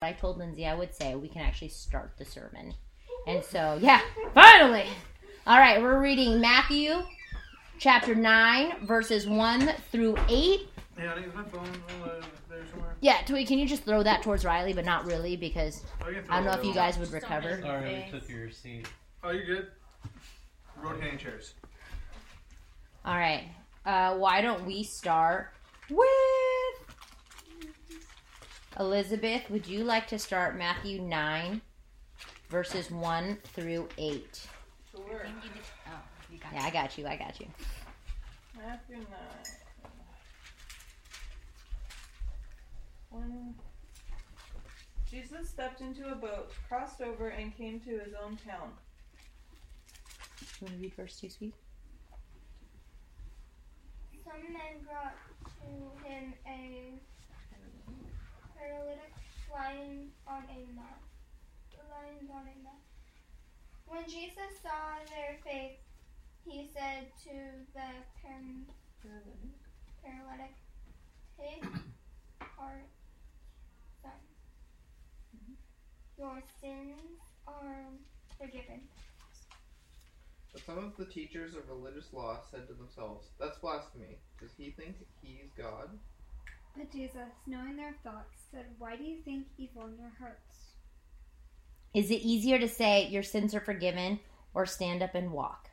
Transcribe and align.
I 0.00 0.12
told 0.12 0.38
Lindsay 0.38 0.64
I 0.64 0.74
would 0.74 0.94
say 0.94 1.16
we 1.16 1.26
can 1.26 1.42
actually 1.42 1.70
start 1.70 2.12
the 2.18 2.24
sermon. 2.24 2.74
And 3.26 3.42
so, 3.42 3.78
yeah, 3.80 4.00
finally. 4.32 4.86
All 5.44 5.58
right, 5.58 5.82
we're 5.82 6.00
reading 6.00 6.40
Matthew 6.40 7.02
chapter 7.80 8.14
9, 8.14 8.86
verses 8.86 9.26
1 9.26 9.68
through 9.90 10.16
8. 10.28 10.60
Yeah, 10.98 11.12
I 11.12 11.20
think 11.20 11.34
my 11.34 11.42
phone 11.42 11.66
uh, 12.04 12.10
there 12.48 12.60
somewhere. 12.70 12.94
Yeah, 13.00 13.22
Toy, 13.26 13.44
can 13.44 13.58
you 13.58 13.66
just 13.66 13.82
throw 13.82 14.04
that 14.04 14.22
towards 14.22 14.44
Riley, 14.44 14.72
but 14.72 14.84
not 14.84 15.04
really 15.04 15.36
because 15.36 15.82
Oh, 16.04 16.08
you 16.08 16.14
can 16.16 16.24
throw 16.26 16.34
I 16.34 16.36
don't 16.42 16.46
know 16.46 16.58
if 16.60 16.64
you 16.64 16.74
guys 16.74 16.96
would 16.98 17.10
recover. 17.10 17.60
Sorry, 17.60 18.04
we 18.12 18.18
took 18.20 18.28
your 18.28 18.50
seat. 18.52 18.86
Oh, 19.24 19.30
you're 19.30 19.46
good. 19.46 19.66
Rotating 20.80 21.18
chairs. 21.18 21.54
All 23.04 23.16
right, 23.16 23.48
uh, 23.84 24.14
why 24.14 24.42
don't 24.42 24.64
we 24.64 24.84
start 24.84 25.48
with 25.90 26.08
Elizabeth? 28.78 29.50
Would 29.50 29.66
you 29.66 29.84
like 29.84 30.06
to 30.08 30.18
start 30.18 30.56
Matthew 30.56 31.00
9, 31.00 31.60
verses 32.48 32.90
1 32.90 33.38
through 33.44 33.88
8? 33.96 34.48
Sure. 34.90 35.04
Oh, 35.86 35.90
you 36.30 36.38
got 36.38 36.52
Yeah, 36.52 36.62
I 36.62 36.70
got 36.70 36.98
you. 36.98 37.06
I 37.06 37.16
got 37.16 37.40
you. 37.40 37.46
Matthew 38.56 38.96
9. 38.96 39.06
When 43.10 43.54
Jesus 45.10 45.48
stepped 45.48 45.80
into 45.80 46.12
a 46.12 46.14
boat, 46.14 46.52
crossed 46.68 47.00
over, 47.00 47.28
and 47.28 47.56
came 47.56 47.80
to 47.80 47.90
his 47.90 48.12
own 48.22 48.38
town. 48.46 48.70
You 50.60 50.66
want 50.66 50.74
to 50.74 50.82
read 50.82 50.94
verse 50.94 51.18
2, 51.18 51.30
sweet? 51.30 51.54
Some 54.24 54.52
men 54.52 54.84
brought 54.84 55.16
to 55.46 56.06
him 56.06 56.34
a 56.46 57.00
paralytic 58.58 59.12
lying 59.52 60.10
on 60.26 60.42
a 60.50 60.60
mat. 60.74 61.00
Lying 61.90 62.28
on 62.30 62.42
a 62.42 62.56
mat. 62.62 62.82
When 63.86 64.04
Jesus 64.04 64.58
saw 64.62 64.98
their 65.08 65.38
faith, 65.44 65.78
he 66.44 66.68
said 66.74 67.06
to 67.24 67.34
the 67.74 67.88
par- 68.22 69.22
paralytic, 70.04 70.54
Take 71.38 71.64
heart, 72.40 72.88
son. 74.02 74.10
Your 76.18 76.42
sins 76.60 77.20
are 77.46 77.86
forgiven. 78.38 78.80
But 80.52 80.62
some 80.66 80.78
of 80.78 80.96
the 80.96 81.04
teachers 81.04 81.54
of 81.54 81.68
religious 81.68 82.12
law 82.12 82.38
said 82.50 82.66
to 82.68 82.74
themselves, 82.74 83.28
That's 83.38 83.58
blasphemy. 83.58 84.18
Does 84.40 84.50
he 84.56 84.70
think 84.70 84.96
he's 85.22 85.50
God? 85.56 85.90
But 86.78 86.92
Jesus, 86.92 87.32
knowing 87.44 87.76
their 87.76 87.96
thoughts, 88.04 88.38
said, 88.52 88.66
Why 88.78 88.94
do 88.94 89.02
you 89.02 89.16
think 89.24 89.48
evil 89.58 89.86
in 89.86 89.98
your 89.98 90.12
hearts? 90.20 90.74
Is 91.92 92.12
it 92.12 92.22
easier 92.22 92.56
to 92.60 92.68
say 92.68 93.08
your 93.08 93.24
sins 93.24 93.52
are 93.52 93.60
forgiven 93.60 94.20
or 94.54 94.64
stand 94.64 95.02
up 95.02 95.16
and 95.16 95.32
walk? 95.32 95.70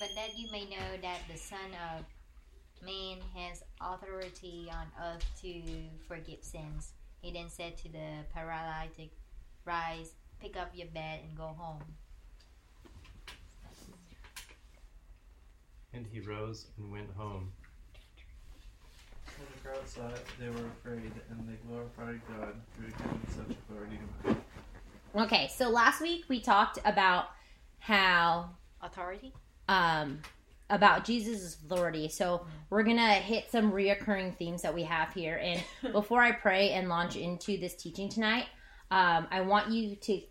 But 0.00 0.08
that 0.16 0.38
you 0.38 0.50
may 0.50 0.64
know 0.64 0.96
that 1.02 1.18
the 1.30 1.36
Son 1.36 1.58
of 1.94 2.06
Man 2.82 3.18
has 3.36 3.62
authority 3.82 4.70
on 4.72 4.86
earth 5.02 5.26
to 5.42 5.62
forgive 6.08 6.42
sins. 6.42 6.92
He 7.20 7.30
then 7.30 7.50
said 7.50 7.76
to 7.78 7.92
the 7.92 8.24
paralytic, 8.32 9.10
Rise, 9.66 10.12
pick 10.40 10.56
up 10.56 10.70
your 10.74 10.88
bed, 10.88 11.20
and 11.28 11.36
go 11.36 11.54
home. 11.58 11.82
And 15.92 16.06
he 16.06 16.20
rose 16.20 16.68
and 16.78 16.90
went 16.90 17.10
home. 17.14 17.52
When 19.38 19.48
the 19.52 19.68
crowd 19.68 19.88
saw 19.88 20.08
it, 20.08 20.24
they 20.38 20.48
were 20.48 20.68
afraid, 20.78 21.12
and 21.30 21.48
they 21.48 21.56
glorified 21.68 22.20
God 22.28 22.54
who 22.78 22.84
had 22.84 22.98
given 22.98 23.20
such 23.28 23.56
authority 23.56 23.98
to 24.22 24.28
man. 24.28 24.44
Okay, 25.16 25.48
so 25.54 25.68
last 25.68 26.00
week 26.00 26.24
we 26.28 26.40
talked 26.40 26.78
about 26.84 27.26
how 27.78 28.50
Authority? 28.82 29.32
um, 29.68 30.20
about 30.70 31.04
Jesus' 31.04 31.54
authority. 31.56 32.08
So 32.08 32.46
we're 32.70 32.82
gonna 32.82 33.14
hit 33.14 33.50
some 33.50 33.70
reoccurring 33.72 34.36
themes 34.36 34.62
that 34.62 34.74
we 34.74 34.82
have 34.84 35.12
here. 35.12 35.40
And 35.42 35.62
before 35.92 36.20
I 36.22 36.32
pray 36.32 36.70
and 36.70 36.88
launch 36.88 37.16
into 37.16 37.58
this 37.58 37.74
teaching 37.74 38.08
tonight, 38.08 38.46
um, 38.90 39.26
I 39.30 39.40
want 39.42 39.70
you 39.70 39.96
to 39.96 39.96
t- 39.96 40.28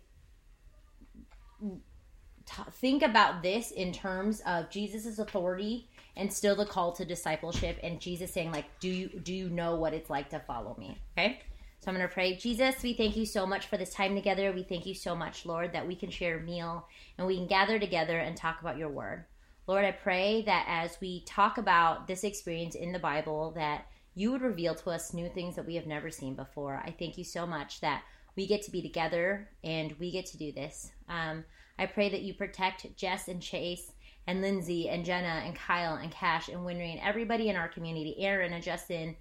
think 2.72 3.02
about 3.02 3.42
this 3.42 3.70
in 3.70 3.92
terms 3.92 4.40
of 4.46 4.70
Jesus' 4.70 5.18
authority 5.18 5.88
and 6.16 6.32
still 6.32 6.56
the 6.56 6.66
call 6.66 6.92
to 6.92 7.04
discipleship, 7.04 7.78
and 7.82 8.00
Jesus 8.00 8.32
saying 8.32 8.52
like, 8.52 8.66
"Do 8.80 8.88
you 8.88 9.08
do 9.08 9.34
you 9.34 9.48
know 9.48 9.76
what 9.76 9.94
it's 9.94 10.10
like 10.10 10.30
to 10.30 10.40
follow 10.40 10.76
me?" 10.78 10.98
Okay. 11.16 11.40
So 11.80 11.90
I'm 11.90 11.98
going 11.98 12.08
to 12.08 12.14
pray. 12.14 12.34
Jesus, 12.36 12.82
we 12.82 12.94
thank 12.94 13.14
you 13.14 13.26
so 13.26 13.44
much 13.44 13.66
for 13.66 13.76
this 13.76 13.92
time 13.92 14.14
together. 14.14 14.50
We 14.52 14.62
thank 14.62 14.86
you 14.86 14.94
so 14.94 15.14
much, 15.14 15.44
Lord, 15.44 15.74
that 15.74 15.86
we 15.86 15.94
can 15.94 16.08
share 16.08 16.38
a 16.38 16.40
meal 16.40 16.88
and 17.18 17.26
we 17.26 17.36
can 17.36 17.46
gather 17.46 17.78
together 17.78 18.18
and 18.18 18.34
talk 18.34 18.62
about 18.62 18.78
your 18.78 18.88
word. 18.88 19.26
Lord, 19.66 19.84
I 19.84 19.92
pray 19.92 20.40
that 20.46 20.64
as 20.66 20.98
we 21.02 21.24
talk 21.26 21.58
about 21.58 22.06
this 22.06 22.24
experience 22.24 22.74
in 22.74 22.92
the 22.92 22.98
Bible, 22.98 23.52
that 23.56 23.84
you 24.14 24.32
would 24.32 24.40
reveal 24.40 24.74
to 24.76 24.90
us 24.90 25.12
new 25.12 25.28
things 25.28 25.56
that 25.56 25.66
we 25.66 25.74
have 25.74 25.86
never 25.86 26.10
seen 26.10 26.34
before. 26.34 26.82
I 26.82 26.94
thank 26.98 27.18
you 27.18 27.24
so 27.24 27.46
much 27.46 27.82
that 27.82 28.02
we 28.36 28.46
get 28.46 28.62
to 28.62 28.70
be 28.70 28.80
together 28.80 29.48
and 29.62 29.92
we 29.98 30.10
get 30.10 30.24
to 30.26 30.38
do 30.38 30.52
this. 30.52 30.90
Um, 31.10 31.44
I 31.78 31.84
pray 31.86 32.08
that 32.08 32.22
you 32.22 32.34
protect 32.34 32.96
Jess 32.96 33.28
and 33.28 33.42
Chase 33.42 33.92
and 34.26 34.40
Lindsay 34.40 34.88
and 34.88 35.04
Jenna 35.04 35.42
and 35.44 35.54
Kyle 35.54 35.96
and 35.96 36.10
Cash 36.10 36.48
and 36.48 36.60
Winry 36.60 36.92
and 36.92 37.00
everybody 37.00 37.48
in 37.48 37.56
our 37.56 37.68
community, 37.68 38.16
Aaron 38.18 38.52
and 38.52 38.62
Justin, 38.62 39.16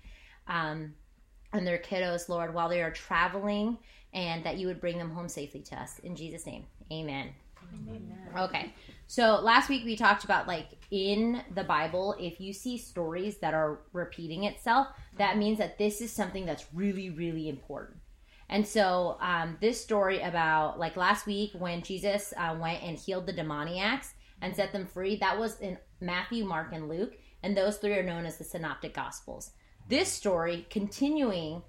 um, 0.47 0.93
and 1.51 1.67
their 1.67 1.77
kiddos, 1.77 2.29
Lord, 2.29 2.53
while 2.53 2.69
they 2.69 2.81
are 2.81 2.91
traveling, 2.91 3.77
and 4.13 4.43
that 4.43 4.57
you 4.57 4.67
would 4.67 4.81
bring 4.81 4.97
them 4.97 5.11
home 5.11 5.29
safely 5.29 5.61
to 5.61 5.75
us. 5.75 5.99
In 5.99 6.15
Jesus' 6.15 6.45
name, 6.45 6.65
amen. 6.91 7.29
Okay. 8.37 8.73
So 9.07 9.39
last 9.41 9.69
week 9.69 9.85
we 9.85 9.95
talked 9.95 10.23
about 10.23 10.47
like 10.47 10.67
in 10.91 11.41
the 11.53 11.63
Bible, 11.63 12.15
if 12.19 12.39
you 12.39 12.53
see 12.53 12.77
stories 12.77 13.37
that 13.37 13.53
are 13.53 13.79
repeating 13.91 14.45
itself, 14.45 14.87
that 15.17 15.37
means 15.37 15.57
that 15.57 15.77
this 15.77 16.01
is 16.01 16.11
something 16.11 16.45
that's 16.45 16.65
really, 16.73 17.09
really 17.09 17.49
important. 17.49 17.97
And 18.49 18.67
so 18.67 19.17
um, 19.21 19.57
this 19.61 19.81
story 19.81 20.21
about 20.21 20.79
like 20.79 20.95
last 20.95 21.25
week 21.25 21.51
when 21.57 21.81
Jesus 21.81 22.33
uh, 22.37 22.55
went 22.59 22.83
and 22.83 22.97
healed 22.97 23.25
the 23.25 23.33
demoniacs 23.33 24.13
and 24.41 24.55
set 24.55 24.71
them 24.71 24.85
free, 24.85 25.15
that 25.17 25.39
was 25.39 25.59
in 25.59 25.77
Matthew, 26.01 26.45
Mark, 26.45 26.69
and 26.73 26.89
Luke, 26.89 27.17
and 27.41 27.55
those 27.55 27.77
three 27.77 27.93
are 27.93 28.03
known 28.03 28.25
as 28.25 28.37
the 28.37 28.43
Synoptic 28.43 28.93
Gospels. 28.93 29.51
This 29.87 30.11
story 30.11 30.65
continuing 30.69 31.61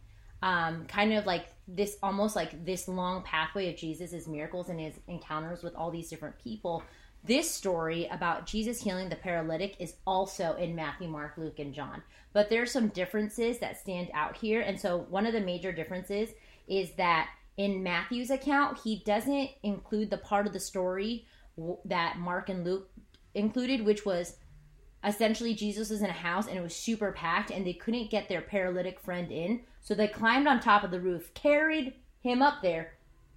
um, 0.45 0.85
kind 0.87 1.15
of 1.15 1.25
like 1.25 1.47
this 1.67 1.97
almost 2.03 2.37
like 2.37 2.67
this 2.67 2.87
long 2.87 3.23
pathway 3.23 3.71
of 3.71 3.79
Jesus' 3.79 4.29
miracles 4.29 4.69
and 4.69 4.79
his 4.79 4.95
encounters 5.09 5.63
with 5.63 5.75
all 5.75 5.91
these 5.91 6.11
different 6.11 6.39
people. 6.39 6.83
This 7.25 7.51
story 7.51 8.07
about 8.11 8.45
Jesus 8.45 8.83
healing 8.83 9.09
the 9.09 9.17
paralytic 9.17 9.77
is 9.79 9.95
also 10.07 10.55
in 10.57 10.77
Matthew, 10.77 11.09
Mark, 11.09 11.39
Luke, 11.39 11.59
and 11.59 11.73
John. 11.73 12.03
But 12.35 12.51
there 12.51 12.61
are 12.61 12.67
some 12.67 12.89
differences 12.89 13.59
that 13.61 13.81
stand 13.81 14.11
out 14.13 14.37
here. 14.37 14.61
And 14.61 14.79
so 14.79 15.07
one 15.09 15.25
of 15.25 15.33
the 15.33 15.41
major 15.41 15.73
differences 15.73 16.29
is 16.69 16.91
that 16.97 17.31
in 17.57 17.83
Matthew's 17.83 18.31
account, 18.31 18.79
he 18.85 19.03
doesn't 19.07 19.49
include 19.63 20.11
the 20.11 20.19
part 20.19 20.47
of 20.47 20.53
the 20.53 20.61
story 20.61 21.25
that 21.85 22.19
Mark 22.19 22.49
and 22.49 22.65
Luke 22.65 22.91
included, 23.35 23.85
which 23.85 24.05
was 24.05 24.37
essentially 25.05 25.55
Jesus 25.55 25.91
was 25.91 26.03
in 26.03 26.11
a 26.11 26.15
house 26.15 26.47
and 26.47 26.57
it 26.57 26.63
was 26.63 26.75
super 26.75 27.13
packed 27.13 27.51
and 27.51 27.67
they 27.67 27.75
couldn't 27.75 28.11
get 28.11 28.29
their 28.29 28.41
paralytic 28.41 28.99
friend 29.01 29.31
in. 29.31 29.61
So 29.81 29.95
they 29.95 30.09
climbed 30.09 30.49
on 30.49 30.61
top 30.61 30.83
of 30.83 30.91
the 30.91 31.01
roof, 31.01 31.33
carried 31.35 31.95
him 32.21 32.41
up 32.41 32.63
there, 32.63 32.95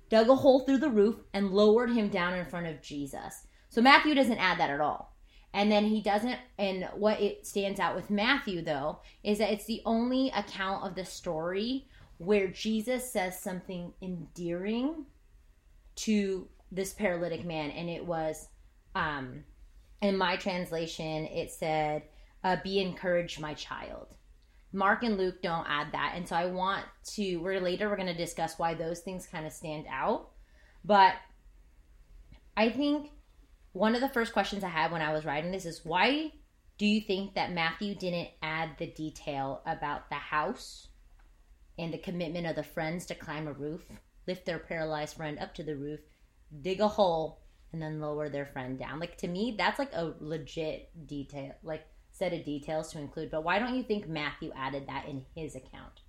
dug 0.09 0.29
a 0.29 0.35
hole 0.35 0.61
through 0.61 0.77
the 0.77 0.89
roof, 0.89 1.17
and 1.33 1.51
lowered 1.51 1.91
him 1.91 2.07
down 2.07 2.33
in 2.33 2.45
front 2.45 2.67
of 2.67 2.81
Jesus. 2.81 3.47
So 3.69 3.81
Matthew 3.81 4.15
doesn't 4.15 4.37
add 4.37 4.59
that 4.59 4.69
at 4.69 4.79
all. 4.79 5.13
And 5.53 5.71
then 5.71 5.85
he 5.85 6.01
doesn't, 6.01 6.37
and 6.57 6.87
what 6.95 7.19
it 7.19 7.45
stands 7.45 7.79
out 7.79 7.95
with 7.95 8.09
Matthew 8.09 8.61
though, 8.61 8.99
is 9.23 9.39
that 9.39 9.51
it's 9.51 9.65
the 9.65 9.81
only 9.85 10.29
account 10.29 10.85
of 10.85 10.95
the 10.95 11.05
story 11.05 11.87
where 12.17 12.47
Jesus 12.47 13.11
says 13.11 13.39
something 13.39 13.93
endearing 14.01 15.05
to 15.95 16.47
this 16.71 16.93
paralytic 16.93 17.45
man. 17.45 17.71
And 17.71 17.89
it 17.89 18.05
was, 18.05 18.47
um, 18.95 19.43
in 20.01 20.17
my 20.17 20.35
translation, 20.37 21.25
it 21.25 21.51
said, 21.51 22.03
uh, 22.43 22.57
"Be 22.63 22.79
encouraged, 22.79 23.39
my 23.39 23.53
child." 23.53 24.15
Mark 24.73 25.03
and 25.03 25.17
Luke 25.17 25.41
don't 25.41 25.65
add 25.67 25.93
that, 25.93 26.13
and 26.15 26.27
so 26.27 26.35
I 26.35 26.45
want 26.45 26.85
to. 27.15 27.37
We're 27.37 27.61
later. 27.61 27.89
We're 27.89 27.95
going 27.95 28.07
to 28.07 28.13
discuss 28.13 28.59
why 28.59 28.73
those 28.73 28.99
things 28.99 29.25
kind 29.25 29.45
of 29.45 29.53
stand 29.53 29.85
out, 29.89 30.31
but 30.83 31.15
I 32.55 32.69
think 32.69 33.11
one 33.73 33.95
of 33.95 34.01
the 34.01 34.09
first 34.09 34.33
questions 34.33 34.63
I 34.63 34.69
had 34.69 34.91
when 34.91 35.01
I 35.01 35.13
was 35.13 35.25
writing 35.25 35.51
this 35.51 35.65
is 35.65 35.85
why 35.85 36.31
do 36.77 36.85
you 36.85 37.01
think 37.01 37.35
that 37.35 37.51
Matthew 37.51 37.95
didn't 37.95 38.29
add 38.41 38.71
the 38.77 38.87
detail 38.87 39.61
about 39.65 40.09
the 40.09 40.15
house 40.15 40.87
and 41.77 41.93
the 41.93 41.97
commitment 41.97 42.47
of 42.47 42.55
the 42.55 42.63
friends 42.63 43.05
to 43.07 43.15
climb 43.15 43.47
a 43.47 43.53
roof, 43.53 43.85
lift 44.27 44.45
their 44.45 44.59
paralyzed 44.59 45.15
friend 45.15 45.37
up 45.39 45.53
to 45.55 45.63
the 45.63 45.75
roof, 45.75 45.99
dig 46.61 46.79
a 46.79 46.87
hole, 46.87 47.41
and 47.73 47.81
then 47.81 47.99
lower 47.99 48.29
their 48.29 48.45
friend 48.45 48.77
down. 48.79 48.99
Like 48.99 49.17
to 49.17 49.27
me, 49.27 49.55
that's 49.57 49.79
like 49.79 49.91
a 49.93 50.13
legit 50.19 50.89
detail, 51.07 51.53
like 51.63 51.85
set 52.11 52.33
of 52.33 52.43
details 52.45 52.91
to 52.93 52.99
include. 52.99 53.29
But 53.31 53.43
why 53.43 53.59
don't 53.59 53.75
you 53.75 53.83
think 53.83 54.07
Matthew 54.07 54.51
added 54.55 54.87
that 54.87 55.07
in 55.07 55.25
his 55.35 55.55
account? 55.55 56.01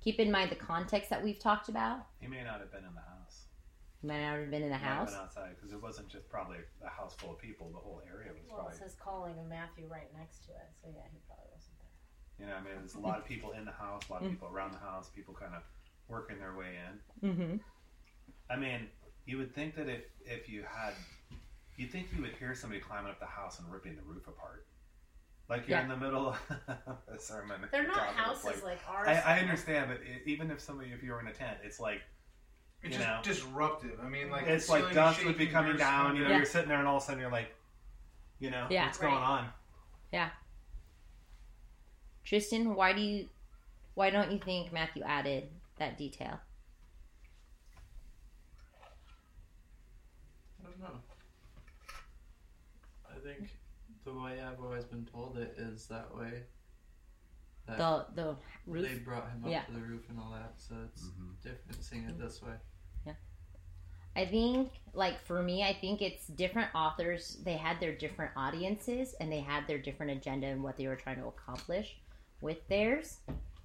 keep 0.00 0.18
in 0.18 0.30
mind 0.30 0.50
the 0.50 0.56
context 0.56 1.10
that 1.10 1.22
we've 1.22 1.38
talked 1.38 1.68
about. 1.68 2.06
He 2.20 2.26
may 2.26 2.42
not 2.42 2.60
have 2.60 2.72
been 2.72 2.84
in 2.84 2.94
the 2.94 3.00
house. 3.04 3.44
He 4.00 4.06
might 4.08 4.22
not 4.22 4.38
have 4.38 4.50
been 4.50 4.62
in 4.62 4.70
the 4.70 4.78
He 4.78 4.84
house. 4.84 5.10
been 5.10 5.20
outside 5.20 5.50
because 5.56 5.72
it 5.72 5.82
wasn't 5.82 6.08
just 6.08 6.26
probably 6.30 6.56
a 6.82 6.88
house 6.88 7.14
full 7.18 7.32
of 7.32 7.38
people. 7.38 7.68
The 7.70 7.78
whole 7.78 8.00
area 8.08 8.32
was 8.32 8.40
Well, 8.48 8.64
probably. 8.64 8.76
it 8.76 8.78
says 8.78 8.96
calling 8.98 9.38
of 9.38 9.46
Matthew 9.46 9.86
right 9.88 10.08
next 10.16 10.46
to 10.46 10.52
it, 10.52 10.72
so 10.80 10.88
yeah, 10.88 11.04
he 11.12 11.18
probably 11.28 11.52
wasn't 11.52 11.76
there. 11.84 11.92
You 12.40 12.46
know, 12.48 12.56
I 12.56 12.60
mean, 12.64 12.80
there's 12.80 12.94
a 12.94 12.98
lot 13.00 13.18
of 13.18 13.26
people 13.26 13.52
in 13.52 13.66
the 13.66 13.72
house, 13.76 14.08
a 14.08 14.12
lot 14.12 14.24
of 14.24 14.30
people 14.30 14.48
around 14.48 14.72
the 14.72 14.78
house, 14.80 15.10
people 15.14 15.34
kind 15.34 15.52
of 15.54 15.62
working 16.08 16.38
their 16.38 16.56
way 16.56 16.80
in. 16.80 17.28
Mm-hmm. 17.28 17.56
I 18.48 18.56
mean, 18.56 18.88
you 19.30 19.38
would 19.38 19.54
think 19.54 19.76
that 19.76 19.88
if 19.88 20.02
if 20.24 20.48
you 20.48 20.62
had, 20.68 20.92
you'd 21.76 21.90
think 21.92 22.08
you 22.14 22.20
would 22.22 22.32
hear 22.32 22.52
somebody 22.54 22.80
climbing 22.80 23.10
up 23.12 23.20
the 23.20 23.26
house 23.26 23.60
and 23.60 23.72
ripping 23.72 23.94
the 23.94 24.02
roof 24.02 24.26
apart. 24.26 24.66
Like 25.48 25.68
you're 25.68 25.78
Yeah. 25.78 25.84
in 25.84 25.88
the 25.88 25.96
middle 25.96 26.28
of 26.28 26.38
a 27.14 27.18
sermon. 27.18 27.60
They're 27.70 27.86
not 27.86 28.08
houses 28.14 28.44
like- 28.44 28.64
like, 28.64 28.80
ours. 28.88 29.08
I, 29.08 29.36
I 29.36 29.38
understand, 29.40 29.88
but 29.88 29.98
i 29.98 30.20
even 30.28 30.50
if 30.50 30.60
somebody, 30.60 30.90
if 30.90 31.02
you 31.02 31.12
were 31.12 31.20
in 31.20 31.28
a 31.28 31.32
tent, 31.32 31.58
it's 31.64 31.78
like 31.80 32.02
It's 32.82 32.92
You 32.96 32.98
just 32.98 33.08
know. 33.08 33.20
disruptive. 33.22 33.98
I 34.02 34.08
mean, 34.08 34.30
like 34.30 34.46
it's 34.46 34.68
like 34.68 34.80
ceiling 34.80 34.94
dust 34.94 35.24
would 35.24 35.38
be 35.38 35.46
coming 35.46 35.70
you're 35.70 35.78
down. 35.78 36.16
You 36.16 36.24
know, 36.24 36.30
Yeah. 36.30 36.36
you're 36.38 36.46
sitting 36.46 36.68
there, 36.68 36.78
and 36.80 36.88
all 36.88 36.96
of 36.96 37.02
a 37.02 37.06
sudden 37.06 37.20
you're 37.20 37.30
like, 37.30 37.54
you 38.40 38.50
know, 38.50 38.66
Yeah. 38.70 38.86
what's 38.86 38.98
going 38.98 39.14
on? 39.14 39.48
Yeah. 40.12 40.30
Tristan, 42.24 42.74
why 42.74 42.92
do 42.92 43.00
you, 43.00 43.28
why 43.94 44.10
don't 44.10 44.30
you 44.32 44.38
think 44.38 44.72
Matthew 44.72 45.02
added 45.02 45.48
that 45.78 45.98
detail? 45.98 46.40
I 50.60 50.70
don't 50.70 50.80
know. 50.80 51.00
I 53.20 53.26
think 53.26 53.50
the 54.04 54.12
way 54.12 54.40
I've 54.40 54.62
always 54.62 54.84
been 54.84 55.06
told 55.06 55.36
it 55.36 55.54
is 55.58 55.86
that 55.86 56.14
way. 56.14 56.42
That 57.66 57.78
The 57.78 58.06
the 58.14 58.36
roof. 58.66 58.88
they 58.88 58.98
brought 58.98 59.30
him 59.30 59.44
up 59.44 59.50
Yeah. 59.50 59.64
to 59.64 59.72
the 59.72 59.80
roof 59.80 60.08
and 60.08 60.18
all 60.18 60.32
that, 60.32 60.54
so 60.56 60.74
it's 60.86 61.04
mm-hmm. 61.04 61.32
different 61.42 61.84
seeing 61.84 62.04
it 62.04 62.12
mm-hmm. 62.12 62.22
this 62.22 62.42
way. 62.42 62.54
Yeah, 63.06 63.14
I 64.16 64.26
think, 64.26 64.72
like 64.94 65.20
for 65.20 65.42
me, 65.42 65.62
I 65.62 65.74
think 65.74 66.02
it's 66.02 66.26
different 66.28 66.74
authors. 66.74 67.38
They 67.44 67.56
had 67.56 67.78
their 67.80 67.94
different 67.94 68.32
audiences 68.36 69.14
and 69.20 69.30
they 69.30 69.40
had 69.40 69.66
their 69.66 69.78
different 69.78 70.12
agenda 70.12 70.46
and 70.46 70.62
what 70.62 70.76
they 70.76 70.86
were 70.86 70.96
trying 70.96 71.20
to 71.20 71.26
accomplish 71.26 71.98
with 72.40 72.66
theirs. 72.68 73.18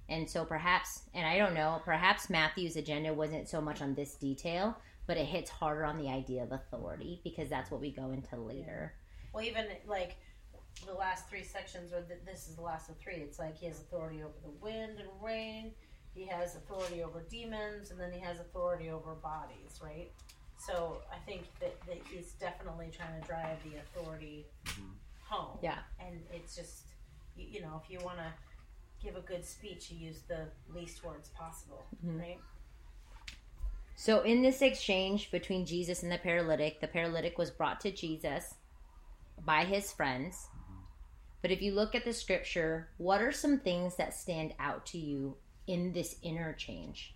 And 0.08 0.28
so 0.28 0.44
perhaps, 0.44 1.02
and 1.14 1.26
I 1.26 1.36
don't 1.36 1.54
know, 1.54 1.80
perhaps 1.84 2.30
Matthew's 2.30 2.76
agenda 2.76 3.12
wasn't 3.12 3.48
so 3.48 3.60
much 3.60 3.82
on 3.82 3.94
this 3.94 4.14
detail, 4.14 4.76
but 5.06 5.16
it 5.16 5.24
hits 5.24 5.50
harder 5.50 5.84
on 5.84 5.98
the 5.98 6.08
idea 6.08 6.44
of 6.44 6.52
authority 6.52 7.20
because 7.24 7.48
that's 7.48 7.70
what 7.70 7.80
we 7.80 7.90
go 7.90 8.12
into 8.12 8.36
later. 8.36 8.94
Well, 9.36 9.44
even 9.44 9.66
like 9.86 10.16
the 10.86 10.94
last 10.94 11.28
three 11.28 11.42
sections, 11.42 11.92
or 11.92 12.00
th- 12.00 12.20
this 12.24 12.48
is 12.48 12.56
the 12.56 12.62
last 12.62 12.88
of 12.88 12.96
three. 12.96 13.16
It's 13.16 13.38
like 13.38 13.58
he 13.58 13.66
has 13.66 13.78
authority 13.80 14.22
over 14.22 14.32
the 14.42 14.48
wind 14.64 14.98
and 14.98 15.08
rain. 15.22 15.72
He 16.14 16.24
has 16.24 16.56
authority 16.56 17.02
over 17.02 17.22
demons, 17.30 17.90
and 17.90 18.00
then 18.00 18.10
he 18.12 18.18
has 18.20 18.40
authority 18.40 18.88
over 18.88 19.14
bodies, 19.14 19.78
right? 19.84 20.10
So 20.56 21.02
I 21.12 21.18
think 21.30 21.42
that, 21.60 21.78
that 21.86 21.98
he's 22.10 22.32
definitely 22.40 22.88
trying 22.90 23.20
to 23.20 23.26
drive 23.26 23.58
the 23.62 23.78
authority 23.78 24.46
home. 25.22 25.58
Yeah. 25.62 25.80
And 26.00 26.22
it's 26.32 26.56
just, 26.56 26.84
you, 27.36 27.46
you 27.46 27.60
know, 27.60 27.78
if 27.84 27.90
you 27.90 27.98
want 28.02 28.16
to 28.16 28.32
give 29.04 29.16
a 29.16 29.20
good 29.20 29.44
speech, 29.44 29.90
you 29.90 29.98
use 30.06 30.22
the 30.28 30.48
least 30.74 31.04
words 31.04 31.28
possible, 31.38 31.84
Mhm. 32.02 32.18
right? 32.18 32.38
So, 33.96 34.22
in 34.22 34.40
this 34.40 34.62
exchange 34.62 35.30
between 35.30 35.66
Jesus 35.66 36.02
and 36.02 36.10
the 36.10 36.18
paralytic, 36.18 36.80
the 36.80 36.88
paralytic 36.88 37.36
was 37.36 37.50
brought 37.50 37.80
to 37.82 37.90
Jesus 37.90 38.54
by 39.44 39.64
his 39.64 39.92
friends. 39.92 40.48
But 41.42 41.50
if 41.50 41.62
you 41.62 41.72
look 41.72 41.94
at 41.94 42.04
the 42.04 42.12
scripture, 42.12 42.88
what 42.96 43.20
are 43.20 43.32
some 43.32 43.58
things 43.58 43.96
that 43.96 44.14
stand 44.14 44.54
out 44.58 44.86
to 44.86 44.98
you 44.98 45.36
in 45.66 45.92
this 45.92 46.16
interchange? 46.22 47.14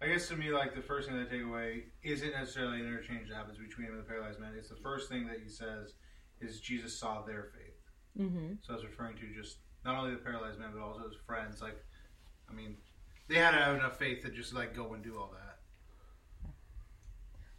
I 0.00 0.06
guess 0.06 0.28
to 0.28 0.36
me, 0.36 0.50
like 0.50 0.74
the 0.74 0.82
first 0.82 1.08
thing 1.08 1.18
that 1.18 1.26
I 1.26 1.30
take 1.30 1.42
away 1.42 1.84
isn't 2.02 2.30
necessarily 2.30 2.80
an 2.80 2.86
interchange 2.86 3.28
that 3.28 3.34
happens 3.34 3.58
between 3.58 3.88
him 3.88 3.94
and 3.94 4.02
the 4.02 4.06
paralyzed 4.06 4.38
man. 4.38 4.52
It's 4.56 4.68
the 4.68 4.76
first 4.76 5.08
thing 5.08 5.26
that 5.26 5.38
he 5.42 5.48
says 5.48 5.94
is 6.40 6.60
Jesus 6.60 6.98
saw 6.98 7.22
their 7.22 7.50
faith. 7.52 8.26
Mm-hmm. 8.26 8.54
So 8.62 8.72
I 8.72 8.76
was 8.76 8.84
referring 8.84 9.16
to 9.16 9.34
just 9.34 9.58
not 9.84 9.96
only 9.96 10.12
the 10.12 10.18
paralyzed 10.18 10.58
man, 10.58 10.70
but 10.72 10.82
also 10.82 11.02
his 11.02 11.16
friends. 11.26 11.60
Like, 11.60 11.76
I 12.48 12.52
mean, 12.52 12.76
they 13.28 13.36
had 13.36 13.52
to 13.52 13.58
have 13.58 13.76
enough 13.76 13.98
faith 13.98 14.24
to 14.24 14.30
just 14.30 14.54
like 14.54 14.74
go 14.74 14.94
and 14.94 15.04
do 15.04 15.16
all 15.16 15.32
that. 15.32 15.58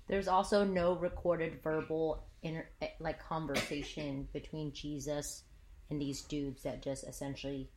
There's 0.07 0.27
also 0.27 0.63
no 0.63 0.95
recorded 0.95 1.61
verbal 1.63 2.23
inter- 2.41 2.69
eh, 2.81 2.87
like 2.99 3.23
conversation 3.23 4.27
between 4.33 4.73
Jesus 4.73 5.43
and 5.89 6.01
these 6.01 6.23
dudes 6.23 6.63
that 6.63 6.81
just 6.81 7.03
essentially 7.03 7.69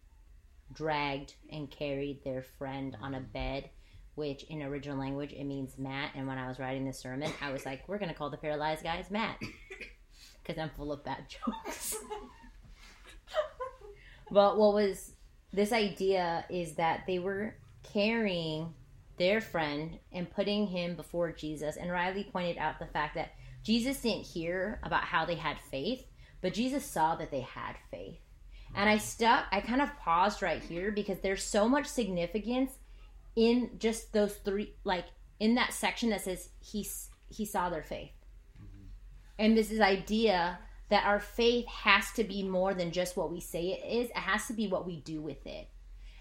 dragged 0.73 1.35
and 1.51 1.71
carried 1.71 2.25
their 2.25 2.43
friend 2.43 2.97
on 3.03 3.15
a 3.15 3.21
bed, 3.21 3.69
which 4.15 4.45
in 4.45 4.63
original 4.63 4.99
language 4.99 5.33
it 5.33 5.45
means 5.45 5.77
Matt. 5.77 6.13
And 6.15 6.27
when 6.27 6.39
I 6.39 6.49
was 6.49 6.59
writing 6.59 6.87
this 6.87 6.99
sermon, 6.99 7.31
I 7.43 7.53
was 7.53 7.67
like, 7.67 7.87
we're 7.87 7.99
gonna 7.99 8.15
call 8.15 8.31
the 8.31 8.39
paralyzed 8.39 8.83
guys 8.83 9.11
Matt 9.11 9.37
because 10.43 10.59
I'm 10.63 10.71
full 10.71 10.93
of 10.93 11.05
bad 11.05 11.27
jokes. 11.29 11.97
but 14.31 14.57
what 14.57 14.73
was 14.73 15.13
this 15.53 15.73
idea 15.73 16.47
is 16.49 16.77
that 16.77 17.03
they 17.07 17.19
were 17.19 17.57
carrying 17.93 18.75
their 19.19 19.41
friend 19.41 19.99
and 20.13 20.31
putting 20.31 20.67
him 20.67 20.97
before 20.97 21.33
Jesus. 21.33 21.77
And 21.77 21.91
Riley 21.91 22.25
pointed 22.25 22.59
out 22.59 22.79
the 22.79 22.87
fact 22.87 23.15
that 23.15 23.33
Jesus 23.63 24.01
didn't 24.01 24.27
hear 24.27 24.81
about 24.83 25.05
how 25.05 25.25
they 25.25 25.37
had 25.37 25.59
faith, 25.71 26.05
but 26.41 26.55
Jesus 26.55 26.85
saw 26.85 27.15
that 27.17 27.31
they 27.31 27.43
had 27.43 27.77
faith. 27.91 28.19
And 28.75 28.89
I 28.89 28.99
stuck, 28.99 29.45
I 29.53 29.61
kind 29.61 29.83
of 29.83 29.97
paused 29.99 30.43
right 30.43 30.63
here 30.63 30.91
because 30.91 31.21
there's 31.21 31.43
so 31.43 31.69
much 31.69 31.87
significance 31.87 32.73
in 33.37 33.71
just 33.79 34.13
those 34.13 34.35
three, 34.35 34.75
like 34.85 35.05
in 35.39 35.55
that 35.57 35.73
section 35.73 36.11
that 36.11 36.23
says 36.23 36.49
he, 36.61 36.87
he 37.29 37.45
saw 37.45 37.69
their 37.69 37.83
faith. 37.83 38.13
Mm-hmm. 38.57 38.87
And 39.39 39.57
this 39.57 39.71
is 39.71 39.81
idea 39.81 40.59
that 40.89 41.05
our 41.05 41.21
faith 41.21 41.67
has 41.67 42.11
to 42.13 42.25
be 42.25 42.43
more 42.43 42.75
than 42.75 42.93
just 42.93 43.17
what 43.17 43.31
we 43.31 43.41
say 43.41 43.69
it 43.69 43.87
is, 43.87 44.11
it 44.11 44.17
has 44.17 44.47
to 44.47 44.53
be 44.53 44.69
what 44.69 44.87
we 44.87 44.97
do 45.01 45.21
with 45.21 45.47
it. 45.47 45.69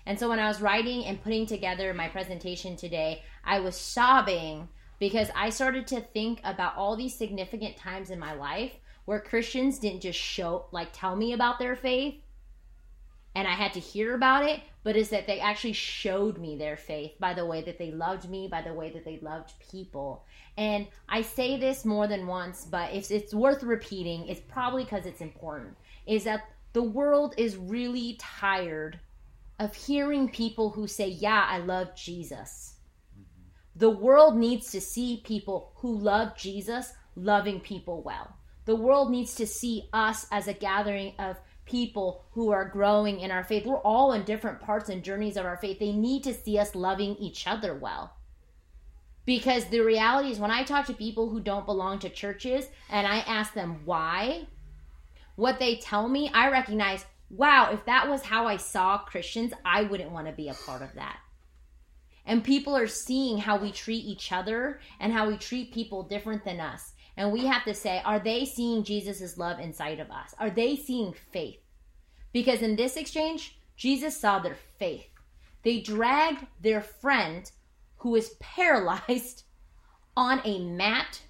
And 0.05 0.19
so 0.19 0.29
when 0.29 0.39
I 0.39 0.47
was 0.47 0.61
writing 0.61 1.05
and 1.05 1.21
putting 1.21 1.45
together 1.45 1.93
my 1.93 2.07
presentation 2.07 2.75
today, 2.75 3.23
I 3.43 3.59
was 3.59 3.75
sobbing 3.75 4.67
because 4.99 5.29
I 5.35 5.49
started 5.49 5.87
to 5.87 6.01
think 6.01 6.41
about 6.43 6.75
all 6.75 6.95
these 6.95 7.15
significant 7.15 7.77
times 7.77 8.09
in 8.09 8.19
my 8.19 8.33
life 8.33 8.73
where 9.05 9.19
Christians 9.19 9.79
didn't 9.79 10.01
just 10.01 10.19
show, 10.19 10.65
like, 10.71 10.89
tell 10.93 11.15
me 11.15 11.33
about 11.33 11.59
their 11.59 11.75
faith 11.75 12.15
and 13.33 13.47
I 13.47 13.51
had 13.51 13.73
to 13.73 13.79
hear 13.79 14.13
about 14.13 14.45
it, 14.45 14.59
but 14.83 14.97
is 14.97 15.09
that 15.09 15.25
they 15.25 15.39
actually 15.39 15.73
showed 15.73 16.37
me 16.37 16.57
their 16.57 16.75
faith 16.75 17.13
by 17.19 17.33
the 17.33 17.45
way 17.45 17.61
that 17.61 17.77
they 17.77 17.91
loved 17.91 18.29
me, 18.29 18.47
by 18.49 18.61
the 18.61 18.73
way 18.73 18.91
that 18.91 19.05
they 19.05 19.19
loved 19.21 19.53
people. 19.71 20.25
And 20.57 20.87
I 21.07 21.21
say 21.21 21.57
this 21.57 21.85
more 21.85 22.07
than 22.07 22.27
once, 22.27 22.65
but 22.65 22.93
if 22.93 23.09
it's 23.09 23.33
worth 23.33 23.63
repeating, 23.63 24.27
it's 24.27 24.41
probably 24.41 24.83
because 24.83 25.05
it's 25.05 25.21
important. 25.21 25.77
Is 26.05 26.25
that 26.25 26.49
the 26.73 26.83
world 26.83 27.33
is 27.37 27.55
really 27.55 28.17
tired 28.19 28.99
of 29.61 29.75
hearing 29.75 30.27
people 30.27 30.71
who 30.71 30.87
say, 30.87 31.07
Yeah, 31.07 31.45
I 31.47 31.59
love 31.59 31.95
Jesus. 31.95 32.75
The 33.75 33.91
world 33.91 34.35
needs 34.35 34.71
to 34.71 34.81
see 34.81 35.21
people 35.23 35.71
who 35.77 35.97
love 35.97 36.35
Jesus 36.35 36.93
loving 37.15 37.59
people 37.59 38.01
well. 38.01 38.35
The 38.65 38.75
world 38.75 39.11
needs 39.11 39.35
to 39.35 39.45
see 39.45 39.87
us 39.93 40.25
as 40.31 40.47
a 40.47 40.53
gathering 40.53 41.13
of 41.19 41.37
people 41.65 42.25
who 42.31 42.51
are 42.51 42.69
growing 42.69 43.19
in 43.19 43.29
our 43.29 43.43
faith. 43.43 43.65
We're 43.65 43.77
all 43.77 44.13
in 44.13 44.23
different 44.23 44.61
parts 44.61 44.89
and 44.89 45.03
journeys 45.03 45.37
of 45.37 45.45
our 45.45 45.57
faith. 45.57 45.79
They 45.79 45.91
need 45.91 46.23
to 46.23 46.33
see 46.33 46.57
us 46.57 46.75
loving 46.75 47.15
each 47.17 47.47
other 47.47 47.75
well. 47.75 48.15
Because 49.25 49.65
the 49.65 49.81
reality 49.81 50.31
is, 50.31 50.39
when 50.39 50.51
I 50.51 50.63
talk 50.63 50.87
to 50.87 50.93
people 50.93 51.29
who 51.29 51.39
don't 51.39 51.67
belong 51.67 51.99
to 51.99 52.09
churches 52.09 52.65
and 52.89 53.05
I 53.05 53.19
ask 53.19 53.53
them 53.53 53.81
why, 53.85 54.47
what 55.35 55.59
they 55.59 55.75
tell 55.75 56.09
me, 56.09 56.31
I 56.33 56.49
recognize, 56.49 57.05
wow, 57.31 57.71
if 57.71 57.85
that 57.85 58.09
was 58.09 58.21
how 58.21 58.45
I 58.45 58.57
saw 58.57 58.97
Christians, 58.99 59.53
I 59.63 59.83
wouldn't 59.83 60.11
want 60.11 60.27
to 60.27 60.33
be 60.33 60.49
a 60.49 60.53
part 60.53 60.81
of 60.81 60.93
that. 60.95 61.19
And 62.25 62.43
people 62.43 62.75
are 62.75 62.87
seeing 62.87 63.37
how 63.37 63.57
we 63.57 63.71
treat 63.71 64.05
each 64.05 64.31
other 64.31 64.79
and 64.99 65.11
how 65.11 65.27
we 65.27 65.37
treat 65.37 65.73
people 65.73 66.03
different 66.03 66.43
than 66.45 66.59
us. 66.59 66.93
And 67.17 67.31
we 67.31 67.45
have 67.45 67.63
to 67.65 67.73
say, 67.73 68.01
are 68.05 68.19
they 68.19 68.45
seeing 68.45 68.83
Jesus' 68.83 69.37
love 69.37 69.59
inside 69.59 69.99
of 69.99 70.11
us? 70.11 70.33
Are 70.39 70.49
they 70.49 70.75
seeing 70.75 71.13
faith? 71.31 71.59
Because 72.31 72.61
in 72.61 72.75
this 72.75 72.95
exchange, 72.95 73.57
Jesus 73.75 74.15
saw 74.15 74.39
their 74.39 74.57
faith. 74.77 75.07
They 75.63 75.79
dragged 75.81 76.45
their 76.61 76.81
friend 76.81 77.49
who 77.97 78.15
is 78.15 78.35
paralyzed 78.39 79.43
on 80.17 80.41
a 80.45 80.59
mat. 80.59 81.21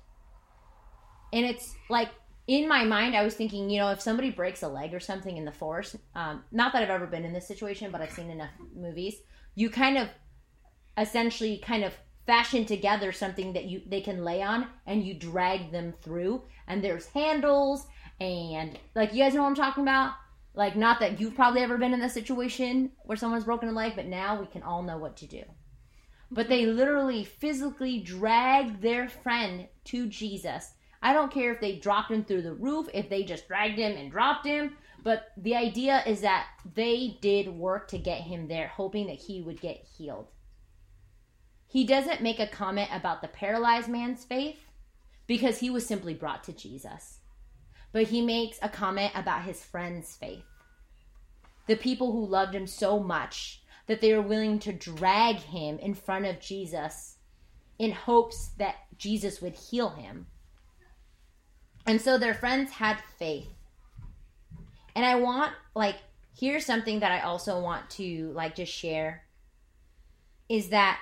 And 1.34 1.46
it's 1.46 1.76
like 1.90 2.10
in 2.48 2.68
my 2.68 2.84
mind, 2.84 3.16
I 3.16 3.24
was 3.24 3.36
thinking, 3.36 3.70
you 3.70 3.80
know, 3.80 3.90
if 3.90 4.02
somebody 4.02 4.30
breaks 4.30 4.64
a 4.64 4.68
leg 4.68 4.94
or 4.94 5.00
something 5.00 5.38
in 5.38 5.46
the 5.46 5.52
forest, 5.52 5.96
um, 6.16 6.44
not 6.52 6.74
that 6.74 6.84
I've 6.84 6.90
ever 6.90 7.08
been 7.08 7.26
in 7.26 7.34
this 7.34 7.48
situation, 7.48 7.92
but 7.92 8.02
I've 8.02 8.12
seen 8.12 8.30
enough 8.30 8.52
movies, 8.76 9.16
you 9.56 9.70
kind 9.70 9.98
of 9.98 10.10
essentially 10.98 11.58
kind 11.58 11.84
of 11.84 11.94
fashion 12.26 12.66
together 12.66 13.12
something 13.12 13.54
that 13.54 13.66
you 13.66 13.82
they 13.88 14.02
can 14.02 14.24
lay 14.24 14.42
on 14.42 14.68
and 14.86 15.04
you 15.04 15.14
drag 15.14 15.72
them 15.72 15.94
through 16.04 16.44
and 16.68 16.84
there's 16.84 17.08
handles 17.08 17.88
and 18.20 18.78
like 18.96 19.14
you 19.14 19.24
guys 19.24 19.34
know 19.34 19.42
what 19.42 19.50
I'm 19.50 19.56
talking 19.56 19.84
about. 19.84 20.14
Like, 20.54 20.76
not 20.76 21.00
that 21.00 21.20
you've 21.20 21.36
probably 21.36 21.62
ever 21.62 21.78
been 21.78 21.94
in 21.94 22.02
this 22.02 22.14
situation 22.14 22.92
where 23.06 23.16
someone's 23.16 23.46
broken 23.46 23.70
a 23.70 23.72
leg, 23.72 23.94
but 23.96 24.06
now 24.06 24.40
we 24.40 24.48
can 24.48 24.64
all 24.64 24.84
know 24.84 24.98
what 24.98 25.16
to 25.18 25.26
do. 25.26 25.44
But 26.30 26.50
they 26.50 26.66
literally 26.66 27.24
physically 27.24 28.00
drag 28.00 28.82
their 28.82 29.08
friend 29.08 29.68
to 29.86 30.08
Jesus. 30.08 30.74
I 31.02 31.14
don't 31.14 31.32
care 31.32 31.52
if 31.52 31.60
they 31.60 31.78
dropped 31.78 32.12
him 32.12 32.24
through 32.24 32.44
the 32.44 32.54
roof, 32.54 32.88
if 32.94 33.10
they 33.10 33.24
just 33.24 33.48
dragged 33.48 33.80
him 33.80 33.98
and 33.98 34.12
dropped 34.12 34.46
him, 34.46 34.78
but 35.04 35.32
the 35.38 35.56
idea 35.56 36.04
is 36.06 36.22
that 36.22 36.48
they 36.76 37.18
did 37.22 37.48
work 37.48 37.88
to 37.88 37.98
get 37.98 38.22
him 38.22 38.48
there, 38.48 38.68
hoping 38.68 39.08
that 39.08 39.16
he 39.16 39.42
would 39.42 39.60
get 39.60 39.86
healed. 39.98 40.28
He 41.68 41.86
doesn't 41.86 42.22
make 42.22 42.40
a 42.40 42.48
comment 42.48 42.90
about 42.94 43.22
the 43.22 43.28
paralyzed 43.30 43.90
man's 43.90 44.24
faith 44.26 44.60
because 45.26 45.60
he 45.60 45.70
was 45.70 45.88
simply 45.88 46.14
brought 46.14 46.44
to 46.44 46.54
Jesus. 46.54 47.20
But 47.94 48.04
he 48.04 48.22
makes 48.22 48.60
a 48.62 48.70
comment 48.70 49.14
about 49.16 49.44
his 49.44 49.64
friend's 49.64 50.16
faith. 50.16 50.44
The 51.68 51.78
people 51.78 52.12
who 52.12 52.26
loved 52.26 52.54
him 52.54 52.68
so 52.68 53.00
much 53.00 53.64
that 53.88 54.02
they 54.02 54.14
were 54.14 54.22
willing 54.22 54.60
to 54.60 54.74
drag 54.74 55.38
him 55.38 55.80
in 55.80 55.94
front 55.94 56.26
of 56.26 56.40
Jesus 56.40 57.18
in 57.80 57.92
hopes 57.92 58.50
that 58.58 58.76
Jesus 58.98 59.42
would 59.42 59.56
heal 59.56 59.90
him. 59.90 60.28
And 61.86 62.00
so 62.00 62.18
their 62.18 62.34
friends 62.34 62.72
had 62.72 62.98
faith. 63.18 63.48
And 64.96 65.06
I 65.06 65.16
want, 65.16 65.54
like, 65.76 65.96
here's 66.38 66.66
something 66.66 67.00
that 67.00 67.12
I 67.12 67.22
also 67.22 67.60
want 67.60 67.90
to, 67.92 68.32
like, 68.34 68.56
just 68.56 68.72
share 68.72 69.24
is 70.50 70.70
that, 70.70 71.00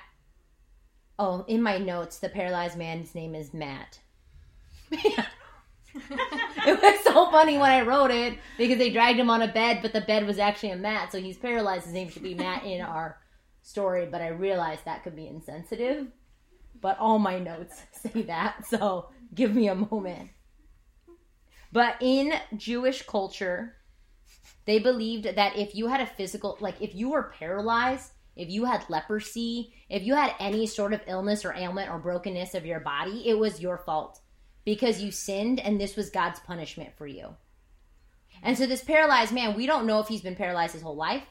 oh, 1.17 1.43
in 1.47 1.61
my 1.61 1.79
notes, 1.79 2.19
the 2.19 2.29
paralyzed 2.29 2.77
man's 2.77 3.15
name 3.15 3.33
is 3.33 3.53
Matt. 3.53 3.99
it 4.91 5.25
was 6.81 7.03
so 7.03 7.31
funny 7.31 7.57
when 7.57 7.71
I 7.71 7.81
wrote 7.81 8.11
it 8.11 8.37
because 8.57 8.77
they 8.77 8.91
dragged 8.91 9.19
him 9.19 9.29
on 9.29 9.41
a 9.41 9.47
bed, 9.47 9.79
but 9.81 9.91
the 9.91 10.01
bed 10.01 10.27
was 10.27 10.37
actually 10.39 10.71
a 10.71 10.77
mat, 10.77 11.11
so 11.11 11.19
he's 11.19 11.37
paralyzed. 11.37 11.85
His 11.85 11.93
name 11.93 12.09
should 12.09 12.23
be 12.23 12.35
Matt 12.35 12.63
in 12.63 12.81
our 12.81 13.17
story, 13.63 14.07
but 14.09 14.21
I 14.21 14.29
realized 14.29 14.85
that 14.85 15.03
could 15.03 15.15
be 15.15 15.27
insensitive. 15.27 16.07
But 16.81 16.99
all 16.99 17.19
my 17.19 17.39
notes 17.39 17.81
say 17.91 18.23
that, 18.23 18.67
so 18.67 19.09
give 19.33 19.53
me 19.53 19.67
a 19.67 19.75
moment. 19.75 20.29
But 21.71 21.95
in 22.01 22.33
Jewish 22.57 23.03
culture, 23.03 23.75
they 24.65 24.79
believed 24.79 25.35
that 25.35 25.57
if 25.57 25.75
you 25.75 25.87
had 25.87 26.01
a 26.01 26.05
physical, 26.05 26.57
like 26.59 26.81
if 26.81 26.95
you 26.95 27.09
were 27.09 27.33
paralyzed, 27.37 28.11
if 28.35 28.49
you 28.49 28.65
had 28.65 28.89
leprosy, 28.89 29.73
if 29.89 30.03
you 30.03 30.15
had 30.15 30.33
any 30.39 30.65
sort 30.65 30.93
of 30.93 31.01
illness 31.07 31.43
or 31.43 31.53
ailment 31.53 31.91
or 31.91 31.99
brokenness 31.99 32.55
of 32.55 32.65
your 32.65 32.79
body, 32.79 33.27
it 33.27 33.37
was 33.37 33.61
your 33.61 33.77
fault 33.77 34.19
because 34.65 35.01
you 35.01 35.11
sinned 35.11 35.59
and 35.59 35.79
this 35.79 35.95
was 35.95 36.09
God's 36.09 36.39
punishment 36.39 36.91
for 36.97 37.07
you. 37.07 37.35
And 38.41 38.57
so 38.57 38.65
this 38.65 38.83
paralyzed 38.83 39.33
man, 39.33 39.55
we 39.55 39.65
don't 39.65 39.85
know 39.85 39.99
if 39.99 40.07
he's 40.07 40.21
been 40.21 40.35
paralyzed 40.35 40.73
his 40.73 40.81
whole 40.81 40.95
life. 40.95 41.23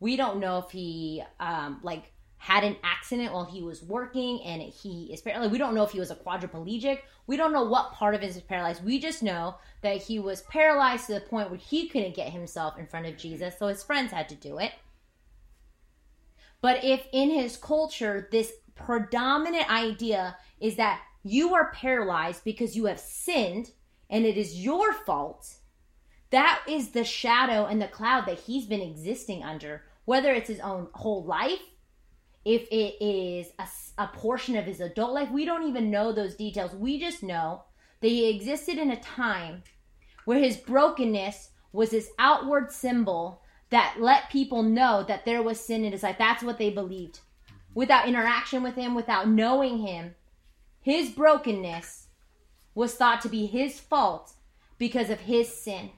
We 0.00 0.16
don't 0.16 0.40
know 0.40 0.58
if 0.58 0.70
he 0.70 1.22
um, 1.38 1.80
like 1.82 2.12
had 2.42 2.64
an 2.64 2.74
accident 2.82 3.34
while 3.34 3.44
he 3.44 3.62
was 3.62 3.82
working 3.82 4.42
and 4.44 4.62
he 4.62 5.10
is 5.12 5.20
paralyzed. 5.20 5.52
We 5.52 5.58
don't 5.58 5.74
know 5.74 5.82
if 5.82 5.90
he 5.90 6.00
was 6.00 6.10
a 6.10 6.16
quadriplegic. 6.16 7.00
We 7.26 7.36
don't 7.36 7.52
know 7.52 7.64
what 7.64 7.92
part 7.92 8.14
of 8.14 8.22
his 8.22 8.34
is 8.34 8.42
paralyzed. 8.42 8.82
We 8.82 8.98
just 8.98 9.22
know 9.22 9.56
that 9.82 9.98
he 9.98 10.18
was 10.18 10.40
paralyzed 10.40 11.06
to 11.06 11.14
the 11.14 11.20
point 11.20 11.50
where 11.50 11.58
he 11.58 11.86
couldn't 11.86 12.16
get 12.16 12.32
himself 12.32 12.78
in 12.78 12.86
front 12.86 13.04
of 13.04 13.18
Jesus, 13.18 13.58
so 13.58 13.66
his 13.66 13.82
friends 13.82 14.10
had 14.10 14.30
to 14.30 14.34
do 14.34 14.56
it. 14.56 14.72
But 16.62 16.82
if 16.82 17.06
in 17.12 17.28
his 17.28 17.58
culture, 17.58 18.26
this 18.32 18.52
predominant 18.74 19.70
idea 19.70 20.38
is 20.60 20.76
that 20.76 21.02
you 21.22 21.54
are 21.54 21.72
paralyzed 21.72 22.42
because 22.42 22.74
you 22.74 22.86
have 22.86 23.00
sinned 23.00 23.72
and 24.08 24.24
it 24.24 24.38
is 24.38 24.64
your 24.64 24.94
fault, 24.94 25.56
that 26.30 26.62
is 26.66 26.92
the 26.92 27.04
shadow 27.04 27.66
and 27.66 27.82
the 27.82 27.86
cloud 27.86 28.24
that 28.24 28.38
he's 28.38 28.64
been 28.64 28.80
existing 28.80 29.44
under, 29.44 29.82
whether 30.06 30.32
it's 30.32 30.48
his 30.48 30.60
own 30.60 30.88
whole 30.94 31.22
life, 31.22 31.60
if 32.44 32.62
it 32.70 33.02
is 33.04 33.52
a, 33.58 33.66
a 34.02 34.08
portion 34.08 34.56
of 34.56 34.64
his 34.64 34.80
adult 34.80 35.12
life. 35.12 35.30
We 35.30 35.44
don't 35.44 35.68
even 35.68 35.90
know 35.90 36.12
those 36.12 36.34
details. 36.34 36.74
We 36.74 36.98
just 36.98 37.22
know 37.22 37.64
that 38.00 38.08
he 38.08 38.28
existed 38.28 38.78
in 38.78 38.90
a 38.90 39.00
time 39.00 39.62
where 40.24 40.38
his 40.38 40.56
brokenness 40.56 41.50
was 41.72 41.90
this 41.90 42.10
outward 42.18 42.72
symbol 42.72 43.42
that 43.70 43.96
let 44.00 44.30
people 44.30 44.62
know 44.62 45.04
that 45.06 45.24
there 45.24 45.42
was 45.42 45.60
sin 45.60 45.84
in 45.84 45.92
his 45.92 46.02
life. 46.02 46.16
That's 46.18 46.42
what 46.42 46.58
they 46.58 46.70
believed. 46.70 47.20
Without 47.74 48.08
interaction 48.08 48.62
with 48.62 48.74
him, 48.74 48.94
without 48.94 49.28
knowing 49.28 49.78
him, 49.78 50.14
his 50.80 51.10
brokenness 51.10 52.08
was 52.74 52.94
thought 52.94 53.20
to 53.20 53.28
be 53.28 53.46
his 53.46 53.78
fault 53.78 54.32
because 54.78 55.10
of 55.10 55.20
his 55.20 55.52
sin. 55.54 55.90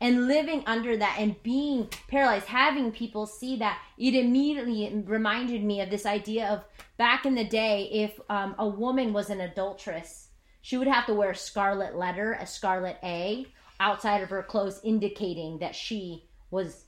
And 0.00 0.28
living 0.28 0.62
under 0.66 0.96
that 0.96 1.16
and 1.18 1.40
being 1.42 1.88
paralyzed, 2.08 2.46
having 2.46 2.90
people 2.90 3.26
see 3.26 3.56
that, 3.56 3.78
it 3.98 4.14
immediately 4.14 5.04
reminded 5.04 5.62
me 5.62 5.82
of 5.82 5.90
this 5.90 6.06
idea 6.06 6.48
of 6.48 6.64
back 6.96 7.26
in 7.26 7.34
the 7.34 7.44
day, 7.44 7.88
if 7.92 8.18
um, 8.30 8.54
a 8.58 8.66
woman 8.66 9.12
was 9.12 9.28
an 9.28 9.42
adulteress, 9.42 10.28
she 10.62 10.78
would 10.78 10.88
have 10.88 11.06
to 11.06 11.14
wear 11.14 11.30
a 11.30 11.36
scarlet 11.36 11.96
letter, 11.96 12.32
a 12.32 12.46
scarlet 12.46 12.96
A, 13.02 13.46
outside 13.78 14.22
of 14.22 14.30
her 14.30 14.42
clothes, 14.42 14.80
indicating 14.82 15.58
that 15.58 15.74
she 15.74 16.28
was 16.50 16.84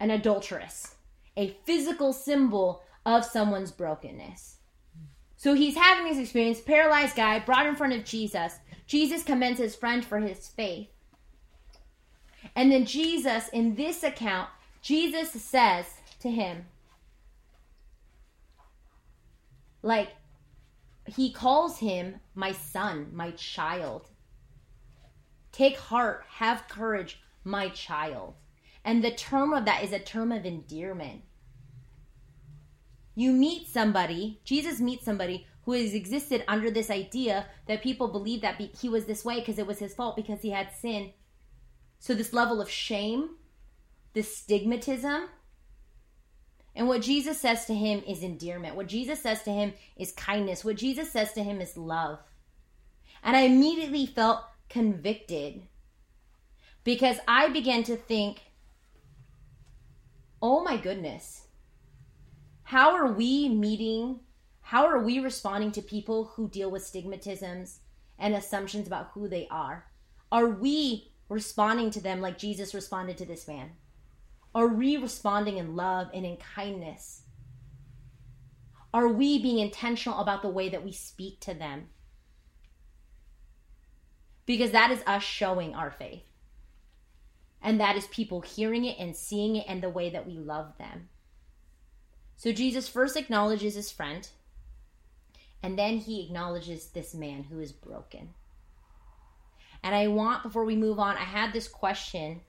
an 0.00 0.10
adulteress, 0.10 0.96
a 1.36 1.56
physical 1.64 2.12
symbol 2.12 2.82
of 3.06 3.24
someone's 3.24 3.70
brokenness. 3.70 4.56
So 5.36 5.54
he's 5.54 5.76
having 5.76 6.04
this 6.04 6.22
experience, 6.22 6.60
paralyzed 6.60 7.16
guy, 7.16 7.40
brought 7.40 7.66
in 7.66 7.74
front 7.74 7.94
of 7.94 8.04
Jesus. 8.04 8.58
Jesus 8.86 9.24
commends 9.24 9.58
his 9.58 9.74
friend 9.74 10.04
for 10.04 10.18
his 10.18 10.46
faith. 10.46 10.88
And 12.54 12.70
then 12.70 12.84
Jesus, 12.84 13.48
in 13.48 13.74
this 13.74 14.02
account, 14.02 14.48
Jesus 14.82 15.30
says 15.30 15.86
to 16.20 16.30
him, 16.30 16.66
like, 19.82 20.10
he 21.06 21.32
calls 21.32 21.78
him 21.78 22.16
my 22.34 22.52
son, 22.52 23.08
my 23.12 23.32
child. 23.32 24.08
Take 25.50 25.76
heart, 25.76 26.24
have 26.28 26.68
courage, 26.68 27.20
my 27.44 27.68
child. 27.70 28.34
And 28.84 29.02
the 29.02 29.10
term 29.10 29.52
of 29.52 29.64
that 29.64 29.82
is 29.82 29.92
a 29.92 29.98
term 29.98 30.32
of 30.32 30.44
endearment. 30.44 31.22
You 33.14 33.32
meet 33.32 33.68
somebody, 33.68 34.40
Jesus 34.44 34.80
meets 34.80 35.04
somebody 35.04 35.46
who 35.64 35.72
has 35.72 35.94
existed 35.94 36.44
under 36.48 36.70
this 36.70 36.90
idea 36.90 37.46
that 37.66 37.82
people 37.82 38.08
believe 38.08 38.40
that 38.40 38.60
he 38.80 38.88
was 38.88 39.04
this 39.04 39.24
way 39.24 39.40
because 39.40 39.58
it 39.58 39.66
was 39.66 39.78
his 39.78 39.94
fault 39.94 40.16
because 40.16 40.40
he 40.40 40.50
had 40.50 40.72
sin. 40.72 41.12
So, 42.02 42.14
this 42.14 42.32
level 42.32 42.60
of 42.60 42.68
shame, 42.68 43.36
this 44.12 44.42
stigmatism, 44.42 45.28
and 46.74 46.88
what 46.88 47.00
Jesus 47.00 47.40
says 47.40 47.64
to 47.66 47.74
him 47.74 48.02
is 48.08 48.24
endearment. 48.24 48.74
What 48.74 48.88
Jesus 48.88 49.22
says 49.22 49.44
to 49.44 49.52
him 49.52 49.72
is 49.96 50.10
kindness. 50.10 50.64
What 50.64 50.74
Jesus 50.74 51.12
says 51.12 51.32
to 51.34 51.44
him 51.44 51.60
is 51.60 51.76
love. 51.76 52.18
And 53.22 53.36
I 53.36 53.42
immediately 53.42 54.04
felt 54.04 54.42
convicted 54.68 55.62
because 56.82 57.18
I 57.28 57.50
began 57.50 57.84
to 57.84 57.96
think, 57.96 58.40
oh 60.42 60.64
my 60.64 60.78
goodness, 60.78 61.46
how 62.64 62.96
are 62.96 63.12
we 63.12 63.48
meeting? 63.48 64.18
How 64.62 64.86
are 64.86 64.98
we 64.98 65.20
responding 65.20 65.70
to 65.70 65.82
people 65.82 66.32
who 66.34 66.48
deal 66.48 66.68
with 66.68 66.82
stigmatisms 66.82 67.76
and 68.18 68.34
assumptions 68.34 68.88
about 68.88 69.10
who 69.14 69.28
they 69.28 69.46
are? 69.52 69.86
Are 70.32 70.48
we 70.48 71.11
responding 71.32 71.90
to 71.90 72.00
them 72.00 72.20
like 72.20 72.38
Jesus 72.38 72.74
responded 72.74 73.18
to 73.18 73.26
this 73.26 73.48
man? 73.48 73.70
Are 74.54 74.68
we 74.68 74.96
responding 74.96 75.56
in 75.56 75.74
love 75.76 76.08
and 76.12 76.26
in 76.26 76.36
kindness? 76.36 77.22
Are 78.94 79.08
we 79.08 79.40
being 79.40 79.58
intentional 79.58 80.20
about 80.20 80.42
the 80.42 80.48
way 80.48 80.68
that 80.68 80.84
we 80.84 80.92
speak 80.92 81.40
to 81.40 81.54
them? 81.54 81.88
Because 84.44 84.72
that 84.72 84.90
is 84.90 85.02
us 85.06 85.22
showing 85.22 85.74
our 85.74 85.90
faith. 85.90 86.24
And 87.62 87.80
that 87.80 87.96
is 87.96 88.06
people 88.08 88.40
hearing 88.40 88.84
it 88.84 88.98
and 88.98 89.16
seeing 89.16 89.56
it 89.56 89.64
and 89.68 89.82
the 89.82 89.88
way 89.88 90.10
that 90.10 90.26
we 90.26 90.34
love 90.36 90.76
them. 90.78 91.08
So 92.36 92.52
Jesus 92.52 92.88
first 92.88 93.16
acknowledges 93.16 93.76
his 93.76 93.92
friend, 93.92 94.28
and 95.62 95.78
then 95.78 95.98
he 95.98 96.24
acknowledges 96.24 96.88
this 96.88 97.14
man 97.14 97.44
who 97.44 97.60
is 97.60 97.70
broken. 97.70 98.34
And 99.82 99.94
I 99.94 100.06
want, 100.06 100.42
before 100.42 100.64
we 100.64 100.76
move 100.76 100.98
on, 100.98 101.16
I 101.16 101.24
had 101.24 101.52
this 101.52 101.66
question, 101.68 102.40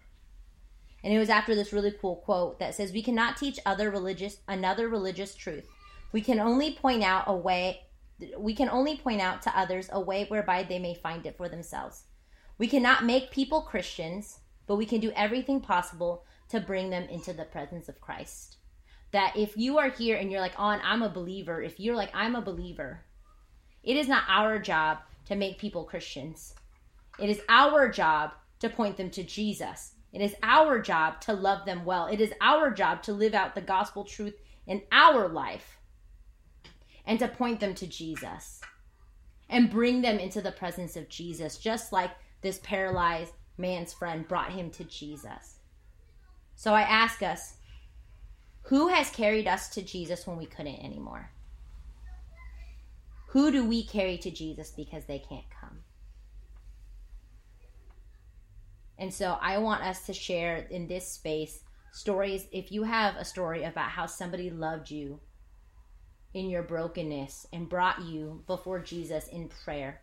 and 1.03 1.13
it 1.13 1.19
was 1.19 1.29
after 1.29 1.55
this 1.55 1.73
really 1.73 1.91
cool 1.91 2.17
quote 2.17 2.59
that 2.59 2.75
says, 2.75 2.91
We 2.91 3.01
cannot 3.01 3.37
teach 3.37 3.59
other 3.65 3.89
religious 3.89 4.37
another 4.47 4.87
religious 4.87 5.35
truth. 5.35 5.67
We 6.11 6.21
can 6.21 6.39
only 6.39 6.75
point 6.75 7.03
out 7.03 7.23
a 7.27 7.35
way 7.35 7.81
we 8.37 8.53
can 8.53 8.69
only 8.69 8.97
point 8.97 9.21
out 9.21 9.41
to 9.41 9.57
others 9.57 9.89
a 9.91 9.99
way 9.99 10.25
whereby 10.25 10.63
they 10.63 10.79
may 10.79 10.93
find 10.93 11.25
it 11.25 11.37
for 11.37 11.49
themselves. 11.49 12.03
We 12.57 12.67
cannot 12.67 13.05
make 13.05 13.31
people 13.31 13.61
Christians, 13.61 14.39
but 14.67 14.75
we 14.75 14.85
can 14.85 14.99
do 14.99 15.11
everything 15.15 15.59
possible 15.59 16.23
to 16.49 16.59
bring 16.59 16.89
them 16.89 17.03
into 17.09 17.33
the 17.33 17.45
presence 17.45 17.89
of 17.89 17.99
Christ. 17.99 18.57
That 19.11 19.35
if 19.35 19.57
you 19.57 19.77
are 19.77 19.89
here 19.89 20.17
and 20.17 20.31
you're 20.31 20.41
like, 20.41 20.57
on, 20.57 20.79
I'm 20.83 21.01
a 21.01 21.09
believer, 21.09 21.61
if 21.61 21.79
you're 21.79 21.95
like, 21.95 22.11
I'm 22.13 22.35
a 22.35 22.41
believer, 22.41 23.01
it 23.83 23.97
is 23.97 24.07
not 24.07 24.23
our 24.27 24.59
job 24.59 24.99
to 25.25 25.35
make 25.35 25.57
people 25.57 25.83
Christians. 25.83 26.53
It 27.19 27.29
is 27.29 27.41
our 27.49 27.89
job 27.89 28.31
to 28.59 28.69
point 28.69 28.97
them 28.97 29.09
to 29.11 29.23
Jesus. 29.23 29.93
It 30.11 30.21
is 30.21 30.35
our 30.43 30.79
job 30.79 31.21
to 31.21 31.33
love 31.33 31.65
them 31.65 31.85
well. 31.85 32.07
It 32.07 32.21
is 32.21 32.33
our 32.41 32.71
job 32.71 33.01
to 33.03 33.13
live 33.13 33.33
out 33.33 33.55
the 33.55 33.61
gospel 33.61 34.03
truth 34.03 34.35
in 34.67 34.81
our 34.91 35.27
life 35.27 35.79
and 37.05 37.19
to 37.19 37.27
point 37.27 37.59
them 37.59 37.73
to 37.75 37.87
Jesus 37.87 38.61
and 39.49 39.69
bring 39.69 40.01
them 40.01 40.19
into 40.19 40.41
the 40.41 40.51
presence 40.51 40.95
of 40.95 41.09
Jesus, 41.09 41.57
just 41.57 41.91
like 41.91 42.11
this 42.41 42.59
paralyzed 42.63 43.33
man's 43.57 43.93
friend 43.93 44.27
brought 44.27 44.51
him 44.51 44.69
to 44.71 44.83
Jesus. 44.83 45.59
So 46.55 46.73
I 46.73 46.81
ask 46.81 47.21
us 47.21 47.55
who 48.63 48.87
has 48.87 49.09
carried 49.09 49.47
us 49.47 49.69
to 49.69 49.81
Jesus 49.81 50.25
when 50.25 50.37
we 50.37 50.45
couldn't 50.45 50.83
anymore? 50.83 51.29
Who 53.27 53.51
do 53.51 53.67
we 53.67 53.83
carry 53.85 54.17
to 54.19 54.31
Jesus 54.31 54.71
because 54.71 55.05
they 55.05 55.19
can't 55.19 55.45
come? 55.59 55.82
And 58.97 59.13
so 59.13 59.37
I 59.41 59.57
want 59.57 59.83
us 59.83 60.05
to 60.05 60.13
share 60.13 60.67
in 60.69 60.87
this 60.87 61.07
space 61.07 61.61
stories. 61.91 62.47
If 62.51 62.71
you 62.71 62.83
have 62.83 63.15
a 63.15 63.25
story 63.25 63.63
about 63.63 63.89
how 63.89 64.05
somebody 64.05 64.49
loved 64.49 64.91
you 64.91 65.19
in 66.33 66.49
your 66.49 66.63
brokenness 66.63 67.47
and 67.53 67.69
brought 67.69 68.01
you 68.03 68.43
before 68.47 68.79
Jesus 68.79 69.27
in 69.27 69.49
prayer, 69.63 70.01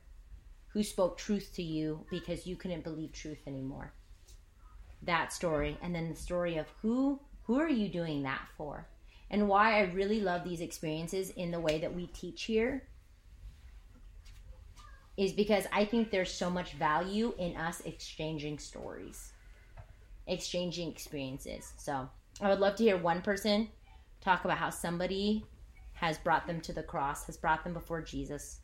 who 0.69 0.83
spoke 0.83 1.19
truth 1.19 1.51
to 1.55 1.63
you 1.63 2.07
because 2.11 2.47
you 2.47 2.57
couldn't 2.57 2.85
believe 2.85 3.13
truth 3.13 3.41
anymore. 3.47 3.93
That 5.03 5.33
story, 5.33 5.79
and 5.83 5.95
then 5.95 6.09
the 6.11 6.17
story 6.17 6.57
of 6.57 6.67
who 6.83 7.21
who 7.45 7.59
are 7.59 7.69
you 7.69 7.89
doing 7.89 8.23
that 8.23 8.47
for? 8.57 8.87
And 9.29 9.49
why 9.49 9.79
I 9.79 9.93
really 9.93 10.21
love 10.21 10.45
these 10.45 10.61
experiences 10.61 11.31
in 11.31 11.51
the 11.51 11.59
way 11.59 11.81
that 11.81 11.95
we 11.95 12.07
teach 12.07 12.45
here 12.45 12.85
is 15.17 15.33
because 15.33 15.67
I 15.73 15.85
think 15.85 16.11
there's 16.11 16.33
so 16.33 16.51
much 16.51 16.73
value 16.73 17.35
in 17.39 17.57
us 17.57 17.81
exchanging 17.85 18.59
stories, 18.59 19.33
exchanging 20.27 20.91
experiences. 20.91 21.73
So 21.77 22.09
I 22.41 22.49
would 22.49 22.61
love 22.61 22.77
to 22.77 22.85
hear 22.85 22.97
one 22.97 23.23
person 23.23 23.69
talk 24.21 24.45
about 24.45 24.59
how 24.59 24.71
somebody 24.71 25.45
has 25.95 26.19
brought 26.19 26.47
them 26.47 26.61
to 26.63 26.73
the 26.73 26.83
cross, 26.83 27.27
has 27.27 27.37
brought 27.37 27.65
them 27.65 27.75
before 27.75 28.01
Jesus, 28.01 28.61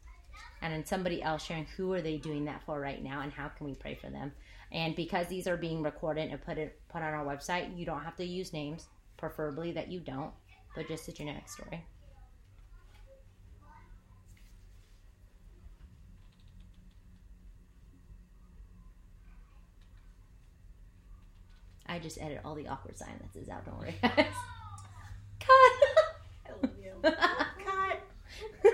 and 0.62 0.72
then 0.72 0.84
somebody 0.84 1.22
else 1.22 1.44
sharing 1.44 1.66
who 1.76 1.92
are 1.92 2.00
they 2.00 2.16
doing 2.16 2.44
that 2.46 2.62
for 2.64 2.80
right 2.80 3.02
now 3.02 3.20
and 3.20 3.32
how 3.32 3.48
can 3.48 3.66
we 3.66 3.74
pray 3.74 3.94
for 3.94 4.08
them. 4.08 4.32
And 4.72 4.96
because 4.96 5.26
these 5.26 5.46
are 5.46 5.56
being 5.56 5.82
recorded 5.82 6.30
and 6.30 6.40
put 6.40 6.58
it 6.58 6.80
put 6.88 7.02
on 7.02 7.14
our 7.14 7.24
website, 7.24 7.76
you 7.78 7.84
don't 7.84 8.02
have 8.02 8.16
to 8.16 8.24
use 8.24 8.52
names, 8.52 8.86
preferably 9.16 9.72
that 9.72 9.90
you 9.90 10.00
don't, 10.00 10.32
but 10.74 10.88
just 10.88 11.08
a 11.08 11.12
generic 11.12 11.48
story. 11.48 11.84
I 21.88 21.98
just 21.98 22.20
edit 22.20 22.40
all 22.44 22.54
the 22.54 22.68
awkward 22.68 22.96
silences 22.98 23.48
out. 23.48 23.64
Don't 23.64 23.78
worry, 23.78 23.94
guys. 24.02 24.12
Cut. 25.40 25.50
I 26.46 26.50
love 26.62 26.72
you. 26.82 26.92
Cut. 27.02 28.00
If 28.64 28.72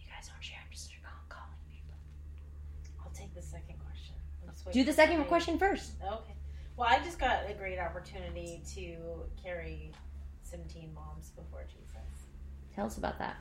you 0.00 0.06
guys 0.10 0.28
don't 0.28 0.42
share, 0.42 0.58
I'm 0.62 0.70
just 0.72 0.90
calling 1.28 1.48
people. 1.70 1.94
I'll 3.04 3.10
take 3.12 3.34
the 3.34 3.42
second 3.42 3.76
question. 3.84 4.14
Do 4.72 4.84
the 4.84 4.92
second 4.92 5.24
question 5.24 5.58
first. 5.58 5.92
Okay. 6.04 6.34
Well, 6.76 6.88
I 6.88 6.98
just 7.02 7.18
got 7.18 7.48
a 7.48 7.54
great 7.54 7.78
opportunity 7.78 8.62
to 8.74 8.96
carry 9.42 9.92
17 10.42 10.92
moms 10.94 11.30
before 11.30 11.64
Jesus. 11.64 12.26
Tell 12.74 12.86
us 12.86 12.98
about 12.98 13.18
that. 13.18 13.36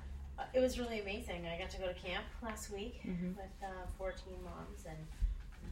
It 0.53 0.60
was 0.60 0.79
really 0.79 1.00
amazing. 1.00 1.46
I 1.48 1.58
got 1.58 1.70
to 1.72 1.77
go 1.77 1.88
to 1.88 1.94
camp 1.94 2.25
last 2.41 2.72
week 2.72 3.01
Mhm. 3.06 3.36
with 3.36 3.51
uh, 3.63 3.88
14 3.98 4.44
moms, 4.44 4.86
and 4.86 5.08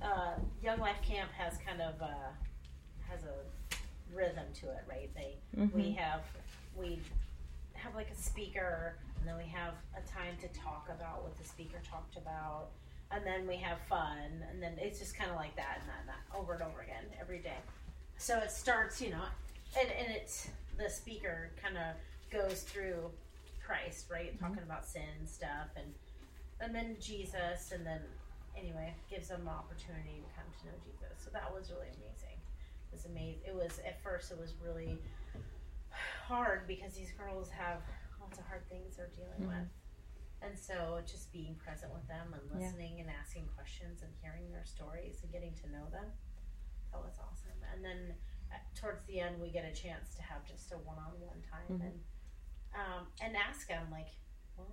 uh, 0.02 0.34
Young 0.62 0.80
Life 0.80 1.02
Camp 1.02 1.32
has 1.32 1.58
kind 1.60 1.82
of 1.82 2.02
uh, 2.02 2.32
has 3.08 3.24
a 3.24 3.36
rhythm 4.14 4.46
to 4.54 4.70
it, 4.72 4.84
right? 4.88 5.14
They 5.16 5.38
we 5.74 5.92
Mhm. 5.94 5.98
have 5.98 6.24
we 6.76 7.02
have 7.74 7.96
like 7.96 8.10
a 8.10 8.16
speaker, 8.16 8.98
and 9.20 9.28
then 9.28 9.38
we 9.38 9.46
have 9.46 9.76
a 9.96 10.02
time 10.02 10.38
to 10.38 10.48
talk 10.50 10.90
about 10.90 11.24
what 11.24 11.38
the 11.38 11.44
speaker 11.44 11.80
talked 11.84 12.18
about, 12.18 12.72
and 13.12 13.26
then 13.26 13.48
we 13.48 13.58
have 13.58 13.80
fun, 13.82 14.44
and 14.50 14.62
then 14.62 14.78
it's 14.80 15.00
just 15.00 15.16
kind 15.16 15.30
of 15.30 15.38
like 15.38 15.56
that 15.56 15.78
and 15.80 15.90
that 15.90 16.00
and 16.02 16.10
that 16.10 16.22
over 16.36 16.54
and 16.54 16.64
over 16.64 16.82
again 16.82 17.06
every 17.20 17.40
day. 17.40 17.60
So 18.18 18.38
it 18.40 18.52
starts, 18.52 19.02
you 19.02 19.12
know, 19.12 19.26
and 19.80 19.90
and 19.92 20.12
it's 20.12 20.50
the 20.78 20.90
speaker 20.90 21.52
kind 21.62 21.78
of 21.78 21.96
goes 22.32 22.64
through 22.64 23.12
Christ, 23.66 24.08
right? 24.12 24.38
Talking 24.40 24.64
about 24.64 24.86
sin 24.86 25.26
stuff 25.26 25.74
and 25.76 25.94
and 26.62 26.74
then 26.74 26.96
Jesus 27.02 27.72
and 27.74 27.86
then 27.86 28.02
anyway, 28.56 28.94
gives 29.10 29.28
them 29.28 29.42
an 29.42 29.48
opportunity 29.50 30.24
to 30.24 30.30
come 30.38 30.48
to 30.62 30.66
know 30.68 30.78
Jesus. 30.86 31.18
So 31.26 31.30
that 31.34 31.52
was 31.54 31.72
really 31.72 31.90
amazing. 31.98 32.38
It 32.40 32.94
was 32.94 33.06
amazing. 33.06 33.42
It 33.46 33.56
was 33.56 33.80
at 33.86 34.02
first 34.04 34.32
it 34.32 34.40
was 34.40 34.54
really 34.64 34.98
hard 36.28 36.68
because 36.68 36.94
these 36.94 37.12
girls 37.12 37.50
have 37.50 37.82
lots 38.22 38.38
of 38.40 38.46
hard 38.46 38.68
things 38.70 38.96
they're 38.96 39.12
dealing 39.16 39.42
Mhm. 39.44 39.60
with. 39.60 39.70
And 40.42 40.58
so 40.60 41.02
just 41.06 41.32
being 41.32 41.56
present 41.56 41.92
with 41.94 42.08
them 42.08 42.34
and 42.34 42.44
Yeah. 42.50 42.68
listening 42.68 43.00
and 43.02 43.10
asking 43.10 43.48
questions 43.50 44.02
and 44.04 44.14
hearing 44.22 44.52
their 44.52 44.66
stories 44.66 45.24
and 45.24 45.32
getting 45.32 45.56
to 45.56 45.68
know 45.70 45.90
them. 45.90 46.14
That 46.92 47.02
was 47.02 47.18
awesome. 47.20 47.62
And 47.74 47.84
then 47.84 48.16
uh, 48.54 48.58
towards 48.76 49.04
the 49.06 49.20
end 49.20 49.42
we 49.42 49.50
get 49.50 49.66
a 49.66 49.74
chance 49.74 50.14
to 50.16 50.22
have 50.22 50.46
just 50.46 50.72
a 50.72 50.78
one-on-one 50.78 51.42
time 51.42 51.68
Mhm. 51.80 51.82
and 51.82 52.04
um, 52.76 53.08
and 53.24 53.36
ask 53.36 53.68
them 53.68 53.88
like, 53.92 54.08
well, 54.58 54.72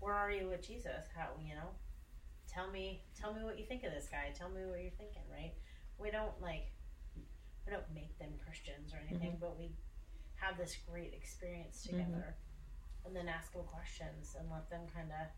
where 0.00 0.14
are 0.14 0.30
you 0.30 0.48
with 0.48 0.66
Jesus? 0.66 1.06
How 1.16 1.30
you 1.40 1.54
know? 1.54 1.70
Tell 2.50 2.70
me, 2.70 3.02
tell 3.18 3.32
me 3.34 3.42
what 3.42 3.58
you 3.58 3.64
think 3.64 3.82
of 3.84 3.92
this 3.92 4.08
guy. 4.10 4.30
Tell 4.36 4.48
me 4.50 4.62
what 4.66 4.80
you're 4.82 4.94
thinking. 4.98 5.22
Right? 5.30 5.54
We 5.98 6.10
don't 6.10 6.34
like, 6.42 6.70
we 7.66 7.70
don't 7.72 7.86
make 7.94 8.18
them 8.18 8.30
Christians 8.44 8.92
or 8.92 9.00
anything, 9.08 9.38
but 9.40 9.58
we 9.58 9.70
have 10.36 10.58
this 10.58 10.76
great 10.90 11.14
experience 11.14 11.82
together, 11.82 12.36
and 13.06 13.14
then 13.16 13.28
ask 13.28 13.52
them 13.52 13.62
questions 13.64 14.36
and 14.38 14.50
let 14.50 14.68
them 14.68 14.82
kind 14.92 15.08
of 15.10 15.30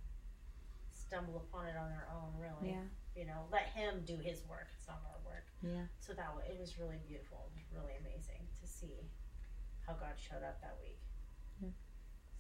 stumble 0.93 1.47
upon 1.47 1.67
it 1.69 1.77
on 1.77 1.89
their 1.91 2.09
own. 2.11 2.35
Really, 2.41 2.75
Yeah. 2.75 2.89
you 3.15 3.27
know, 3.27 3.47
let 3.53 3.69
Him 3.77 4.03
do 4.05 4.17
His 4.19 4.43
work. 4.49 4.69
It's 4.77 4.89
not 4.89 5.01
our 5.07 5.21
work. 5.25 5.47
Yeah. 5.63 5.87
So 6.01 6.13
that 6.15 6.35
it 6.49 6.59
was 6.59 6.79
really 6.79 6.99
beautiful, 7.07 7.53
really 7.73 7.95
amazing 8.01 8.49
to 8.61 8.67
see 8.67 9.09
how 9.87 9.95
God 9.95 10.19
showed 10.19 10.43
up 10.43 10.61
that 10.61 10.77
week. 10.83 10.99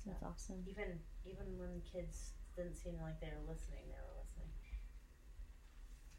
That's 0.06 0.22
awesome. 0.22 0.62
Even 0.68 1.00
even 1.24 1.58
when 1.58 1.82
kids 1.92 2.32
didn't 2.56 2.76
seem 2.76 2.94
like 3.02 3.20
they 3.20 3.26
were 3.26 3.52
listening, 3.52 3.80
they 3.88 3.98
were 3.98 4.22
listening. 4.22 4.48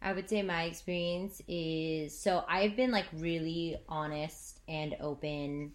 I 0.02 0.14
would 0.14 0.30
say 0.30 0.42
my 0.42 0.64
experience 0.64 1.42
is 1.48 2.18
so 2.18 2.44
I've 2.48 2.76
been 2.76 2.92
like 2.92 3.06
really 3.14 3.78
honest 3.88 4.60
and 4.68 4.96
open 5.00 5.72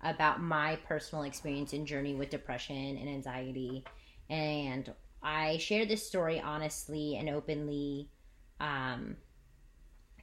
about 0.00 0.40
my 0.40 0.76
personal 0.86 1.24
experience 1.24 1.72
and 1.72 1.86
journey 1.86 2.14
with 2.14 2.30
depression 2.30 2.96
and 2.96 3.08
anxiety. 3.08 3.84
And 4.30 4.92
I 5.22 5.58
share 5.58 5.86
this 5.86 6.06
story 6.06 6.40
honestly 6.40 7.16
and 7.16 7.28
openly 7.28 8.08
um, 8.60 9.16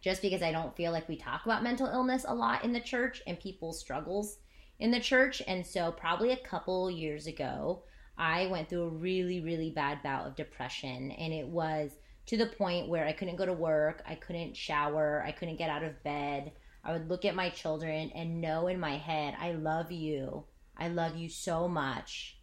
just 0.01 0.21
because 0.21 0.41
I 0.41 0.51
don't 0.51 0.75
feel 0.75 0.91
like 0.91 1.09
we 1.09 1.17
talk 1.17 1.45
about 1.45 1.63
mental 1.63 1.87
illness 1.87 2.25
a 2.27 2.33
lot 2.33 2.63
in 2.63 2.71
the 2.71 2.79
church 2.79 3.21
and 3.27 3.39
people's 3.39 3.79
struggles 3.79 4.37
in 4.79 4.91
the 4.91 4.99
church. 4.99 5.41
And 5.47 5.65
so, 5.65 5.91
probably 5.91 6.31
a 6.31 6.37
couple 6.37 6.89
years 6.89 7.27
ago, 7.27 7.83
I 8.17 8.47
went 8.47 8.69
through 8.69 8.83
a 8.83 8.89
really, 8.89 9.41
really 9.41 9.71
bad 9.71 10.03
bout 10.03 10.27
of 10.27 10.35
depression. 10.35 11.11
And 11.11 11.33
it 11.33 11.47
was 11.47 11.91
to 12.27 12.37
the 12.37 12.45
point 12.45 12.89
where 12.89 13.05
I 13.05 13.13
couldn't 13.13 13.35
go 13.35 13.45
to 13.45 13.53
work, 13.53 14.01
I 14.07 14.15
couldn't 14.15 14.55
shower, 14.55 15.23
I 15.25 15.31
couldn't 15.31 15.57
get 15.57 15.69
out 15.69 15.83
of 15.83 16.03
bed. 16.03 16.51
I 16.83 16.91
would 16.91 17.09
look 17.09 17.25
at 17.25 17.35
my 17.35 17.49
children 17.49 18.11
and 18.13 18.41
know 18.41 18.67
in 18.67 18.79
my 18.79 18.97
head, 18.97 19.35
I 19.39 19.53
love 19.53 19.91
you. 19.91 20.43
I 20.77 20.89
love 20.89 21.15
you 21.15 21.29
so 21.29 21.67
much. 21.67 22.37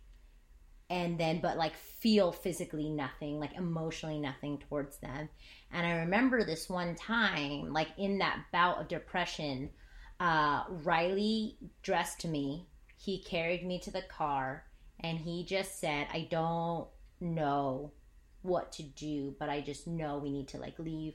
And 0.88 1.20
then, 1.20 1.40
but 1.40 1.56
like 1.56 1.76
feel 1.76 2.32
physically 2.32 2.88
nothing, 2.88 3.38
like 3.38 3.54
emotionally 3.54 4.18
nothing 4.18 4.58
towards 4.58 4.98
them. 4.98 5.28
And 5.70 5.86
I 5.86 5.98
remember 5.98 6.42
this 6.42 6.68
one 6.68 6.96
time, 6.96 7.72
like 7.72 7.88
in 7.96 8.18
that 8.18 8.44
bout 8.52 8.80
of 8.80 8.88
depression, 8.88 9.70
uh, 10.20 10.64
Riley 10.68 11.56
dressed 11.82 12.26
me. 12.26 12.66
He 12.96 13.22
carried 13.22 13.66
me 13.66 13.80
to 13.80 13.90
the 13.90 14.02
car 14.02 14.64
and 15.00 15.18
he 15.18 15.44
just 15.44 15.80
said, 15.80 16.06
I 16.12 16.28
don't 16.30 16.86
know 17.20 17.92
what 18.42 18.72
to 18.72 18.82
do, 18.82 19.34
but 19.38 19.48
I 19.48 19.62
just 19.62 19.86
know 19.86 20.18
we 20.18 20.30
need 20.30 20.48
to 20.48 20.58
like 20.58 20.78
leave. 20.78 21.14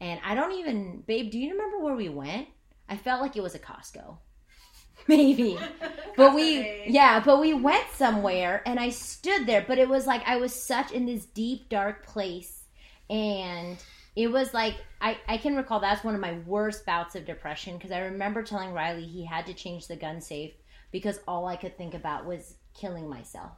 And 0.00 0.20
I 0.24 0.34
don't 0.34 0.52
even, 0.52 1.02
babe, 1.06 1.30
do 1.30 1.38
you 1.38 1.52
remember 1.52 1.78
where 1.78 1.94
we 1.94 2.10
went? 2.10 2.48
I 2.88 2.96
felt 2.96 3.22
like 3.22 3.36
it 3.36 3.42
was 3.42 3.54
a 3.54 3.58
Costco. 3.58 4.18
Maybe. 5.08 5.58
but 6.16 6.34
we, 6.34 6.84
yeah, 6.86 7.20
but 7.20 7.40
we 7.40 7.54
went 7.54 7.86
somewhere 7.94 8.62
and 8.66 8.78
I 8.78 8.90
stood 8.90 9.46
there, 9.46 9.64
but 9.66 9.78
it 9.78 9.88
was 9.88 10.06
like 10.06 10.22
I 10.26 10.36
was 10.36 10.52
such 10.52 10.92
in 10.92 11.06
this 11.06 11.24
deep, 11.24 11.70
dark 11.70 12.04
place. 12.04 12.64
And 13.08 13.78
it 14.14 14.28
was 14.28 14.52
like, 14.52 14.76
I, 15.00 15.18
I 15.26 15.38
can 15.38 15.56
recall 15.56 15.80
that's 15.80 16.04
one 16.04 16.14
of 16.14 16.20
my 16.20 16.38
worst 16.46 16.84
bouts 16.84 17.14
of 17.14 17.24
depression 17.24 17.76
because 17.76 17.92
I 17.92 18.00
remember 18.00 18.42
telling 18.42 18.72
Riley 18.72 19.06
he 19.06 19.24
had 19.24 19.46
to 19.46 19.54
change 19.54 19.86
the 19.86 19.96
gun 19.96 20.20
safe 20.20 20.52
because 20.90 21.20
all 21.26 21.46
I 21.46 21.56
could 21.56 21.78
think 21.78 21.94
about 21.94 22.26
was 22.26 22.56
killing 22.74 23.08
myself. 23.08 23.52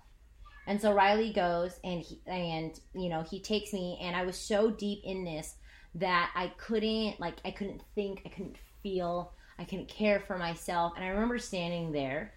And 0.66 0.80
so 0.80 0.94
Riley 0.94 1.32
goes 1.32 1.78
and 1.84 2.00
he, 2.00 2.20
and 2.26 2.78
you 2.94 3.10
know 3.10 3.22
he 3.22 3.40
takes 3.40 3.72
me 3.72 3.98
and 4.00 4.16
I 4.16 4.24
was 4.24 4.38
so 4.38 4.70
deep 4.70 5.02
in 5.04 5.24
this 5.24 5.56
that 5.96 6.30
I 6.34 6.52
couldn't 6.56 7.20
like 7.20 7.36
I 7.44 7.50
couldn't 7.50 7.82
think, 7.94 8.22
I 8.24 8.28
couldn't 8.28 8.56
feel, 8.82 9.32
I 9.58 9.64
couldn't 9.64 9.88
care 9.88 10.20
for 10.20 10.38
myself. 10.38 10.92
And 10.96 11.04
I 11.04 11.08
remember 11.08 11.38
standing 11.38 11.92
there. 11.92 12.32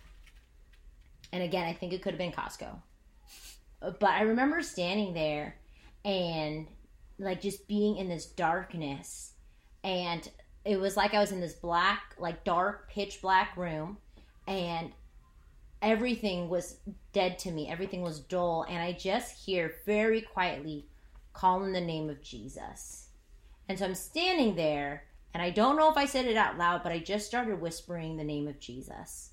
And 1.32 1.44
again, 1.44 1.66
I 1.66 1.74
think 1.74 1.94
it 1.94 2.02
could 2.02 2.14
have 2.14 2.20
been 2.20 2.32
Costco. 2.32 2.82
But 3.80 4.10
I 4.10 4.22
remember 4.22 4.62
standing 4.62 5.14
there 5.14 5.56
and 6.04 6.68
like 7.20 7.42
just 7.42 7.68
being 7.68 7.98
in 7.98 8.10
this 8.10 8.26
darkness 8.26 9.34
and 9.84 10.30
it 10.66 10.80
was 10.80 10.98
like 10.98 11.14
I 11.14 11.20
was 11.20 11.32
in 11.32 11.40
this 11.40 11.54
black, 11.54 12.14
like 12.20 12.44
dark, 12.44 12.90
pitch 12.90 13.22
black 13.22 13.56
room 13.56 13.98
and 14.48 14.92
everything 15.82 16.50
was 16.50 16.80
dead 17.14 17.40
to 17.40 17.52
me. 17.52 17.70
Everything 17.70 18.02
was 18.02 18.20
dull 18.20 18.66
and 18.68 18.80
I 18.80 18.92
just 18.92 19.46
hear 19.46 19.76
very 19.86 20.22
quietly 20.22 20.88
calling 21.32 21.72
the 21.72 21.82
name 21.82 22.10
of 22.10 22.22
Jesus. 22.22 23.08
And 23.70 23.80
so 23.80 23.86
I'm 23.86 23.96
standing 23.96 24.56
there 24.56 25.04
and 25.34 25.42
I 25.42 25.52
don't 25.52 25.78
know 25.78 25.90
if 25.90 25.98
I 25.98 26.06
said 26.06 26.26
it 26.26 26.36
out 26.36 26.58
loud, 26.58 26.84
but 26.84 26.92
I 26.92 27.00
just 27.00 27.28
started 27.28 27.62
whispering 27.62 28.18
the 28.18 28.24
name 28.24 28.48
of 28.48 28.60
Jesus. 28.60 29.32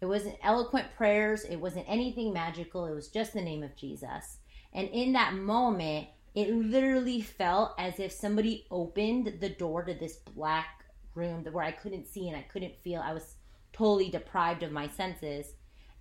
It 0.00 0.06
wasn't 0.06 0.38
eloquent 0.42 0.94
prayers, 0.96 1.44
it 1.44 1.56
wasn't 1.56 1.84
anything 1.88 2.32
magical, 2.32 2.86
it 2.86 2.94
was 2.94 3.08
just 3.08 3.34
the 3.34 3.42
name 3.42 3.62
of 3.62 3.76
Jesus. 3.76 4.38
And 4.72 4.88
in 4.88 5.12
that 5.12 5.34
moment, 5.34 6.08
it 6.34 6.54
literally 6.54 7.20
felt 7.20 7.72
as 7.78 7.98
if 7.98 8.12
somebody 8.12 8.66
opened 8.70 9.38
the 9.40 9.48
door 9.48 9.84
to 9.84 9.94
this 9.94 10.16
black 10.16 10.84
room 11.14 11.44
where 11.50 11.64
I 11.64 11.72
couldn't 11.72 12.06
see 12.06 12.28
and 12.28 12.36
I 12.36 12.42
couldn't 12.42 12.78
feel. 12.82 13.00
I 13.00 13.12
was 13.12 13.34
totally 13.72 14.10
deprived 14.10 14.62
of 14.62 14.72
my 14.72 14.88
senses. 14.88 15.52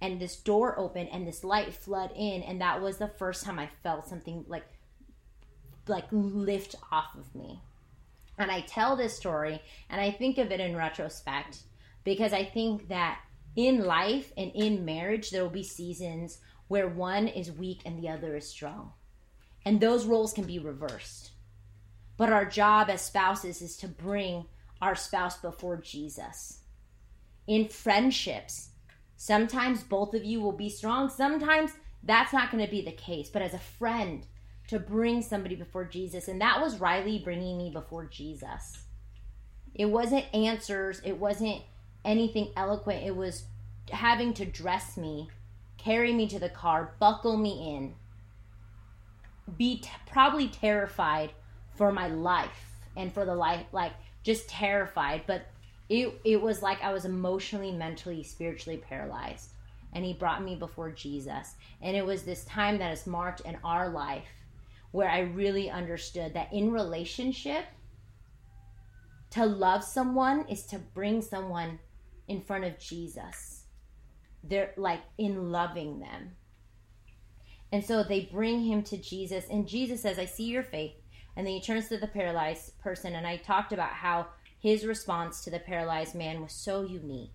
And 0.01 0.19
this 0.19 0.37
door 0.37 0.79
opened 0.79 1.09
and 1.11 1.27
this 1.27 1.43
light 1.43 1.73
flood 1.73 2.11
in, 2.15 2.41
and 2.43 2.61
that 2.61 2.81
was 2.81 2.97
the 2.97 3.07
first 3.07 3.43
time 3.43 3.59
I 3.59 3.69
felt 3.83 4.07
something 4.07 4.45
like 4.47 4.65
like 5.87 6.05
lift 6.11 6.75
off 6.91 7.15
of 7.17 7.33
me. 7.33 7.59
And 8.37 8.51
I 8.51 8.61
tell 8.61 8.95
this 8.95 9.17
story 9.17 9.59
and 9.89 9.99
I 9.99 10.11
think 10.11 10.37
of 10.37 10.51
it 10.51 10.59
in 10.59 10.75
retrospect 10.75 11.63
because 12.03 12.31
I 12.31 12.45
think 12.45 12.87
that 12.89 13.19
in 13.55 13.83
life 13.83 14.31
and 14.37 14.51
in 14.53 14.85
marriage, 14.85 15.31
there 15.31 15.43
will 15.43 15.49
be 15.49 15.63
seasons 15.63 16.37
where 16.67 16.87
one 16.87 17.27
is 17.27 17.51
weak 17.51 17.81
and 17.85 18.01
the 18.01 18.09
other 18.09 18.35
is 18.37 18.47
strong. 18.47 18.93
And 19.65 19.79
those 19.79 20.05
roles 20.05 20.33
can 20.33 20.45
be 20.45 20.59
reversed. 20.59 21.31
But 22.17 22.31
our 22.31 22.45
job 22.45 22.89
as 22.89 23.01
spouses 23.01 23.61
is 23.61 23.77
to 23.77 23.87
bring 23.87 24.45
our 24.81 24.95
spouse 24.95 25.37
before 25.37 25.77
Jesus. 25.77 26.59
In 27.47 27.67
friendships, 27.67 28.69
sometimes 29.17 29.83
both 29.83 30.13
of 30.13 30.23
you 30.23 30.41
will 30.41 30.53
be 30.53 30.69
strong, 30.69 31.09
sometimes 31.09 31.71
that's 32.03 32.33
not 32.33 32.51
going 32.51 32.63
to 32.63 32.71
be 32.71 32.81
the 32.81 32.91
case. 32.91 33.29
But 33.29 33.41
as 33.41 33.53
a 33.53 33.59
friend, 33.59 34.25
to 34.69 34.79
bring 34.79 35.23
somebody 35.23 35.55
before 35.55 35.83
Jesus. 35.83 36.27
And 36.27 36.39
that 36.41 36.61
was 36.61 36.79
Riley 36.79 37.17
bringing 37.17 37.57
me 37.57 37.71
before 37.71 38.05
Jesus. 38.05 38.83
It 39.73 39.87
wasn't 39.87 40.25
answers, 40.31 41.01
it 41.03 41.17
wasn't 41.17 41.63
anything 42.05 42.51
eloquent. 42.55 43.03
It 43.03 43.15
was 43.15 43.45
having 43.91 44.31
to 44.35 44.45
dress 44.45 44.95
me, 44.95 45.29
carry 45.79 46.13
me 46.13 46.27
to 46.27 46.37
the 46.37 46.49
car, 46.49 46.93
buckle 46.99 47.35
me 47.35 47.75
in, 47.75 47.95
be 49.57 49.79
t- 49.79 49.89
probably 50.11 50.47
terrified 50.47 51.31
for 51.75 51.91
my 51.91 52.07
life 52.07 52.65
and 52.95 53.13
for 53.13 53.25
the 53.25 53.35
life, 53.35 53.65
like 53.71 53.93
just 54.23 54.49
terrified. 54.49 55.23
But 55.27 55.47
it, 55.87 56.19
it 56.23 56.41
was 56.41 56.61
like 56.61 56.83
I 56.83 56.93
was 56.93 57.05
emotionally, 57.05 57.71
mentally, 57.71 58.23
spiritually 58.23 58.77
paralyzed. 58.77 59.51
And 59.93 60.05
he 60.05 60.13
brought 60.13 60.43
me 60.43 60.55
before 60.55 60.91
Jesus. 60.91 61.55
And 61.81 61.95
it 61.95 62.05
was 62.05 62.23
this 62.23 62.45
time 62.45 62.77
that 62.77 62.91
is 62.91 63.07
marked 63.07 63.41
in 63.41 63.57
our 63.63 63.89
life 63.89 64.27
where 64.91 65.09
I 65.09 65.19
really 65.19 65.69
understood 65.69 66.33
that 66.33 66.53
in 66.53 66.71
relationship, 66.71 67.65
to 69.31 69.45
love 69.45 69.83
someone 69.83 70.47
is 70.47 70.63
to 70.67 70.79
bring 70.79 71.21
someone 71.21 71.79
in 72.27 72.41
front 72.41 72.65
of 72.65 72.79
Jesus. 72.79 73.63
They're 74.43 74.73
like 74.77 75.01
in 75.17 75.51
loving 75.51 75.99
them. 75.99 76.31
And 77.71 77.85
so 77.85 78.03
they 78.03 78.29
bring 78.31 78.63
him 78.63 78.83
to 78.83 78.97
Jesus, 78.97 79.45
and 79.49 79.67
Jesus 79.67 80.01
says, 80.01 80.17
I 80.17 80.25
see 80.25 80.45
your 80.45 80.63
faith. 80.63 80.93
And 81.35 81.45
then 81.45 81.53
he 81.53 81.61
turns 81.61 81.87
to 81.89 81.97
the 81.97 82.07
paralyzed 82.07 82.77
person, 82.79 83.15
and 83.15 83.27
I 83.27 83.37
talked 83.37 83.71
about 83.71 83.91
how 83.91 84.27
his 84.59 84.85
response 84.85 85.43
to 85.43 85.51
the 85.51 85.59
paralyzed 85.59 86.15
man 86.15 86.41
was 86.41 86.51
so 86.51 86.81
unique. 86.81 87.29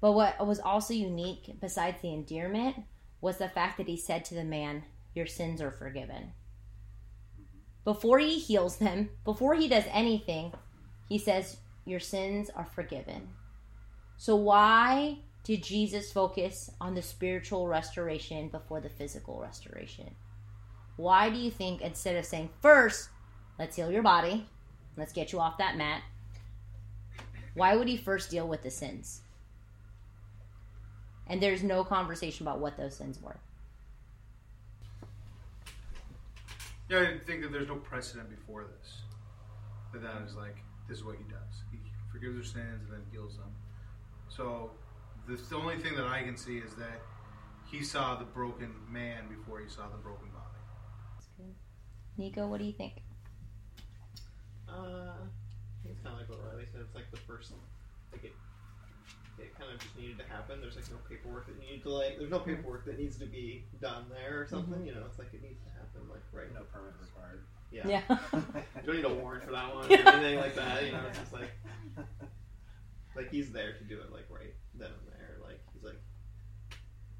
But 0.00 0.12
what 0.12 0.44
was 0.44 0.58
also 0.58 0.94
unique, 0.94 1.60
besides 1.60 2.00
the 2.00 2.12
endearment, 2.12 2.76
was 3.20 3.38
the 3.38 3.48
fact 3.48 3.76
that 3.76 3.86
he 3.86 3.96
said 3.96 4.24
to 4.26 4.34
the 4.34 4.44
man, 4.44 4.82
Your 5.14 5.26
sins 5.26 5.60
are 5.60 5.70
forgiven. 5.70 6.32
Before 7.84 8.18
he 8.18 8.38
heals 8.38 8.78
them, 8.78 9.10
before 9.24 9.54
he 9.54 9.68
does 9.68 9.84
anything, 9.90 10.52
he 11.08 11.18
says, 11.18 11.58
Your 11.84 12.00
sins 12.00 12.50
are 12.50 12.64
forgiven. 12.64 13.28
So, 14.16 14.34
why 14.34 15.18
did 15.44 15.62
Jesus 15.62 16.12
focus 16.12 16.70
on 16.80 16.94
the 16.94 17.02
spiritual 17.02 17.66
restoration 17.66 18.48
before 18.48 18.80
the 18.80 18.88
physical 18.88 19.40
restoration? 19.40 20.14
Why 20.96 21.30
do 21.30 21.38
you 21.38 21.50
think 21.50 21.80
instead 21.80 22.16
of 22.16 22.24
saying, 22.24 22.50
First, 22.60 23.08
let's 23.58 23.76
heal 23.76 23.90
your 23.90 24.02
body, 24.02 24.46
let's 24.96 25.12
get 25.12 25.32
you 25.32 25.40
off 25.40 25.58
that 25.58 25.76
mat, 25.76 26.02
why 27.54 27.76
would 27.76 27.88
he 27.88 27.96
first 27.96 28.30
deal 28.30 28.46
with 28.46 28.62
the 28.62 28.70
sins? 28.70 29.22
And 31.26 31.42
there's 31.42 31.62
no 31.62 31.84
conversation 31.84 32.46
about 32.46 32.60
what 32.60 32.76
those 32.76 32.96
sins 32.96 33.20
were. 33.20 33.36
Yeah, 36.88 37.00
I 37.00 37.18
think 37.26 37.42
that 37.42 37.52
there's 37.52 37.68
no 37.68 37.76
precedent 37.76 38.28
before 38.30 38.64
this. 38.64 39.02
That 39.92 40.02
that 40.02 40.22
is 40.26 40.34
like 40.34 40.56
this 40.88 40.98
is 40.98 41.04
what 41.04 41.16
he 41.16 41.24
does. 41.24 41.62
He 41.70 41.78
forgives 42.10 42.34
their 42.34 42.44
sins 42.44 42.82
and 42.84 42.92
then 42.92 43.02
heals 43.10 43.36
them. 43.36 43.50
So 44.28 44.70
the, 45.26 45.36
the 45.36 45.56
only 45.56 45.76
thing 45.78 45.94
that 45.96 46.06
I 46.06 46.22
can 46.22 46.36
see 46.36 46.58
is 46.58 46.74
that 46.74 47.00
he 47.70 47.82
saw 47.82 48.16
the 48.16 48.24
broken 48.24 48.74
man 48.90 49.28
before 49.28 49.60
he 49.60 49.68
saw 49.68 49.88
the 49.88 49.98
broken 49.98 50.28
body. 50.28 50.60
That's 51.14 51.28
good. 51.36 51.54
Nico, 52.18 52.46
what 52.46 52.58
do 52.58 52.64
you 52.66 52.72
think? 52.72 53.02
Uh, 54.68 55.14
it's 55.84 56.00
kind 56.02 56.14
of 56.14 56.20
like 56.20 56.28
what 56.28 56.38
Riley 56.46 56.66
said. 56.72 56.80
It's 56.82 56.94
like 56.94 57.10
the 57.10 57.16
first, 57.18 57.52
like 58.12 58.24
it, 58.24 58.32
it 59.38 59.58
kind 59.58 59.72
of 59.72 59.80
just 59.80 59.96
needed 59.98 60.18
to 60.18 60.24
happen. 60.24 60.60
There's 60.60 60.76
like 60.76 60.90
no 60.90 60.98
paperwork 61.08 61.46
that 61.46 61.58
needed 61.60 61.82
to 61.84 61.90
like. 61.90 62.18
There's 62.18 62.30
no 62.30 62.38
paperwork 62.40 62.84
that 62.86 62.98
needs 62.98 63.16
to 63.18 63.26
be 63.26 63.64
done 63.80 64.04
there 64.10 64.40
or 64.40 64.46
something. 64.46 64.80
Mhm. 64.80 64.86
You 64.86 64.94
know, 64.94 65.02
it's 65.06 65.18
like 65.18 65.32
it 65.34 65.42
needs 65.42 65.60
to 65.64 65.70
happen 65.70 66.08
like 66.10 66.22
right. 66.32 66.52
No 66.54 66.62
permit 66.72 66.94
required. 67.00 67.44
Yeah. 67.70 67.88
Yeah. 67.88 68.02
you 68.80 68.86
don't 68.86 68.96
need 68.96 69.04
a 69.04 69.14
warrant 69.14 69.44
for 69.44 69.52
that 69.52 69.74
one 69.74 69.84
or 69.90 69.92
anything 70.08 70.38
like 70.38 70.54
that. 70.56 70.84
You 70.84 70.92
know, 70.92 71.00
it's 71.08 71.18
just 71.18 71.32
like 71.32 71.50
like 73.16 73.30
he's 73.30 73.50
there 73.50 73.72
to 73.76 73.84
do 73.84 74.00
it 74.00 74.12
like 74.12 74.26
right 74.30 74.54
then 74.74 74.88
and 74.88 75.06
there. 75.08 75.11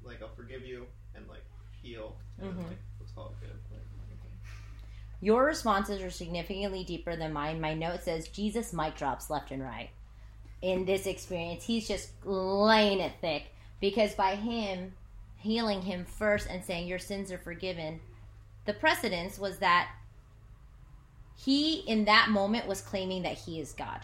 Like 0.05 0.13
he's 0.13 0.21
like 0.21 0.21
like 0.21 0.29
I'll 0.29 0.35
forgive 0.35 0.65
you 0.65 0.85
and 1.15 1.27
like 1.27 1.43
heal 1.81 2.15
and 2.39 2.51
Mhm. 2.51 2.55
then, 2.57 2.67
like 2.67 2.77
let's 2.99 3.11
call 3.13 3.27
it 3.27 3.39
good. 3.41 3.59
Like, 3.71 3.81
Your 5.21 5.45
responses 5.45 6.01
are 6.01 6.09
significantly 6.11 6.83
deeper 6.83 7.15
than 7.15 7.31
mine. 7.31 7.61
My 7.61 7.73
note 7.73 8.03
says 8.03 8.27
Jesus 8.27 8.73
mic 8.73 8.95
drops 8.95 9.29
left 9.29 9.51
and 9.51 9.63
right. 9.63 9.89
In 10.61 10.85
this 10.85 11.05
experience, 11.07 11.63
he's 11.63 11.87
just 11.87 12.11
laying 12.25 12.99
it 12.99 13.13
thick 13.21 13.45
because 13.79 14.13
by 14.15 14.35
him 14.35 14.93
healing 15.37 15.81
him 15.81 16.05
first 16.05 16.47
and 16.49 16.63
saying 16.63 16.87
your 16.87 16.99
sins 16.99 17.31
are 17.31 17.37
forgiven, 17.37 17.99
the 18.65 18.73
precedence 18.73 19.37
was 19.37 19.59
that 19.59 19.89
he 21.35 21.79
in 21.81 22.05
that 22.05 22.29
moment 22.29 22.67
was 22.67 22.81
claiming 22.81 23.23
that 23.23 23.37
he 23.37 23.59
is 23.59 23.73
God. 23.73 24.01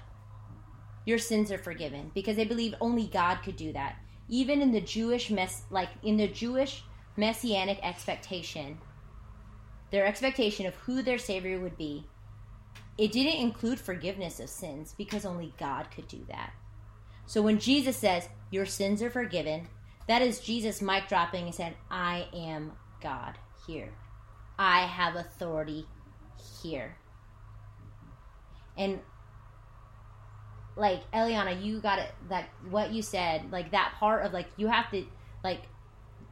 Your 1.06 1.18
sins 1.18 1.52
are 1.52 1.58
forgiven 1.58 2.12
because 2.14 2.36
they 2.36 2.46
believed 2.46 2.76
only 2.82 3.08
God 3.08 3.36
could 3.44 3.56
do 3.56 3.72
that. 3.74 3.96
Even 4.30 4.62
in 4.62 4.72
the 4.72 4.82
Jewish 4.82 5.30
mess 5.30 5.64
like 5.70 5.90
in 6.04 6.18
the 6.18 6.28
Jewish 6.28 6.84
messianic 7.18 7.80
expectation, 7.84 8.78
their 9.92 10.06
expectation 10.06 10.66
of 10.66 10.76
who 10.76 11.02
their 11.02 11.18
savior 11.18 11.60
would 11.60 11.78
be, 11.78 12.06
it 12.98 13.12
didn't 13.12 13.42
include 13.42 13.80
forgiveness 13.80 14.40
of 14.40 14.50
sins 14.50 14.94
because 14.98 15.26
only 15.26 15.54
God 15.58 15.88
could 15.90 16.08
do 16.08 16.24
that. 16.30 16.54
So 17.26 17.42
when 17.42 17.60
Jesus 17.60 17.98
says, 17.98 18.28
Your 18.52 18.66
sins 18.66 19.02
are 19.02 19.10
forgiven, 19.10 19.68
that 20.08 20.22
is 20.22 20.40
Jesus 20.40 20.82
mic 20.82 21.08
dropping 21.08 21.46
and 21.46 21.56
said, 21.56 21.76
I 21.90 22.28
am 22.34 22.74
God 23.02 23.36
here. 23.68 23.94
I 24.58 24.82
have 24.82 25.16
authority 25.16 25.86
here. 26.62 26.98
And 28.78 29.00
like 30.76 31.10
Eliana, 31.12 31.62
you 31.64 31.80
got 31.80 32.00
it 32.00 32.12
That 32.30 32.50
what 32.70 32.92
you 32.92 33.02
said, 33.02 33.52
like 33.52 33.72
that 33.72 33.94
part 34.00 34.26
of 34.26 34.34
like 34.34 34.48
you 34.58 34.68
have 34.68 34.90
to 34.92 35.06
like 35.44 35.64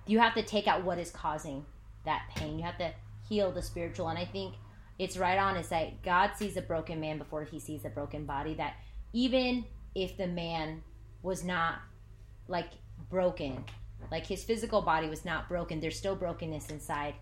you 0.06 0.20
have 0.20 0.34
to 0.36 0.44
take 0.44 0.68
out 0.68 0.84
what 0.84 1.00
is 1.00 1.12
causing 1.12 1.66
that 2.06 2.24
pain. 2.36 2.58
You 2.58 2.66
have 2.66 2.78
to 2.78 2.94
heal 3.28 3.52
the 3.52 3.62
spiritual. 3.62 4.08
And 4.08 4.18
I 4.18 4.26
think 4.26 4.56
it's 5.00 5.18
right 5.18 5.38
on. 5.38 5.58
It's 5.58 5.72
like 5.72 6.02
God 6.04 6.32
sees 6.36 6.58
a 6.58 6.62
broken 6.62 7.00
man 7.00 7.18
before 7.18 7.44
he 7.44 7.60
sees 7.60 7.86
a 7.86 7.90
broken 7.90 8.26
body. 8.26 8.54
That 8.56 8.76
even 9.14 9.66
if 9.96 10.18
the 10.18 10.28
man 10.28 10.82
was 11.24 11.44
not 11.44 11.80
like 12.48 12.70
broken, 13.10 13.66
Like 14.12 14.26
his 14.26 14.44
physical 14.44 14.82
body 14.82 15.10
was 15.10 15.26
not 15.26 15.50
broken. 15.50 15.80
There's 15.80 15.98
still 15.98 16.16
brokenness 16.16 16.70
inside, 16.70 17.16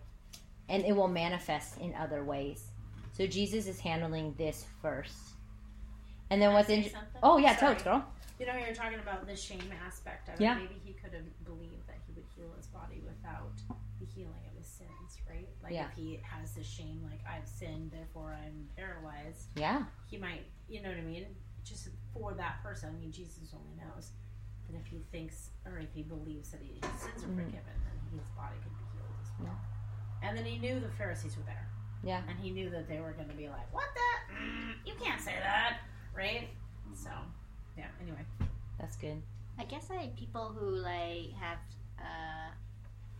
and 0.70 0.84
it 0.86 0.96
will 0.96 1.08
manifest 1.08 1.80
in 1.80 1.94
other 1.96 2.24
ways. 2.24 2.68
So 3.14 3.26
Jesus 3.26 3.68
is 3.68 3.80
handling 3.80 4.36
this 4.38 4.66
first. 4.82 5.35
And 6.30 6.42
then 6.42 6.50
Can 6.50 6.54
what's 6.56 6.70
in? 6.70 6.84
something? 6.90 7.22
Oh 7.24 7.38
yeah, 7.38 7.56
Sorry. 7.56 7.74
totes, 7.74 7.84
girl. 7.84 8.06
You 8.40 8.46
know, 8.46 8.56
you're 8.56 8.76
talking 8.76 9.00
about 9.00 9.26
the 9.28 9.36
shame 9.36 9.72
aspect 9.86 10.28
of 10.30 10.42
Yeah. 10.42 10.56
it. 10.58 10.62
Maybe 10.64 10.82
he 10.84 10.94
could 10.94 11.14
have 11.14 11.46
believed 11.46 11.88
that 11.88 11.98
he 12.06 12.14
would 12.14 12.26
heal 12.36 12.52
his 12.58 12.68
body 12.68 13.02
without 13.06 13.54
the 14.00 14.06
healing 14.06 14.44
of 14.52 14.58
his 14.58 14.68
sins, 14.68 15.18
right? 15.30 15.48
Like 15.64 15.72
Yeah. 15.74 15.88
if 15.88 15.94
he 15.96 16.20
has 16.24 16.54
the 16.54 16.64
shame, 16.64 17.02
like 17.10 17.22
I've 17.26 17.48
sinned, 17.48 17.92
therefore 17.92 18.34
I'm 18.34 18.68
paralyzed. 18.76 19.48
Yeah. 19.56 19.86
He 20.08 20.18
might, 20.18 20.44
you 20.68 20.82
know 20.82 20.90
what 20.90 20.98
I 20.98 21.02
mean? 21.02 21.26
Just 21.64 21.90
for 22.14 22.34
that 22.34 22.62
person. 22.62 22.90
I 22.94 23.00
mean, 23.00 23.12
Jesus 23.12 23.54
only 23.54 23.76
knows. 23.76 24.12
But 24.68 24.76
if 24.82 24.86
he 24.88 25.00
thinks, 25.12 25.52
or 25.66 25.78
if 25.78 25.94
he 25.94 26.02
believes 26.04 26.50
that 26.52 26.62
he, 26.62 26.74
his 26.74 27.02
sins 27.02 27.24
are 27.24 27.28
Mhm. 27.28 27.46
forgiven, 27.46 27.64
then 27.86 28.20
his 28.20 28.28
body 28.32 28.56
could 28.64 28.76
be 28.76 28.84
healed 28.98 29.16
as 29.22 29.32
well. 29.40 29.60
Yeah. 30.22 30.28
And 30.28 30.38
then 30.38 30.44
he 30.46 30.58
knew 30.58 30.80
the 30.82 30.90
Pharisees 30.90 31.38
were 31.38 31.44
there. 31.44 31.70
Yeah. 32.04 32.22
And 32.28 32.38
he 32.40 32.52
knew 32.52 32.70
that 32.72 32.88
they 32.90 33.00
were 33.00 33.14
going 33.14 33.30
to 33.30 33.36
be 33.36 33.48
like, 33.48 33.72
"What 33.74 33.88
the? 33.96 34.34
Mm, 34.34 34.76
you 34.86 34.94
can't 34.96 35.22
say 35.22 35.36
that, 35.40 35.80
right?" 36.16 36.48
So, 36.96 37.10
yeah. 37.78 37.88
Anyway. 38.02 38.26
That's 38.80 38.98
good. 38.98 39.22
I 39.58 39.64
guess 39.64 39.90
like 39.90 40.16
people 40.18 40.50
who 40.50 40.70
like 40.76 41.32
have 41.40 41.60
uh 42.00 42.52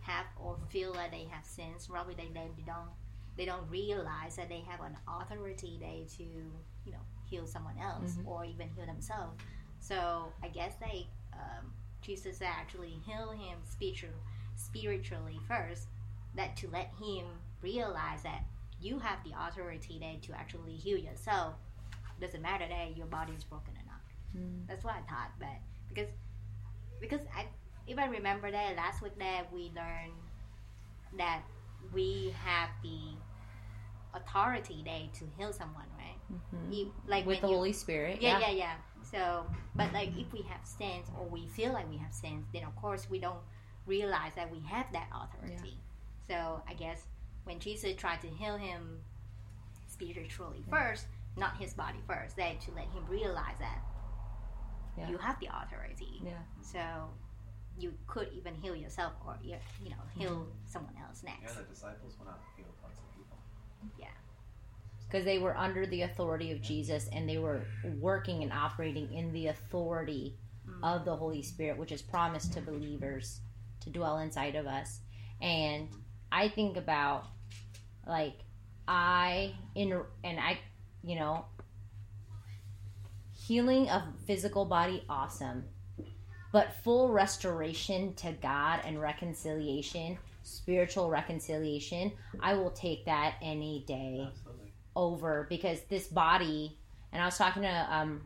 have 0.00 0.26
or 0.40 0.56
feel 0.68 0.92
like 0.94 1.10
they 1.10 1.24
have 1.30 1.44
sins, 1.44 1.86
probably 1.88 2.14
they, 2.14 2.28
they 2.34 2.62
don't 2.66 2.90
they 3.36 3.44
don't 3.44 3.68
realize 3.70 4.36
that 4.36 4.48
they 4.48 4.60
have 4.60 4.80
an 4.80 4.96
authority 5.08 5.78
they 5.80 6.06
to 6.16 6.22
you 6.24 6.92
know 6.92 7.04
heal 7.28 7.46
someone 7.46 7.76
else 7.78 8.12
Mhm. 8.16 8.26
or 8.26 8.44
even 8.44 8.68
heal 8.76 8.86
themselves. 8.86 9.36
So 9.80 10.32
I 10.42 10.48
guess 10.48 10.74
like 10.80 11.06
um, 11.32 11.72
Jesus 12.02 12.40
actually 12.42 13.00
heal 13.06 13.30
him 13.30 13.58
spiritual 13.64 14.10
spiritually 14.56 15.38
first, 15.48 15.88
that 16.34 16.56
to 16.58 16.68
let 16.70 16.90
him 17.00 17.26
realize 17.62 18.22
that 18.22 18.42
you 18.80 18.98
have 18.98 19.18
the 19.24 19.32
authority 19.38 19.98
there 19.98 20.16
to 20.22 20.32
actually 20.38 20.76
heal 20.76 20.98
yourself. 20.98 21.54
Doesn't 22.20 22.42
matter 22.42 22.66
that 22.68 22.96
your 22.96 23.06
body 23.06 23.32
is 23.34 23.44
broken 23.44 23.74
or 23.74 23.84
not. 23.86 24.00
Mm. 24.42 24.66
That's 24.68 24.84
what 24.84 24.94
I 24.94 25.00
thought, 25.10 25.30
but 25.38 25.48
because 25.88 26.08
because 27.00 27.20
I 27.36 27.46
if 27.86 27.98
I 27.98 28.06
remember 28.06 28.50
that 28.50 28.76
last 28.76 29.02
week 29.02 29.18
that 29.18 29.52
we 29.52 29.70
learned 29.74 30.12
that 31.18 31.42
we 31.92 32.34
have 32.44 32.70
the 32.82 33.16
authority 34.14 34.82
there 34.84 35.08
to 35.14 35.24
heal 35.36 35.52
someone, 35.52 35.84
right? 35.98 36.16
Mhm. 36.32 36.74
You, 36.74 36.94
like 37.06 37.26
With 37.26 37.40
the 37.42 37.48
you- 37.48 37.54
Holy 37.54 37.72
Spirit. 37.72 38.20
yeah, 38.22 38.38
yeah, 38.40 38.50
yeah. 38.50 38.76
So, 39.02 39.46
but 39.76 39.92
like 39.92 40.16
if 40.16 40.32
we 40.32 40.42
have 40.42 40.64
sins 40.66 41.06
or 41.18 41.26
we 41.28 41.46
feel 41.48 41.72
like 41.72 41.88
we 41.88 41.96
have 41.98 42.12
sins, 42.12 42.46
then 42.52 42.64
of 42.64 42.74
course 42.76 43.08
we 43.08 43.18
don't 43.20 43.42
realize 43.86 44.32
that 44.34 44.50
we 44.50 44.58
have 44.60 44.90
that 44.92 45.08
authority. 45.14 45.78
So 46.26 46.60
I 46.66 46.74
guess 46.74 47.06
when 47.44 47.60
Jesus 47.60 47.94
tried 47.94 48.20
to 48.22 48.28
heal 48.28 48.56
him 48.56 49.00
spiritually 49.86 50.64
first, 50.68 51.06
not 51.36 51.56
his 51.58 51.74
body 51.74 51.98
first, 52.06 52.36
then 52.36 52.58
to 52.58 52.72
let 52.72 52.84
him 52.84 53.04
realize 53.08 53.58
that 53.58 53.82
Yeah. 54.96 55.10
you 55.10 55.18
have 55.18 55.38
the 55.40 55.48
authority. 55.52 56.22
Yeah. 56.24 56.42
So 56.62 57.10
you 57.78 57.92
could 58.06 58.28
even 58.32 58.54
heal 58.54 58.74
yourself 58.74 59.12
or 59.26 59.38
you 59.42 59.56
you 59.82 59.90
know 59.90 59.96
mm-hmm. 59.96 60.20
heal 60.20 60.46
someone 60.64 60.94
else 61.06 61.22
next. 61.22 61.54
Yeah, 61.54 61.62
the 61.62 61.68
disciples 61.68 62.16
went 62.18 62.30
out 62.30 62.38
and 62.38 62.64
healed 62.64 62.74
lots 62.82 62.98
of 62.98 63.16
people. 63.16 63.38
Yeah. 63.98 64.08
because 65.06 65.24
they 65.24 65.38
were 65.38 65.56
under 65.56 65.86
the 65.86 66.02
authority 66.02 66.50
of 66.50 66.60
Jesus 66.60 67.08
and 67.12 67.28
they 67.28 67.38
were 67.38 67.62
working 68.00 68.42
and 68.42 68.52
operating 68.52 69.12
in 69.12 69.32
the 69.32 69.48
authority 69.48 70.36
mm. 70.68 70.78
of 70.82 71.04
the 71.04 71.14
Holy 71.14 71.42
Spirit, 71.42 71.78
which 71.78 71.92
is 71.92 72.02
promised 72.02 72.52
to 72.54 72.60
believers 72.60 73.40
to 73.80 73.90
dwell 73.90 74.18
inside 74.18 74.56
of 74.56 74.66
us. 74.66 75.00
And 75.40 75.88
mm-hmm. 75.88 76.00
I 76.32 76.48
think 76.48 76.76
about 76.76 77.26
like 78.06 78.38
I 78.88 79.54
in 79.74 79.92
and 80.24 80.40
I, 80.40 80.58
you 81.06 81.14
know, 81.14 81.44
healing 83.32 83.88
of 83.88 84.02
physical 84.26 84.64
body 84.64 85.04
awesome. 85.08 85.64
But 86.52 86.72
full 86.82 87.10
restoration 87.10 88.14
to 88.14 88.32
God 88.32 88.80
and 88.84 89.00
reconciliation, 89.00 90.18
spiritual 90.42 91.08
reconciliation, 91.08 92.12
I 92.40 92.54
will 92.54 92.70
take 92.70 93.04
that 93.06 93.34
any 93.40 93.84
day 93.86 94.26
Absolutely. 94.28 94.72
over 94.96 95.46
because 95.48 95.80
this 95.82 96.08
body 96.08 96.76
and 97.12 97.22
I 97.22 97.26
was 97.26 97.38
talking 97.38 97.62
to 97.62 97.88
um 97.90 98.22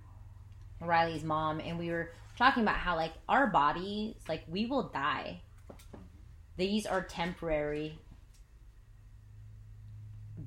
Riley's 0.80 1.24
mom 1.24 1.60
and 1.60 1.78
we 1.78 1.90
were 1.90 2.12
talking 2.38 2.62
about 2.62 2.76
how 2.76 2.96
like 2.96 3.12
our 3.28 3.46
bodies 3.46 4.14
like 4.28 4.42
we 4.48 4.66
will 4.66 4.84
die. 4.88 5.42
These 6.56 6.86
are 6.86 7.02
temporary. 7.02 7.98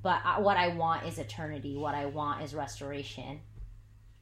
But 0.04 0.42
what 0.42 0.58
I 0.58 0.68
want 0.68 1.06
is 1.06 1.18
eternity. 1.18 1.78
What 1.78 1.94
I 1.94 2.04
want 2.04 2.42
is 2.42 2.54
restoration. 2.54 3.40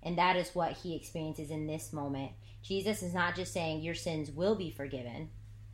And 0.05 0.16
that 0.16 0.37
is 0.37 0.55
what 0.55 0.73
he 0.73 0.95
experiences 0.95 1.51
in 1.51 1.66
this 1.66 1.92
moment. 1.92 2.31
Jesus 2.62 3.03
is 3.03 3.12
not 3.12 3.35
just 3.35 3.53
saying 3.53 3.83
your 3.83 3.97
sins 3.97 4.31
will 4.31 4.55
be 4.55 4.71
forgiven. 4.71 5.31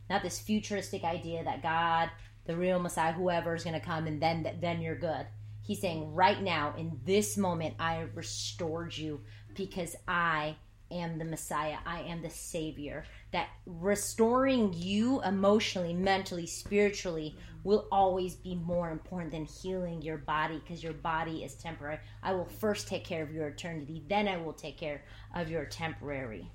Not 0.09 0.23
this 0.23 0.39
futuristic 0.39 1.03
idea 1.03 1.43
that 1.43 1.61
God, 1.61 2.09
the 2.47 2.57
real 2.57 2.79
Messiah, 2.79 3.13
whoever 3.13 3.53
is 3.53 3.63
going 3.63 3.79
to 3.79 3.85
come 3.85 4.07
and 4.07 4.19
then 4.19 4.57
then 4.59 4.81
you're 4.81 4.97
good. 4.97 5.27
He's 5.61 5.79
saying, 5.79 6.15
right 6.15 6.41
now, 6.41 6.73
in 6.75 6.99
this 7.05 7.37
moment, 7.37 7.75
I 7.79 8.07
restored 8.15 8.97
you 8.97 9.21
because 9.53 9.95
I 10.07 10.55
am 10.91 11.17
the 11.17 11.25
Messiah. 11.25 11.77
I 11.85 12.01
am 12.01 12.21
the 12.21 12.29
Savior. 12.29 13.05
That 13.31 13.49
restoring 13.65 14.73
you 14.73 15.21
emotionally, 15.23 15.93
mentally, 15.93 16.47
spiritually 16.47 17.35
will 17.63 17.87
always 17.91 18.35
be 18.35 18.55
more 18.55 18.89
important 18.89 19.31
than 19.31 19.45
healing 19.45 20.01
your 20.01 20.17
body 20.17 20.59
because 20.59 20.83
your 20.83 20.93
body 20.93 21.43
is 21.43 21.55
temporary. 21.55 21.99
I 22.23 22.33
will 22.33 22.45
first 22.45 22.87
take 22.87 23.03
care 23.03 23.23
of 23.23 23.31
your 23.31 23.47
eternity, 23.47 24.03
then 24.07 24.27
I 24.27 24.37
will 24.37 24.53
take 24.53 24.77
care 24.77 25.03
of 25.35 25.49
your 25.49 25.65
temporary. 25.65 26.49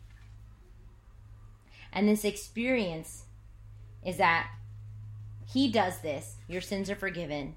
And 1.92 2.08
this 2.08 2.24
experience 2.24 3.24
is 4.04 4.16
that 4.16 4.50
He 5.46 5.70
does 5.70 6.00
this, 6.00 6.36
your 6.48 6.60
sins 6.60 6.90
are 6.90 6.96
forgiven 6.96 7.56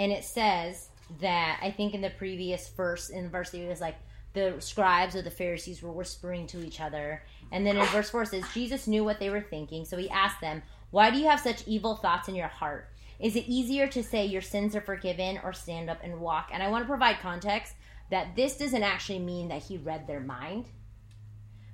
and 0.00 0.12
it 0.12 0.24
says 0.24 0.88
that 1.20 1.60
I 1.62 1.70
think 1.70 1.92
in 1.92 2.00
the 2.00 2.08
previous 2.08 2.66
verse, 2.70 3.10
in 3.10 3.28
verse 3.28 3.52
it 3.52 3.68
was 3.68 3.82
like 3.82 3.96
the 4.32 4.56
scribes 4.60 5.16
or 5.16 5.22
the 5.22 5.30
Pharisees 5.30 5.82
were 5.82 5.92
whispering 5.92 6.46
to 6.48 6.64
each 6.64 6.80
other, 6.80 7.22
and 7.50 7.66
then 7.66 7.76
in 7.76 7.84
verse 7.86 8.10
four 8.10 8.22
it 8.22 8.28
says 8.28 8.44
Jesus 8.54 8.86
knew 8.86 9.04
what 9.04 9.18
they 9.18 9.30
were 9.30 9.40
thinking, 9.40 9.84
so 9.84 9.96
he 9.96 10.08
asked 10.10 10.40
them, 10.40 10.62
"Why 10.90 11.10
do 11.10 11.18
you 11.18 11.26
have 11.26 11.40
such 11.40 11.66
evil 11.66 11.96
thoughts 11.96 12.28
in 12.28 12.34
your 12.34 12.48
heart? 12.48 12.88
Is 13.18 13.36
it 13.36 13.48
easier 13.48 13.86
to 13.88 14.02
say 14.02 14.24
your 14.24 14.42
sins 14.42 14.74
are 14.76 14.80
forgiven 14.80 15.40
or 15.42 15.52
stand 15.52 15.90
up 15.90 15.98
and 16.02 16.20
walk?" 16.20 16.50
And 16.52 16.62
I 16.62 16.68
want 16.68 16.84
to 16.84 16.88
provide 16.88 17.18
context 17.18 17.74
that 18.10 18.36
this 18.36 18.56
doesn't 18.56 18.82
actually 18.82 19.18
mean 19.18 19.48
that 19.48 19.62
he 19.64 19.76
read 19.76 20.06
their 20.06 20.20
mind, 20.20 20.66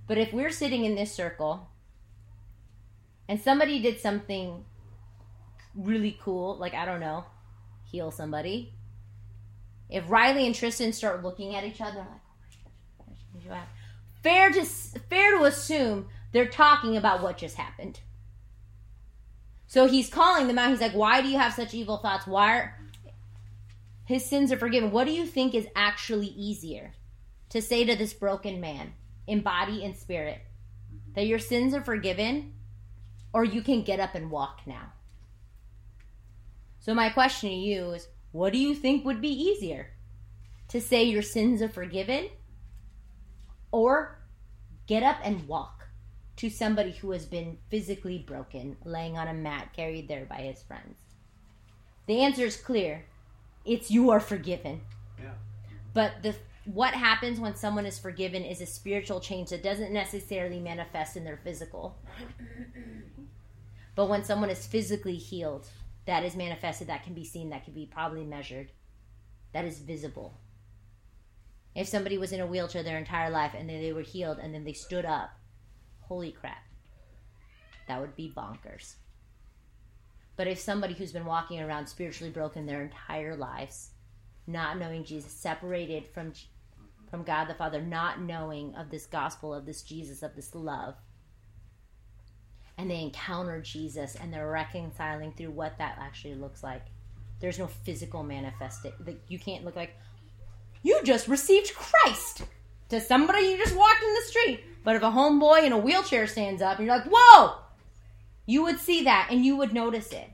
but 0.07 0.19
if 0.19 0.33
we're 0.33 0.51
sitting 0.51 0.85
in 0.85 0.95
this 0.95 1.13
circle 1.13 1.69
and 3.29 3.41
somebody 3.41 3.81
did 3.81 4.01
something 4.01 4.65
really 5.75 6.19
cool, 6.23 6.57
like 6.57 6.75
I 6.75 6.85
don't 6.85 7.01
know 7.01 7.25
heal 7.85 8.11
somebody. 8.11 8.73
If 9.89 10.11
Riley 10.11 10.45
and 10.47 10.55
Tristan 10.55 10.93
start 10.93 11.23
looking 11.23 11.55
at 11.55 11.65
each 11.65 11.81
other 11.81 11.99
like, 11.99 12.21
oh 13.01 13.05
my 13.07 13.13
gosh, 13.13 13.21
what 13.33 13.36
you 13.47 13.53
have?" 13.53 13.69
fair 14.27 14.51
to 14.51 14.65
fair 14.65 15.39
to 15.39 15.45
assume 15.45 16.09
they're 16.33 16.49
talking 16.49 16.97
about 16.97 17.23
what 17.23 17.39
just 17.39 17.55
happened. 17.55 18.01
So 19.69 19.87
he's 19.87 20.11
calling 20.11 20.49
them 20.49 20.59
out. 20.59 20.71
He's 20.71 20.81
like, 20.81 20.95
"Why 20.95 21.23
do 21.23 21.29
you 21.29 21.39
have 21.39 21.55
such 21.55 21.75
evil 21.75 21.99
thoughts? 21.99 22.27
Why 22.27 22.57
are 22.57 22.81
his 24.05 24.25
sins 24.25 24.51
are 24.51 24.59
forgiven? 24.59 24.91
What 24.91 25.05
do 25.05 25.13
you 25.13 25.27
think 25.27 25.55
is 25.55 25.69
actually 25.77 26.27
easier 26.27 26.95
to 27.51 27.63
say 27.63 27.85
to 27.85 27.95
this 27.95 28.13
broken 28.13 28.61
man, 28.61 28.95
in 29.29 29.43
body 29.43 29.85
and 29.85 29.97
spirit, 29.97 30.41
that 31.15 31.29
your 31.29 31.39
sins 31.39 31.73
are 31.73 31.83
forgiven, 31.83 32.53
or 33.33 33.45
you 33.45 33.63
can 33.63 33.83
get 33.83 34.01
up 34.01 34.17
and 34.17 34.31
walk 34.31 34.63
now?" 34.67 34.93
So 36.81 36.95
my 36.95 37.11
question 37.11 37.51
to 37.51 37.55
you 37.55 37.93
is 37.93 38.09
what 38.33 38.53
do 38.53 38.59
you 38.59 38.75
think 38.75 39.05
would 39.05 39.21
be 39.21 39.29
easier? 39.29 39.93
To 40.69 40.81
say 40.81 41.05
your 41.05 41.23
sins 41.23 41.63
are 41.63 41.69
forgiven 41.69 42.31
or 43.77 44.17
get 44.87 45.03
up 45.03 45.19
and 45.23 45.47
walk 45.47 45.89
to 46.37 46.49
somebody 46.49 46.93
who 46.93 47.11
has 47.11 47.27
been 47.27 47.59
physically 47.69 48.17
broken, 48.17 48.79
laying 48.85 49.19
on 49.19 49.29
a 49.29 49.35
mat 49.35 49.75
carried 49.77 50.09
there 50.09 50.25
by 50.25 50.37
his 50.37 50.63
friends? 50.63 50.97
The 52.07 52.23
answer 52.23 52.47
is 52.47 52.57
clear. 52.57 53.05
It's 53.67 53.91
you 53.91 54.11
are 54.11 54.21
forgiven. 54.21 54.81
Yeah. 55.19 55.33
But 55.93 56.23
the 56.23 56.35
what 56.65 56.95
happens 56.95 57.39
when 57.39 57.55
someone 57.55 57.85
is 57.87 57.99
forgiven 57.99 58.43
is 58.45 58.61
a 58.63 58.67
spiritual 58.67 59.21
change 59.21 59.51
that 59.51 59.63
doesn't 59.63 59.93
necessarily 59.93 60.59
manifest 60.59 61.17
in 61.17 61.25
their 61.25 61.37
physical. 61.37 61.97
But 63.95 64.11
when 64.11 64.25
someone 64.25 64.51
is 64.51 64.67
physically 64.67 65.17
healed, 65.17 65.67
that 66.05 66.23
is 66.23 66.37
manifested, 66.37 66.89
that 66.89 67.03
can 67.03 67.15
be 67.15 67.25
seen, 67.25 67.49
that 67.49 67.65
can 67.65 67.73
be 67.73 67.87
probably 67.87 68.25
measured, 68.25 68.71
that 69.55 69.65
is 69.65 69.79
visible. 69.79 70.35
If 71.77 71.89
somebody 71.89 72.17
was 72.17 72.33
in 72.33 72.41
a 72.41 72.47
wheelchair 72.47 72.83
their 72.83 72.97
entire 72.97 73.31
life 73.31 73.53
and 73.57 73.69
then 73.69 73.83
they 73.83 73.93
were 73.93 74.01
healed 74.01 74.39
and 74.39 74.55
then 74.55 74.65
they 74.65 74.73
stood 74.73 75.05
up, 75.05 75.31
holy 76.01 76.33
crap, 76.33 76.65
that 77.87 78.01
would 78.01 78.17
be 78.17 78.33
bonkers. 78.35 78.95
But 80.37 80.49
if 80.49 80.59
somebody 80.59 80.95
who's 80.95 81.13
been 81.13 81.27
walking 81.27 81.61
around 81.61 81.87
spiritually 81.87 82.33
broken 82.33 82.65
their 82.65 82.83
entire 82.83 83.37
lives, 83.37 83.91
not 84.47 84.79
knowing 84.79 85.05
Jesus, 85.05 85.31
separated 85.31 86.07
from 86.09 86.33
from 87.11 87.23
God 87.23 87.45
the 87.45 87.55
Father, 87.55 87.81
not 87.81 88.21
knowing 88.21 88.75
of 88.75 88.91
this 88.91 89.07
gospel, 89.07 89.55
of 89.55 89.65
this 89.65 89.83
Jesus, 89.83 90.25
of 90.25 90.35
this 90.35 90.55
love, 90.57 90.97
and 92.77 92.91
they 92.91 93.01
encounter 93.01 93.61
Jesus 93.61 94.17
and 94.17 94.33
they're 94.33 94.51
reconciling 94.51 95.33
through 95.33 95.53
what 95.53 95.79
that 95.79 95.99
actually 96.01 96.35
looks 96.35 96.65
like. 96.65 96.87
There's 97.39 97.59
no 97.59 97.69
physical 97.69 98.23
manifestation. 98.23 99.21
You 99.29 99.39
can't 99.39 99.65
look 99.65 99.77
like 99.77 99.95
you 100.87 101.01
just 101.03 101.27
received 101.27 101.75
Christ 101.75 102.43
to 102.91 103.01
somebody 103.01 103.41
you 103.41 103.57
just 103.57 103.75
walked 103.75 104.05
in 104.05 104.15
the 104.15 104.29
street. 104.29 104.61
But 104.85 104.95
if 104.95 105.03
a 105.03 105.07
homeboy 105.07 105.65
in 105.65 105.73
a 105.73 105.79
wheelchair 105.79 106.29
stands 106.29 106.63
up 106.63 106.79
and 106.79 106.87
you're 106.87 106.97
like, 106.97 107.11
whoa, 107.11 107.57
you 108.47 108.63
would 108.63 108.79
see 108.79 109.03
that 109.03 109.27
and 109.33 109.45
you 109.45 109.57
would 109.57 109.73
notice 109.73 110.13
it. 110.13 110.31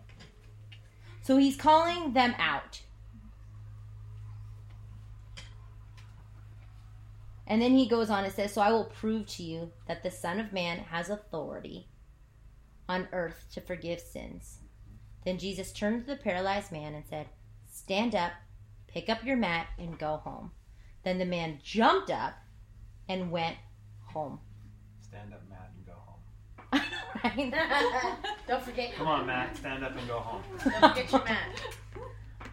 So 1.23 1.39
he's 1.39 1.57
calling 1.57 2.13
them 2.13 2.35
out. 2.39 2.83
And 7.47 7.63
then 7.63 7.73
he 7.73 7.89
goes 7.89 8.11
on 8.11 8.25
and 8.25 8.33
says, 8.33 8.53
So 8.53 8.61
I 8.61 8.73
will 8.73 8.85
prove 8.85 9.27
to 9.29 9.43
you 9.43 9.73
that 9.89 10.03
the 10.03 10.11
Son 10.11 10.39
of 10.39 10.53
Man 10.53 10.79
has 10.91 11.09
authority 11.09 11.89
on 12.89 13.09
earth 13.13 13.47
to 13.55 13.61
forgive 13.63 14.01
sins. 14.01 14.59
Then 15.25 15.39
Jesus 15.39 15.73
turned 15.73 16.03
to 16.03 16.15
the 16.15 16.23
paralyzed 16.23 16.73
man 16.73 16.95
and 16.95 17.05
said, 17.09 17.29
Stand 17.71 18.15
up, 18.15 18.33
pick 18.93 19.09
up 19.09 19.25
your 19.25 19.37
mat, 19.37 19.67
and 19.79 19.99
go 19.99 20.17
home. 20.19 20.51
Then 21.05 21.19
the 21.19 21.25
man 21.25 21.59
jumped 21.63 22.11
up 22.11 22.35
and 23.09 23.31
went 23.31 23.57
home. 24.01 24.39
Stand 25.01 25.33
up, 25.33 25.43
Matt, 25.49 25.73
and 25.77 25.87
go 25.87 25.93
home. 25.95 26.83
Right? 27.25 28.17
Don't 28.49 28.63
forget 28.63 28.95
Come 28.95 29.07
on, 29.07 29.27
Matt. 29.27 29.57
Stand 29.57 29.85
up 29.85 29.97
and 29.97 30.09
go 30.09 30.19
home. 30.19 30.43
Don't 30.65 30.95
forget 30.95 31.13
your 31.13 31.25
mat. 31.25 31.63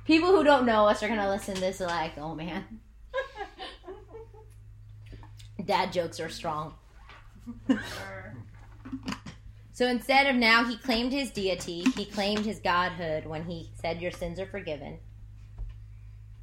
People 0.05 0.29
who 0.29 0.43
don't 0.43 0.65
know 0.65 0.87
us 0.87 1.03
are 1.03 1.07
going 1.07 1.19
to 1.19 1.29
listen 1.29 1.53
to 1.53 1.61
this 1.61 1.79
like, 1.79 2.17
oh 2.17 2.33
man. 2.33 2.79
Dad 5.63 5.93
jokes 5.93 6.19
are 6.19 6.29
strong. 6.29 6.73
So 9.79 9.87
instead 9.87 10.27
of 10.27 10.35
now, 10.35 10.65
he 10.65 10.75
claimed 10.77 11.13
his 11.13 11.31
deity, 11.31 11.85
he 11.95 12.03
claimed 12.03 12.43
his 12.45 12.59
godhood 12.59 13.25
when 13.25 13.45
he 13.45 13.71
said, 13.79 14.01
Your 14.01 14.11
sins 14.11 14.37
are 14.37 14.45
forgiven. 14.45 14.97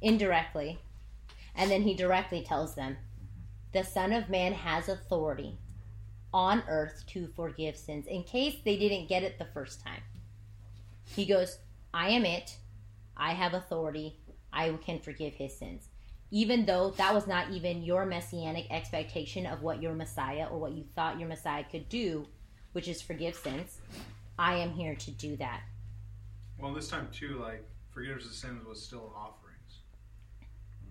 Indirectly. 0.01 0.79
And 1.55 1.71
then 1.71 1.81
he 1.81 1.95
directly 1.95 2.43
tells 2.43 2.75
them, 2.75 2.97
The 3.73 3.83
Son 3.83 4.13
of 4.13 4.29
Man 4.29 4.53
has 4.53 4.89
authority 4.89 5.57
on 6.33 6.63
earth 6.67 7.03
to 7.07 7.27
forgive 7.35 7.75
sins, 7.77 8.05
in 8.07 8.23
case 8.23 8.55
they 8.63 8.77
didn't 8.77 9.09
get 9.09 9.23
it 9.23 9.39
the 9.39 9.47
first 9.53 9.83
time. 9.83 10.01
He 11.15 11.25
goes, 11.25 11.57
I 11.93 12.09
am 12.09 12.25
it. 12.25 12.57
I 13.15 13.33
have 13.33 13.53
authority. 13.53 14.19
I 14.53 14.69
can 14.85 14.99
forgive 14.99 15.33
his 15.33 15.57
sins. 15.57 15.87
Even 16.29 16.65
though 16.65 16.91
that 16.91 17.13
was 17.13 17.25
not 17.25 17.51
even 17.51 17.83
your 17.83 18.05
messianic 18.05 18.67
expectation 18.69 19.45
of 19.45 19.63
what 19.63 19.81
your 19.81 19.93
Messiah 19.93 20.47
or 20.51 20.59
what 20.59 20.73
you 20.73 20.83
thought 20.95 21.19
your 21.19 21.29
Messiah 21.29 21.63
could 21.63 21.87
do, 21.87 22.27
which 22.73 22.87
is 22.87 23.01
forgive 23.01 23.35
sins, 23.35 23.79
I 24.37 24.55
am 24.55 24.71
here 24.71 24.93
to 24.95 25.11
do 25.11 25.37
that. 25.37 25.61
Well, 26.59 26.73
this 26.73 26.89
time 26.89 27.07
too, 27.13 27.39
like 27.39 27.65
forgiveness 27.91 28.25
of 28.25 28.33
sins 28.33 28.65
was 28.65 28.81
still 28.81 29.13
offerings. 29.15 29.46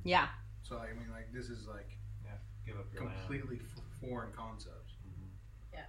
Yeah. 0.06 0.28
So 0.62 0.78
I 0.78 0.92
mean, 0.98 1.10
like 1.10 1.32
this 1.32 1.46
is 1.50 1.66
like 1.66 1.88
Yeah. 2.24 2.32
Give 2.64 2.78
up 2.78 2.94
completely 2.94 3.60
f- 3.60 3.82
foreign 4.00 4.32
concepts. 4.32 4.94
Yeah. 5.72 5.80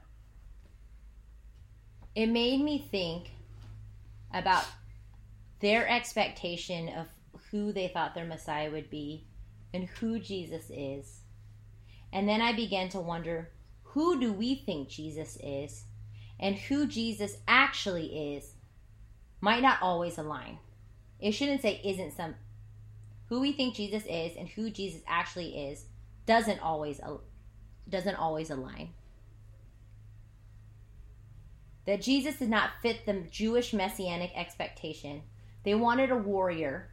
It 2.16 2.28
made 2.28 2.62
me 2.62 2.88
think 2.90 3.32
about 4.34 4.66
their 5.60 5.88
expectation 5.88 6.90
of 6.90 7.08
who 7.52 7.72
they 7.72 7.88
thought 7.88 8.16
their 8.16 8.26
Messiah 8.26 8.72
would 8.72 8.90
be 8.90 9.26
and 9.74 9.86
who 9.86 10.20
Jesus 10.20 10.70
is. 10.70 11.22
And 12.12 12.28
then 12.28 12.42
I 12.42 12.54
began 12.54 12.90
to 12.90 13.00
wonder 13.00 13.52
who 13.84 14.20
do 14.20 14.34
we 14.34 14.56
think 14.56 14.90
Jesus 14.90 15.38
is 15.44 15.86
and 16.40 16.56
who 16.56 16.88
Jesus 16.88 17.38
actually 17.48 18.36
is 18.36 18.54
might 19.42 19.62
not 19.62 19.82
always 19.82 20.18
align. 20.18 20.58
It 21.20 21.32
shouldn't 21.32 21.62
say 21.62 21.82
isn't 21.84 22.14
some 22.14 22.36
who 23.30 23.40
we 23.40 23.52
think 23.52 23.76
Jesus 23.76 24.04
is 24.10 24.36
and 24.38 24.48
who 24.48 24.70
Jesus 24.70 25.02
actually 25.08 25.70
is 25.70 25.86
doesn't 26.26 26.62
always 26.62 27.00
doesn't 27.90 28.16
always 28.16 28.50
align. 28.50 28.90
That 31.86 32.02
Jesus 32.02 32.38
did 32.38 32.50
not 32.50 32.72
fit 32.82 33.06
the 33.06 33.24
Jewish 33.32 33.74
messianic 33.74 34.32
expectation. 34.36 35.22
They 35.64 35.74
wanted 35.74 36.12
a 36.12 36.18
warrior, 36.18 36.90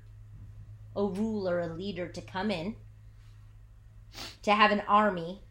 a 0.95 1.05
ruler, 1.05 1.61
a 1.61 1.75
leader 1.75 2.09
to 2.09 2.21
come 2.21 2.51
in, 2.51 2.77
to 4.43 4.53
have 4.53 4.71
an 4.71 4.83
army, 4.87 5.43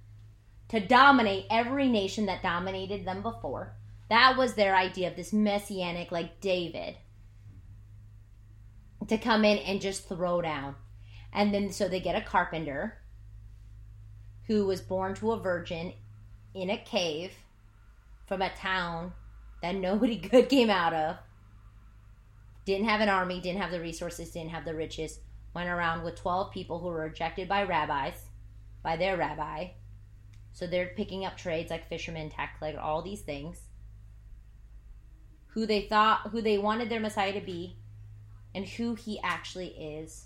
to 0.69 0.79
dominate 0.79 1.45
every 1.51 1.89
nation 1.89 2.25
that 2.27 2.41
dominated 2.41 3.05
them 3.05 3.21
before. 3.21 3.73
That 4.09 4.37
was 4.37 4.53
their 4.53 4.75
idea 4.75 5.09
of 5.09 5.17
this 5.17 5.33
messianic, 5.33 6.11
like 6.11 6.39
David, 6.39 6.95
to 9.07 9.17
come 9.17 9.45
in 9.45 9.57
and 9.59 9.81
just 9.81 10.07
throw 10.07 10.41
down. 10.41 10.75
And 11.31 11.53
then 11.53 11.71
so 11.71 11.87
they 11.87 11.99
get 11.99 12.15
a 12.15 12.21
carpenter 12.21 12.97
who 14.47 14.65
was 14.65 14.81
born 14.81 15.15
to 15.15 15.31
a 15.31 15.39
virgin 15.39 15.93
in 16.53 16.69
a 16.69 16.77
cave 16.77 17.31
from 18.27 18.41
a 18.41 18.49
town 18.49 19.13
that 19.61 19.75
nobody 19.75 20.15
good 20.29 20.49
came 20.49 20.69
out 20.69 20.93
of. 20.93 21.17
Didn't 22.65 22.87
have 22.87 23.01
an 23.01 23.09
army, 23.09 23.41
didn't 23.41 23.61
have 23.61 23.71
the 23.71 23.79
resources, 23.79 24.31
didn't 24.31 24.51
have 24.51 24.65
the 24.65 24.75
riches. 24.75 25.19
Went 25.53 25.69
around 25.69 26.03
with 26.03 26.15
12 26.15 26.51
people 26.51 26.79
who 26.79 26.87
were 26.87 27.01
rejected 27.03 27.47
by 27.47 27.63
rabbis, 27.63 28.13
by 28.81 28.95
their 28.95 29.17
rabbi. 29.17 29.69
So 30.53 30.67
they're 30.67 30.93
picking 30.95 31.25
up 31.25 31.37
trades 31.37 31.69
like 31.69 31.89
fishermen, 31.89 32.29
tax 32.29 32.57
collector, 32.57 32.79
all 32.79 33.01
these 33.01 33.21
things. 33.21 33.61
Who 35.47 35.65
they 35.65 35.81
thought, 35.81 36.29
who 36.31 36.41
they 36.41 36.57
wanted 36.57 36.89
their 36.89 36.99
Messiah 36.99 37.33
to 37.33 37.41
be, 37.41 37.77
and 38.53 38.65
who 38.65 38.95
he 38.95 39.19
actually 39.23 39.67
is. 39.67 40.25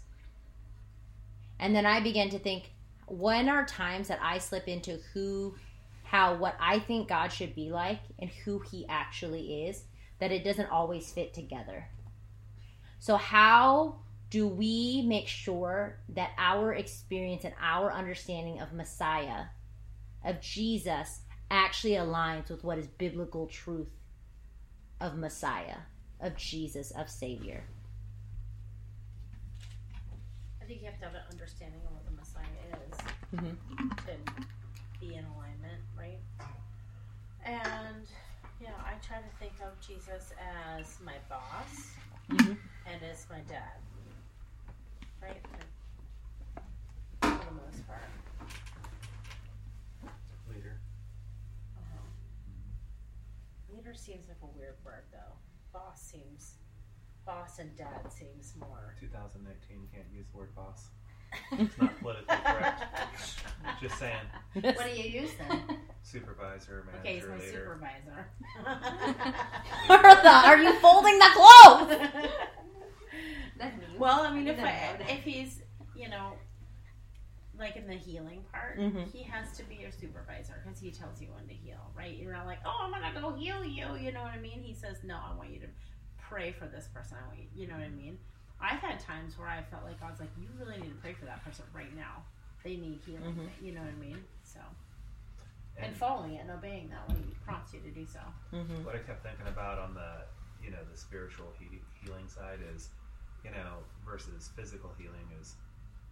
And 1.59 1.75
then 1.75 1.85
I 1.85 2.01
began 2.01 2.29
to 2.29 2.39
think, 2.39 2.71
when 3.07 3.49
are 3.49 3.65
times 3.65 4.09
that 4.09 4.19
I 4.21 4.37
slip 4.37 4.67
into 4.67 4.99
who, 5.13 5.55
how, 6.03 6.35
what 6.35 6.55
I 6.59 6.79
think 6.79 7.07
God 7.07 7.29
should 7.29 7.55
be 7.55 7.69
like 7.69 7.99
and 8.19 8.29
who 8.29 8.59
He 8.59 8.85
actually 8.87 9.65
is, 9.65 9.83
that 10.19 10.31
it 10.31 10.43
doesn't 10.43 10.69
always 10.69 11.11
fit 11.11 11.33
together. 11.33 11.87
So, 12.99 13.17
how 13.17 13.99
do 14.29 14.47
we 14.47 15.03
make 15.07 15.27
sure 15.27 15.99
that 16.09 16.31
our 16.37 16.73
experience 16.73 17.43
and 17.45 17.53
our 17.61 17.91
understanding 17.91 18.59
of 18.59 18.73
Messiah, 18.73 19.45
of 20.25 20.41
Jesus, 20.41 21.21
actually 21.49 21.93
aligns 21.93 22.49
with 22.49 22.63
what 22.63 22.77
is 22.77 22.87
biblical 22.87 23.47
truth 23.47 23.87
of 24.99 25.17
Messiah, 25.17 25.77
of 26.19 26.35
Jesus, 26.35 26.91
of 26.91 27.09
Savior? 27.09 27.63
I 30.67 30.69
think 30.69 30.81
you 30.81 30.87
have 30.87 30.99
to 30.99 31.05
have 31.05 31.15
an 31.15 31.21
understanding 31.31 31.79
of 31.87 31.93
what 31.93 32.03
the 32.03 32.11
Messiah 32.11 32.43
is 32.91 32.97
Mm-hmm. 33.33 33.87
to 33.87 34.13
be 34.99 35.15
in 35.15 35.23
alignment, 35.23 35.79
right? 35.97 36.19
And 37.45 38.03
yeah, 38.59 38.75
I 38.83 38.95
try 38.99 39.19
to 39.19 39.31
think 39.39 39.53
of 39.63 39.79
Jesus 39.79 40.33
as 40.35 40.97
my 41.05 41.13
boss 41.29 41.91
Mm-hmm. 42.29 42.51
and 42.85 43.01
as 43.09 43.25
my 43.29 43.39
dad, 43.47 43.79
right? 45.23 45.39
For 47.21 47.29
the 47.29 47.55
most 47.63 47.87
part. 47.87 48.03
Leader. 50.53 50.75
Uh-huh. 51.77 53.73
Leader 53.73 53.93
seems 53.93 54.27
like 54.27 54.35
a 54.43 54.57
weird 54.57 54.75
word, 54.83 55.05
though. 55.13 55.31
Boss 55.71 56.01
seems, 56.01 56.56
boss 57.27 57.59
and 57.59 57.75
dad 57.77 58.09
seems 58.09 58.53
more. 58.59 58.95
2019, 58.99 59.87
can't 59.93 60.07
use 60.11 60.25
the 60.31 60.37
word 60.37 60.55
boss. 60.55 60.87
It's 61.59 61.77
not 61.77 61.99
politically 61.99 62.37
correct. 62.43 62.83
Just 63.81 63.99
saying. 63.99 64.15
What 64.53 64.77
do 64.85 64.89
you 65.01 65.21
use 65.21 65.31
then? 65.37 65.77
Supervisor, 66.01 66.85
manager, 66.85 67.01
Okay, 67.01 67.15
he's 67.15 67.27
my 67.27 67.35
leader. 67.35 67.51
supervisor. 67.51 68.27
Bertha, 69.87 70.29
are 70.47 70.57
you 70.57 70.73
folding 70.79 71.19
the 71.19 71.29
clothes? 71.33 72.09
well, 73.99 74.21
I 74.21 74.33
mean, 74.33 74.47
if 74.47 74.57
I, 74.59 74.95
if 75.09 75.23
he's, 75.23 75.61
you 75.95 76.07
know, 76.09 76.33
like 77.59 77.75
in 77.75 77.87
the 77.87 77.93
healing 77.95 78.43
part, 78.51 78.79
Mhm. 78.79 79.11
he 79.11 79.23
has 79.23 79.57
to 79.57 79.63
be 79.65 79.75
your 79.75 79.91
supervisor 79.91 80.61
because 80.63 80.79
he 80.79 80.91
tells 80.91 81.21
you 81.21 81.27
when 81.35 81.45
to 81.47 81.53
heal, 81.53 81.91
right? 81.97 82.15
You're 82.17 82.31
not 82.33 82.45
like, 82.45 82.59
oh, 82.65 82.77
I'm 82.81 82.91
gonna 82.91 83.19
go 83.19 83.33
heal 83.33 83.65
you. 83.65 83.95
You 83.99 84.11
know 84.13 84.21
what 84.23 84.31
I 84.31 84.37
mean? 84.39 84.61
He 84.61 84.73
says, 84.73 84.97
no, 85.03 85.17
I 85.17 85.35
want 85.35 85.49
you 85.49 85.59
to 85.59 85.67
pray 86.29 86.51
for 86.51 86.65
this 86.67 86.87
person. 86.93 87.17
I 87.23 87.27
want 87.27 87.39
you, 87.39 87.47
you 87.55 87.67
know 87.67 87.75
what 87.75 87.83
I 87.83 87.89
mean? 87.89 88.17
I've 88.59 88.79
had 88.79 88.99
times 88.99 89.37
where 89.37 89.47
I 89.47 89.61
felt 89.69 89.83
like 89.83 90.01
I 90.01 90.09
was 90.09 90.19
like, 90.19 90.29
you 90.39 90.47
really 90.59 90.79
need 90.81 90.89
to 90.89 90.99
pray 91.01 91.13
for 91.13 91.25
that 91.25 91.43
person 91.45 91.65
right 91.73 91.93
now. 91.95 92.23
They 92.63 92.75
need 92.75 92.99
healing. 93.05 93.35
Mhm. 93.35 93.49
You 93.63 93.73
know 93.73 93.81
what 93.81 93.91
I 93.91 94.01
mean? 94.01 94.23
So 94.43 94.59
and 95.77 95.95
following 95.95 96.33
it 96.33 96.41
and 96.41 96.49
obeying 96.49 96.89
that 96.89 97.07
when 97.07 97.17
he 97.21 97.35
prompts 97.45 97.71
you 97.73 97.79
to 97.81 97.91
do 97.91 98.05
so. 98.07 98.19
Mm-hmm. 98.51 98.83
What 98.83 98.95
I 98.95 98.99
kept 98.99 99.21
thinking 99.21 99.45
about 99.47 99.77
on 99.77 99.93
the 99.93 100.25
you 100.59 100.71
know 100.71 100.83
the 100.89 100.97
spiritual 100.97 101.53
he- 101.59 101.83
healing 101.93 102.27
side 102.27 102.59
is 102.73 102.89
you 103.45 103.51
know 103.51 103.85
versus 104.03 104.49
physical 104.55 104.91
healing 104.97 105.29
is 105.39 105.55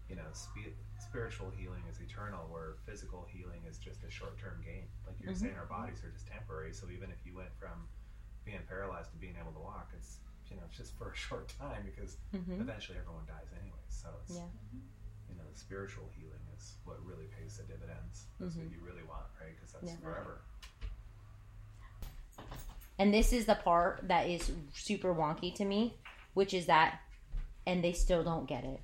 you 0.08 0.16
know 0.16 0.30
spi- 0.34 0.76
spiritual 1.00 1.50
healing 1.58 1.82
is 1.90 2.00
eternal 2.00 2.46
where 2.52 2.76
physical 2.86 3.26
healing 3.28 3.62
is 3.68 3.80
just 3.80 4.04
a 4.04 4.12
short 4.12 4.38
term 4.38 4.62
gain. 4.64 4.86
Like 5.08 5.16
you're 5.20 5.34
Mhm. 5.34 5.38
saying, 5.50 5.56
our 5.58 5.66
bodies 5.66 6.04
are 6.04 6.12
just 6.12 6.28
temporary. 6.28 6.72
So 6.72 6.88
even 6.92 7.10
if 7.10 7.18
you 7.26 7.34
went 7.36 7.50
from 7.58 7.88
being 8.46 8.62
paralyzed 8.70 9.12
to 9.12 9.18
being 9.18 9.36
able 9.42 9.52
to 9.54 9.60
walk, 9.60 9.90
it's 9.98 10.18
you 10.50 10.56
know 10.58 10.64
it's 10.70 10.78
just 10.78 10.96
for 10.98 11.12
a 11.12 11.16
short 11.28 11.52
time 11.60 11.84
because 11.86 12.18
Mm-hmm. 12.36 12.62
eventually 12.62 12.98
everyone 12.98 13.26
dies 13.28 13.50
anyway. 13.60 13.84
So 13.90 14.10
it's 14.24 14.36
Yeah. 14.38 14.48
you 15.30 15.36
know 15.36 15.44
the 15.52 15.58
spiritual 15.58 16.06
healing 16.16 16.46
is 16.56 16.76
what 16.86 16.98
really 17.06 17.26
pays 17.40 17.58
the 17.58 17.64
dividends. 17.64 18.26
That's 18.40 18.56
what 18.56 18.70
you 18.70 18.80
really 18.86 19.04
want, 19.08 19.26
right? 19.42 19.54
Because 19.56 19.72
that's 19.74 19.92
Mm-hmm. 19.94 20.06
Yeah. 20.06 20.14
forever. 20.14 20.42
And 22.98 23.14
this 23.14 23.34
is 23.34 23.46
the 23.46 23.56
part 23.56 24.08
that 24.08 24.30
is 24.30 24.52
super 24.74 25.14
wonky 25.14 25.54
to 25.56 25.66
me, 25.66 25.96
which 26.34 26.54
is 26.54 26.66
that, 26.68 27.00
and 27.68 27.84
they 27.84 27.92
still 27.92 28.24
don't 28.24 28.48
get 28.48 28.64
it. 28.64 28.80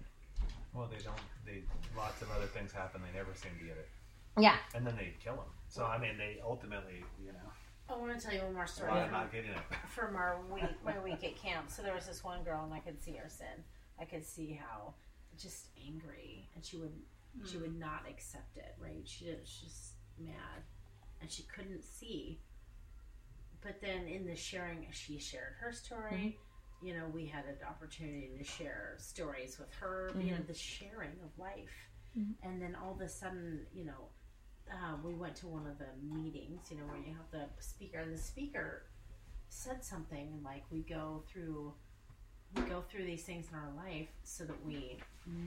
Well, 0.73 0.87
they 0.91 1.01
don't. 1.03 1.15
They 1.45 1.63
lots 1.97 2.21
of 2.21 2.29
other 2.31 2.47
things 2.47 2.71
happen. 2.73 3.01
They 3.09 3.17
never 3.17 3.33
seem 3.35 3.51
to 3.59 3.63
get 3.65 3.77
it, 3.77 3.89
Yeah. 4.37 4.57
and 4.75 4.85
then 4.85 4.95
they 4.97 5.13
kill 5.23 5.35
them. 5.35 5.45
So 5.69 5.85
I 5.85 5.97
mean, 5.97 6.17
they 6.17 6.39
ultimately, 6.43 7.03
you 7.23 7.31
know, 7.31 7.51
I 7.93 7.97
want 7.97 8.19
to 8.19 8.25
tell 8.25 8.35
you 8.35 8.43
one 8.43 8.53
more 8.53 8.67
story. 8.67 8.91
why 8.91 9.03
from- 9.03 9.11
not 9.11 9.31
getting 9.31 9.51
it? 9.51 9.57
from 9.89 10.15
our 10.15 10.39
week, 10.51 10.63
my 10.83 10.99
week 10.99 11.23
at 11.23 11.35
camp. 11.35 11.69
So 11.69 11.81
there 11.81 11.95
was 11.95 12.07
this 12.07 12.23
one 12.23 12.43
girl, 12.43 12.63
and 12.63 12.73
I 12.73 12.79
could 12.79 13.01
see 13.01 13.13
her 13.13 13.29
sin. 13.29 13.63
I 13.99 14.05
could 14.05 14.25
see 14.25 14.59
how 14.59 14.93
just 15.37 15.67
angry, 15.85 16.49
and 16.55 16.63
she 16.65 16.77
would 16.77 16.93
she 17.45 17.55
hmm. 17.55 17.63
would 17.63 17.79
not 17.79 18.03
accept 18.09 18.57
it. 18.57 18.75
Right? 18.79 19.01
She 19.05 19.25
was 19.25 19.47
just 19.63 19.93
mad, 20.19 20.63
and 21.21 21.31
she 21.31 21.43
couldn't 21.43 21.83
see. 21.83 22.39
But 23.61 23.79
then 23.79 24.07
in 24.07 24.25
the 24.25 24.35
sharing, 24.35 24.87
she 24.91 25.19
shared 25.19 25.53
her 25.59 25.71
story. 25.71 26.37
Hmm. 26.81 26.87
You 26.87 26.93
know, 26.95 27.05
we 27.13 27.27
had 27.27 27.45
an 27.45 27.57
opportunity 27.69 28.31
to 28.39 28.43
share 28.43 28.95
stories 28.97 29.59
with 29.59 29.71
her. 29.79 30.11
You 30.15 30.21
mm-hmm. 30.21 30.29
know, 30.31 30.41
the 30.47 30.53
sharing 30.55 31.11
of 31.23 31.37
life, 31.37 31.89
hmm. 32.15 32.31
and 32.43 32.61
then 32.61 32.75
all 32.75 32.93
of 32.93 33.01
a 33.01 33.09
sudden, 33.09 33.61
you 33.73 33.85
know. 33.85 34.09
Uh, 34.71 34.95
we 35.03 35.13
went 35.13 35.35
to 35.35 35.47
one 35.47 35.67
of 35.67 35.77
the 35.77 35.87
meetings, 36.15 36.61
you 36.71 36.77
know, 36.77 36.83
where 36.83 36.97
you 36.97 37.13
have 37.13 37.29
the 37.31 37.45
speaker, 37.61 37.99
and 37.99 38.13
the 38.13 38.17
speaker 38.21 38.83
said 39.49 39.83
something 39.83 40.39
like 40.45 40.63
we 40.71 40.79
go 40.81 41.23
through 41.31 41.73
we 42.55 42.61
go 42.63 42.81
through 42.89 43.05
these 43.05 43.23
things 43.23 43.45
in 43.49 43.57
our 43.57 43.71
life 43.77 44.09
so 44.23 44.43
that 44.43 44.65
we 44.65 44.97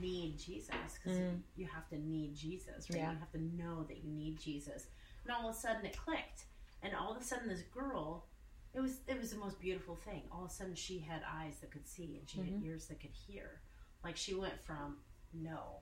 need 0.01 0.39
Jesus 0.39 0.73
because 0.95 1.19
Mm. 1.19 1.39
you 1.55 1.67
have 1.67 1.87
to 1.89 1.99
need 1.99 2.35
Jesus, 2.35 2.89
right? 2.89 2.97
Yeah. 2.97 3.11
You 3.11 3.17
have 3.19 3.31
to 3.33 3.41
know 3.55 3.83
that 3.83 3.97
you 4.03 4.11
need 4.11 4.39
Jesus. 4.39 4.87
And 5.23 5.31
all 5.31 5.47
of 5.47 5.55
a 5.55 5.57
sudden 5.59 5.85
it 5.85 5.95
clicked, 5.95 6.45
and 6.81 6.95
all 6.95 7.11
of 7.15 7.21
a 7.21 7.23
sudden 7.23 7.47
this 7.47 7.61
girl, 7.73 8.25
it 8.73 8.79
was 8.79 9.01
it 9.07 9.19
was 9.19 9.29
the 9.31 9.37
most 9.37 9.59
beautiful 9.59 9.95
thing. 9.95 10.23
All 10.31 10.45
of 10.45 10.49
a 10.51 10.53
sudden 10.53 10.73
she 10.75 10.97
had 10.99 11.21
eyes 11.31 11.59
that 11.61 11.69
could 11.71 11.87
see 11.87 12.17
and 12.19 12.27
she 12.29 12.39
had 12.39 12.63
ears 12.63 12.87
that 12.87 12.99
could 12.99 13.13
hear. 13.27 13.61
Like 14.03 14.17
she 14.17 14.33
went 14.33 14.59
from 14.65 14.97
no, 15.33 15.81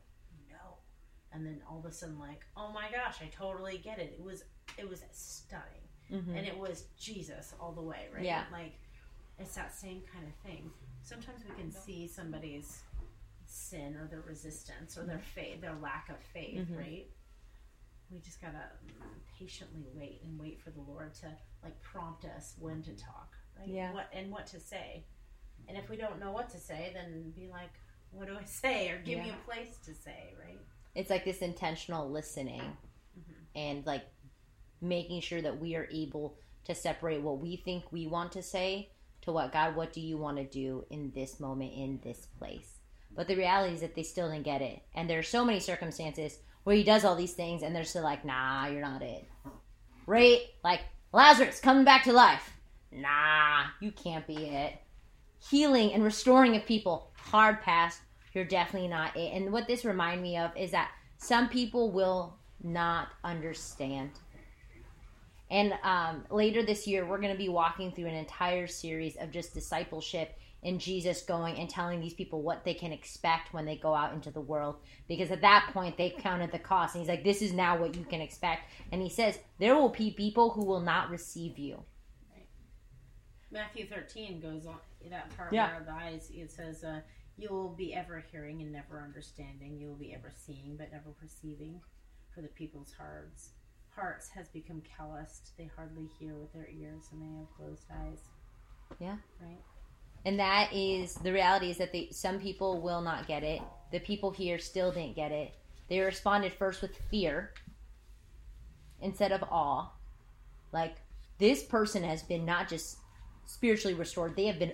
and 1.33 1.45
then 1.45 1.61
all 1.69 1.79
of 1.79 1.85
a 1.85 1.91
sudden 1.91 2.19
like 2.19 2.41
oh 2.57 2.71
my 2.73 2.85
gosh, 2.91 3.17
I 3.21 3.25
totally 3.27 3.77
get 3.77 3.99
it. 3.99 4.15
It 4.17 4.23
was 4.23 4.43
it 4.77 4.89
was 4.89 5.03
stunning 5.11 5.65
Mm-hmm. 6.11 6.35
and 6.35 6.45
it 6.45 6.57
was 6.57 6.83
Jesus 6.99 7.53
all 7.59 7.71
the 7.71 7.81
way, 7.81 8.07
right? 8.13 8.23
Yeah. 8.25 8.43
Like 8.51 8.73
it's 9.39 9.55
that 9.55 9.73
same 9.73 10.01
kind 10.13 10.27
of 10.27 10.33
thing. 10.45 10.69
Sometimes 11.01 11.41
we 11.49 11.55
can 11.55 11.71
see 11.71 12.07
somebody's 12.07 12.81
sin 13.45 13.95
or 13.95 14.07
their 14.07 14.21
resistance 14.21 14.97
or 14.97 15.03
their 15.05 15.19
faith, 15.33 15.61
their 15.61 15.75
lack 15.81 16.09
of 16.09 16.17
faith, 16.33 16.67
Mhm. 16.69 16.77
right? 16.77 17.07
We 18.11 18.19
just 18.19 18.41
gotta 18.41 18.69
mm, 18.85 18.91
patiently 19.39 19.85
wait 19.93 20.21
and 20.23 20.39
wait 20.39 20.59
for 20.61 20.69
the 20.71 20.81
Lord 20.81 21.13
to 21.15 21.35
like 21.63 21.81
prompt 21.81 22.25
us 22.25 22.55
when 22.59 22.83
to 22.83 22.95
talk, 22.95 23.33
right? 23.57 23.67
Yeah. 23.67 23.93
What 23.93 24.09
and 24.13 24.29
what 24.31 24.45
to 24.47 24.59
say. 24.59 25.05
And 25.67 25.77
if 25.77 25.89
we 25.89 25.95
don't 25.97 26.19
know 26.19 26.31
what 26.31 26.49
to 26.49 26.59
say, 26.59 26.91
then 26.93 27.31
be 27.31 27.47
like, 27.47 27.71
"What 28.11 28.27
do 28.27 28.37
I 28.37 28.43
say?" 28.61 28.89
Or 28.89 28.99
give 28.99 29.19
me 29.19 29.29
a 29.31 29.45
place 29.49 29.77
to 29.85 29.95
say, 29.95 30.35
right? 30.39 30.59
It's 30.95 31.09
like 31.09 31.25
this 31.25 31.39
intentional 31.39 32.09
listening 32.09 32.61
Mm-hmm. 33.19 33.59
and 33.59 33.85
like 33.85 34.05
making 34.81 35.21
sure 35.21 35.41
that 35.41 35.59
we 35.59 35.75
are 35.75 35.87
able 35.91 36.35
to 36.65 36.73
separate 36.73 37.21
what 37.21 37.39
we 37.39 37.57
think 37.57 37.83
we 37.91 38.07
want 38.07 38.31
to 38.31 38.41
say 38.41 38.89
to 39.21 39.31
what 39.31 39.53
God, 39.53 39.75
what 39.75 39.93
do 39.93 40.01
you 40.01 40.17
want 40.17 40.37
to 40.37 40.43
do 40.45 40.83
in 40.89 41.11
this 41.13 41.39
moment, 41.39 41.73
in 41.75 41.99
this 42.03 42.25
place? 42.39 42.79
But 43.15 43.27
the 43.27 43.35
reality 43.35 43.75
is 43.75 43.81
that 43.81 43.93
they 43.93 44.01
still 44.01 44.31
didn't 44.31 44.45
get 44.45 44.63
it. 44.63 44.81
And 44.95 45.07
there 45.07 45.19
are 45.19 45.23
so 45.23 45.45
many 45.45 45.59
circumstances 45.59 46.39
where 46.63 46.75
he 46.75 46.83
does 46.83 47.05
all 47.05 47.15
these 47.15 47.33
things 47.33 47.61
and 47.61 47.75
they're 47.75 47.83
still 47.83 48.03
like, 48.03 48.25
nah, 48.25 48.65
you're 48.65 48.81
not 48.81 49.03
it. 49.03 49.25
Right? 50.07 50.41
Like, 50.63 50.81
Lazarus 51.13 51.59
coming 51.59 51.85
back 51.85 52.03
to 52.05 52.13
life. 52.13 52.51
Nah, 52.91 53.65
you 53.79 53.91
can't 53.91 54.25
be 54.25 54.47
it. 54.47 54.73
Healing 55.51 55.93
and 55.93 56.03
restoring 56.03 56.55
of 56.55 56.65
people, 56.65 57.11
hard 57.15 57.61
pass. 57.61 57.99
You're 58.33 58.45
definitely 58.45 58.87
not 58.89 59.15
it. 59.15 59.31
And 59.33 59.51
what 59.51 59.67
this 59.67 59.85
remind 59.85 60.21
me 60.21 60.37
of 60.37 60.55
is 60.57 60.71
that 60.71 60.91
some 61.17 61.49
people 61.49 61.91
will 61.91 62.37
not 62.63 63.09
understand. 63.23 64.11
And 65.51 65.73
um, 65.83 66.25
later 66.31 66.63
this 66.63 66.87
year, 66.87 67.05
we're 67.05 67.19
going 67.19 67.31
to 67.31 67.37
be 67.37 67.49
walking 67.49 67.91
through 67.91 68.07
an 68.07 68.15
entire 68.15 68.65
series 68.65 69.15
of 69.17 69.29
just 69.31 69.53
discipleship 69.53 70.35
and 70.63 70.79
Jesus 70.79 71.21
going 71.21 71.57
and 71.57 71.69
telling 71.69 71.99
these 71.99 72.13
people 72.13 72.41
what 72.41 72.63
they 72.63 72.73
can 72.73 72.91
expect 72.91 73.53
when 73.53 73.65
they 73.65 73.75
go 73.75 73.93
out 73.93 74.13
into 74.13 74.31
the 74.31 74.41
world. 74.41 74.77
Because 75.07 75.29
at 75.29 75.41
that 75.41 75.69
point, 75.73 75.97
they've 75.97 76.15
counted 76.17 76.51
the 76.51 76.59
cost. 76.59 76.95
And 76.95 77.01
he's 77.01 77.09
like, 77.09 77.23
this 77.23 77.41
is 77.41 77.53
now 77.53 77.77
what 77.77 77.95
you 77.95 78.05
can 78.05 78.21
expect. 78.21 78.63
And 78.91 79.01
he 79.01 79.09
says, 79.09 79.37
there 79.59 79.75
will 79.75 79.89
be 79.89 80.11
people 80.11 80.49
who 80.49 80.63
will 80.63 80.79
not 80.79 81.09
receive 81.09 81.59
you. 81.59 81.83
Matthew 83.51 83.87
13 83.87 84.39
goes 84.39 84.65
on 84.65 84.77
that 85.11 85.35
part 85.37 85.53
Yeah. 85.53 85.75
where 85.75 85.83
the 85.83 85.91
eyes 85.91 86.31
it 86.33 86.51
says 86.51 86.83
uh, 86.83 87.01
you 87.37 87.49
will 87.49 87.69
be 87.69 87.93
ever 87.93 88.23
hearing 88.31 88.61
and 88.61 88.71
never 88.71 89.01
understanding 89.01 89.77
you 89.77 89.87
will 89.87 89.95
be 89.95 90.13
ever 90.13 90.31
seeing 90.33 90.75
but 90.77 90.91
never 90.91 91.09
perceiving 91.19 91.79
for 92.33 92.41
the 92.41 92.47
people's 92.49 92.93
hearts 92.97 93.49
hearts 93.95 94.29
has 94.29 94.47
become 94.49 94.81
calloused 94.97 95.51
they 95.57 95.69
hardly 95.75 96.07
hear 96.19 96.35
with 96.35 96.51
their 96.53 96.67
ears 96.69 97.03
and 97.11 97.21
they 97.21 97.37
have 97.37 97.47
closed 97.57 97.85
eyes 97.91 98.19
Yeah. 98.99 99.17
right 99.41 99.59
And 100.25 100.39
that 100.39 100.71
is 100.73 101.15
the 101.15 101.33
reality 101.33 101.69
is 101.69 101.77
that 101.77 101.91
they, 101.91 102.09
some 102.11 102.39
people 102.39 102.81
will 102.81 103.01
not 103.01 103.27
get 103.27 103.43
it. 103.43 103.61
The 103.91 103.99
people 103.99 104.31
here 104.31 104.57
still 104.57 104.91
didn't 104.91 105.15
get 105.15 105.31
it. 105.31 105.53
They 105.89 105.99
responded 105.99 106.53
first 106.53 106.81
with 106.81 106.95
fear 107.11 107.51
instead 109.01 109.31
of 109.33 109.43
awe. 109.43 109.91
Like 110.71 110.95
this 111.39 111.63
person 111.63 112.03
has 112.03 112.23
been 112.23 112.45
not 112.45 112.69
just 112.69 112.97
spiritually 113.45 113.93
restored, 113.95 114.35
they 114.35 114.45
have 114.45 114.59
been 114.59 114.73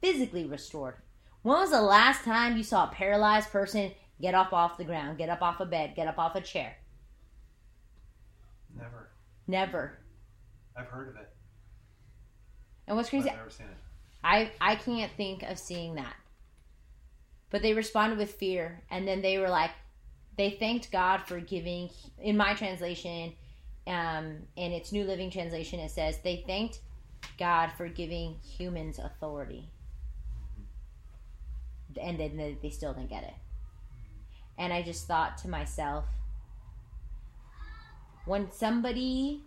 physically 0.00 0.46
restored. 0.46 0.94
When 1.46 1.60
was 1.60 1.70
the 1.70 1.80
last 1.80 2.24
time 2.24 2.56
you 2.56 2.64
saw 2.64 2.88
a 2.88 2.92
paralyzed 2.92 3.52
person 3.52 3.92
get 4.20 4.34
up 4.34 4.52
off 4.52 4.78
the 4.78 4.82
ground, 4.82 5.16
get 5.16 5.28
up 5.28 5.42
off 5.42 5.60
a 5.60 5.64
bed, 5.64 5.94
get 5.94 6.08
up 6.08 6.18
off 6.18 6.34
a 6.34 6.40
chair? 6.40 6.76
Never. 8.76 9.10
Never. 9.46 9.96
I've 10.76 10.88
heard 10.88 11.10
of 11.10 11.14
it. 11.14 11.28
And 12.88 12.96
what's 12.96 13.10
crazy, 13.10 13.30
I've 13.30 13.36
never 13.36 13.50
seen 13.50 13.66
it. 13.66 13.76
I 14.24 14.50
I 14.60 14.74
can't 14.74 15.12
think 15.16 15.44
of 15.44 15.56
seeing 15.56 15.94
that. 15.94 16.16
But 17.50 17.62
they 17.62 17.74
responded 17.74 18.18
with 18.18 18.32
fear, 18.32 18.82
and 18.90 19.06
then 19.06 19.22
they 19.22 19.38
were 19.38 19.48
like, 19.48 19.70
they 20.36 20.50
thanked 20.50 20.90
God 20.90 21.18
for 21.28 21.38
giving. 21.38 21.90
In 22.18 22.36
my 22.36 22.54
translation, 22.54 23.34
um, 23.86 24.38
in 24.56 24.72
its 24.72 24.90
New 24.90 25.04
Living 25.04 25.30
Translation, 25.30 25.78
it 25.78 25.92
says 25.92 26.18
they 26.24 26.42
thanked 26.44 26.80
God 27.38 27.70
for 27.76 27.86
giving 27.86 28.34
humans 28.42 28.98
authority, 28.98 29.70
and 31.98 32.18
then 32.18 32.36
they- 32.36 32.54
they 32.54 32.70
still 32.70 32.94
didn't 32.94 33.10
get 33.10 33.24
it. 33.24 33.34
And 34.58 34.72
I 34.72 34.82
just 34.82 35.06
thought 35.06 35.38
to 35.38 35.48
myself, 35.48 36.06
when 38.24 38.50
somebody 38.50 39.44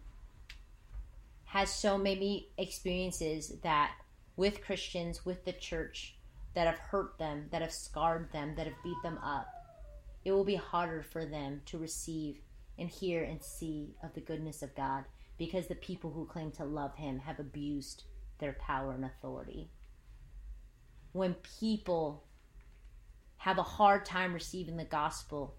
has 1.45 1.73
so 1.73 1.97
many 1.97 2.47
experiences 2.57 3.59
that 3.61 3.95
with 4.37 4.63
Christians, 4.63 5.25
with 5.25 5.43
the 5.45 5.53
church, 5.53 6.15
that 6.53 6.67
have 6.67 6.77
hurt 6.77 7.17
them, 7.17 7.47
that 7.51 7.61
have 7.61 7.73
scarred 7.73 8.31
them, 8.31 8.55
that 8.55 8.67
have 8.67 8.83
beat 8.83 9.01
them 9.03 9.17
up, 9.19 9.47
it 10.23 10.31
will 10.31 10.43
be 10.43 10.55
harder 10.55 11.01
for 11.01 11.25
them 11.25 11.61
to 11.65 11.77
receive 11.77 12.39
and 12.77 12.89
hear 12.89 13.23
and 13.23 13.43
see 13.43 13.95
of 14.03 14.13
the 14.13 14.21
goodness 14.21 14.61
of 14.61 14.75
God 14.75 15.05
because 15.37 15.67
the 15.67 15.75
people 15.75 16.11
who 16.11 16.25
claim 16.25 16.51
to 16.51 16.65
love 16.65 16.95
Him 16.95 17.19
have 17.19 17.39
abused 17.39 18.03
their 18.39 18.53
power 18.53 18.93
and 18.93 19.05
authority. 19.05 19.69
When 21.11 21.33
people 21.59 22.23
have 23.39 23.57
a 23.57 23.63
hard 23.63 24.05
time 24.05 24.33
receiving 24.33 24.77
the 24.77 24.85
gospel, 24.85 25.55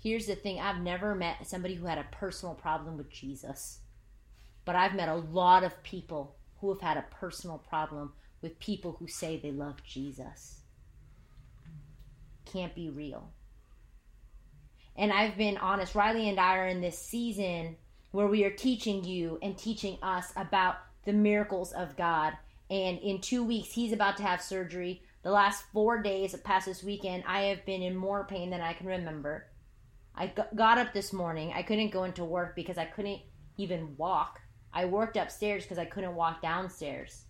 here's 0.00 0.26
the 0.26 0.34
thing 0.34 0.60
I've 0.60 0.80
never 0.80 1.14
met 1.14 1.46
somebody 1.46 1.74
who 1.74 1.86
had 1.86 1.98
a 1.98 2.06
personal 2.10 2.54
problem 2.54 2.96
with 2.96 3.10
Jesus. 3.10 3.78
But 4.64 4.76
I've 4.76 4.94
met 4.94 5.08
a 5.08 5.14
lot 5.14 5.64
of 5.64 5.82
people 5.82 6.36
who 6.60 6.72
have 6.72 6.80
had 6.80 6.96
a 6.96 7.06
personal 7.10 7.58
problem 7.58 8.12
with 8.40 8.58
people 8.58 8.96
who 8.98 9.06
say 9.06 9.36
they 9.36 9.52
love 9.52 9.82
Jesus. 9.84 10.60
Can't 12.44 12.74
be 12.74 12.90
real. 12.90 13.30
And 14.96 15.12
I've 15.12 15.36
been 15.36 15.56
honest, 15.56 15.94
Riley 15.94 16.28
and 16.28 16.38
I 16.38 16.58
are 16.58 16.68
in 16.68 16.80
this 16.80 16.98
season 16.98 17.76
where 18.10 18.26
we 18.26 18.44
are 18.44 18.50
teaching 18.50 19.04
you 19.04 19.38
and 19.42 19.56
teaching 19.56 19.96
us 20.02 20.32
about 20.36 20.76
the 21.04 21.12
miracles 21.12 21.72
of 21.72 21.96
God. 21.96 22.34
And 22.68 22.98
in 22.98 23.20
two 23.20 23.42
weeks, 23.42 23.72
he's 23.72 23.92
about 23.92 24.16
to 24.18 24.22
have 24.22 24.42
surgery. 24.42 25.02
The 25.22 25.30
last 25.30 25.64
four 25.72 26.02
days 26.02 26.34
past 26.42 26.66
this 26.66 26.82
weekend, 26.82 27.24
I 27.26 27.42
have 27.42 27.64
been 27.64 27.82
in 27.82 27.96
more 27.96 28.26
pain 28.26 28.50
than 28.50 28.60
I 28.60 28.72
can 28.72 28.86
remember. 28.86 29.46
I 30.14 30.32
got 30.54 30.78
up 30.78 30.92
this 30.92 31.12
morning. 31.12 31.52
I 31.54 31.62
couldn't 31.62 31.92
go 31.92 32.04
into 32.04 32.24
work 32.24 32.56
because 32.56 32.76
I 32.76 32.86
couldn't 32.86 33.20
even 33.56 33.96
walk. 33.96 34.40
I 34.72 34.86
worked 34.86 35.16
upstairs 35.16 35.62
because 35.62 35.78
I 35.78 35.84
couldn't 35.84 36.16
walk 36.16 36.42
downstairs. 36.42 37.24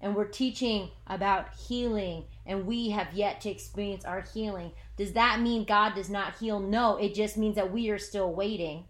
And 0.00 0.16
we're 0.16 0.24
teaching 0.24 0.90
about 1.06 1.54
healing, 1.54 2.24
and 2.44 2.66
we 2.66 2.90
have 2.90 3.14
yet 3.14 3.40
to 3.42 3.50
experience 3.50 4.04
our 4.04 4.22
healing. 4.34 4.72
Does 4.96 5.12
that 5.12 5.40
mean 5.40 5.64
God 5.64 5.94
does 5.94 6.10
not 6.10 6.36
heal? 6.38 6.58
No, 6.58 6.96
it 6.96 7.14
just 7.14 7.36
means 7.36 7.54
that 7.54 7.72
we 7.72 7.88
are 7.90 7.98
still 7.98 8.34
waiting. 8.34 8.88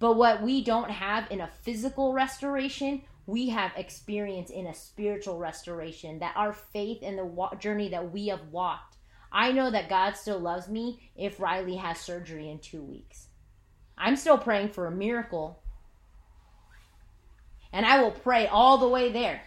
But 0.00 0.16
what 0.16 0.42
we 0.42 0.64
don't 0.64 0.90
have 0.90 1.30
in 1.30 1.40
a 1.40 1.50
physical 1.62 2.12
restoration, 2.12 3.02
we 3.26 3.48
have 3.48 3.72
experience 3.76 4.50
in 4.50 4.66
a 4.66 4.74
spiritual 4.74 5.38
restoration. 5.38 6.18
That 6.18 6.36
our 6.36 6.52
faith 6.52 7.02
in 7.02 7.16
the 7.16 7.24
wa- 7.24 7.54
journey 7.54 7.88
that 7.90 8.12
we 8.12 8.28
have 8.28 8.48
walked. 8.50 8.96
I 9.32 9.52
know 9.52 9.70
that 9.70 9.88
God 9.88 10.16
still 10.16 10.38
loves 10.38 10.68
me 10.68 11.10
if 11.16 11.40
Riley 11.40 11.76
has 11.76 11.98
surgery 11.98 12.50
in 12.50 12.58
two 12.60 12.82
weeks. 12.82 13.26
I'm 13.98 14.16
still 14.16 14.38
praying 14.38 14.70
for 14.70 14.86
a 14.86 14.92
miracle. 14.92 15.62
And 17.72 17.84
I 17.84 18.00
will 18.00 18.12
pray 18.12 18.46
all 18.46 18.78
the 18.78 18.88
way 18.88 19.10
there. 19.10 19.42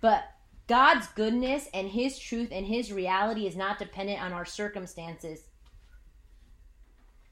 But 0.00 0.24
God's 0.68 1.08
goodness 1.08 1.68
and 1.74 1.88
His 1.88 2.18
truth 2.18 2.50
and 2.52 2.66
His 2.66 2.92
reality 2.92 3.46
is 3.46 3.56
not 3.56 3.78
dependent 3.78 4.22
on 4.22 4.32
our 4.32 4.44
circumstances. 4.44 5.40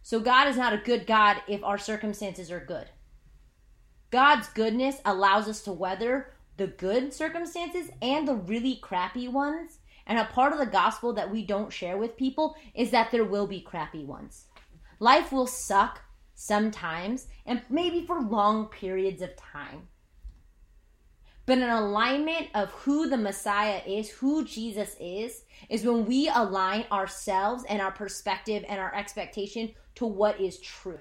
So 0.03 0.21
God 0.21 0.49
is 0.49 0.57
not 0.57 0.73
a 0.73 0.79
good 0.79 1.07
God 1.07 1.37
if 1.47 1.63
our 1.63 1.79
circumstances 1.79 2.51
are 2.51 2.65
good. 2.65 2.89
God's 4.11 4.49
goodness 4.49 4.97
allows 5.05 5.49
us 5.49 5.63
to 5.63 5.73
weather 5.73 6.33
the 6.57 6.69
good 6.69 7.13
circumstances 7.13 7.91
and 8.01 8.27
the 8.27 8.35
really 8.35 8.77
crappy 8.77 9.29
ones. 9.29 9.79
And 10.07 10.19
a 10.19 10.25
part 10.25 10.53
of 10.53 10.59
the 10.59 10.67
gospel 10.67 11.13
that 11.15 11.31
we 11.31 11.45
don't 11.45 11.73
share 11.73 11.99
with 11.99 12.17
people 12.17 12.55
is 12.75 12.93
that 12.93 13.11
there 13.11 13.25
will 13.25 13.47
be 13.47 13.61
crappy 13.61 14.05
ones. 14.05 14.45
Life 15.01 15.33
will 15.33 15.49
suck 15.49 16.01
sometimes, 16.35 17.27
and 17.45 17.63
maybe 17.69 18.07
for 18.07 18.21
long 18.21 18.67
periods 18.67 19.23
of 19.23 19.35
time. 19.37 19.89
But 21.47 21.59
an 21.59 21.71
alignment 21.71 22.49
of 22.55 22.71
who 22.71 23.09
the 23.09 23.17
Messiah 23.17 23.81
is, 23.87 24.11
who 24.11 24.45
Jesus 24.45 24.97
is, 25.01 25.43
is 25.69 25.85
when 25.85 26.05
we 26.05 26.29
align 26.29 26.85
ourselves 26.91 27.65
and 27.69 27.81
our 27.81 27.93
perspective 27.93 28.65
and 28.69 28.81
our 28.81 28.95
expectation 28.95 29.73
to 29.97 30.07
what 30.07 30.41
is 30.41 30.59
true. 30.59 30.99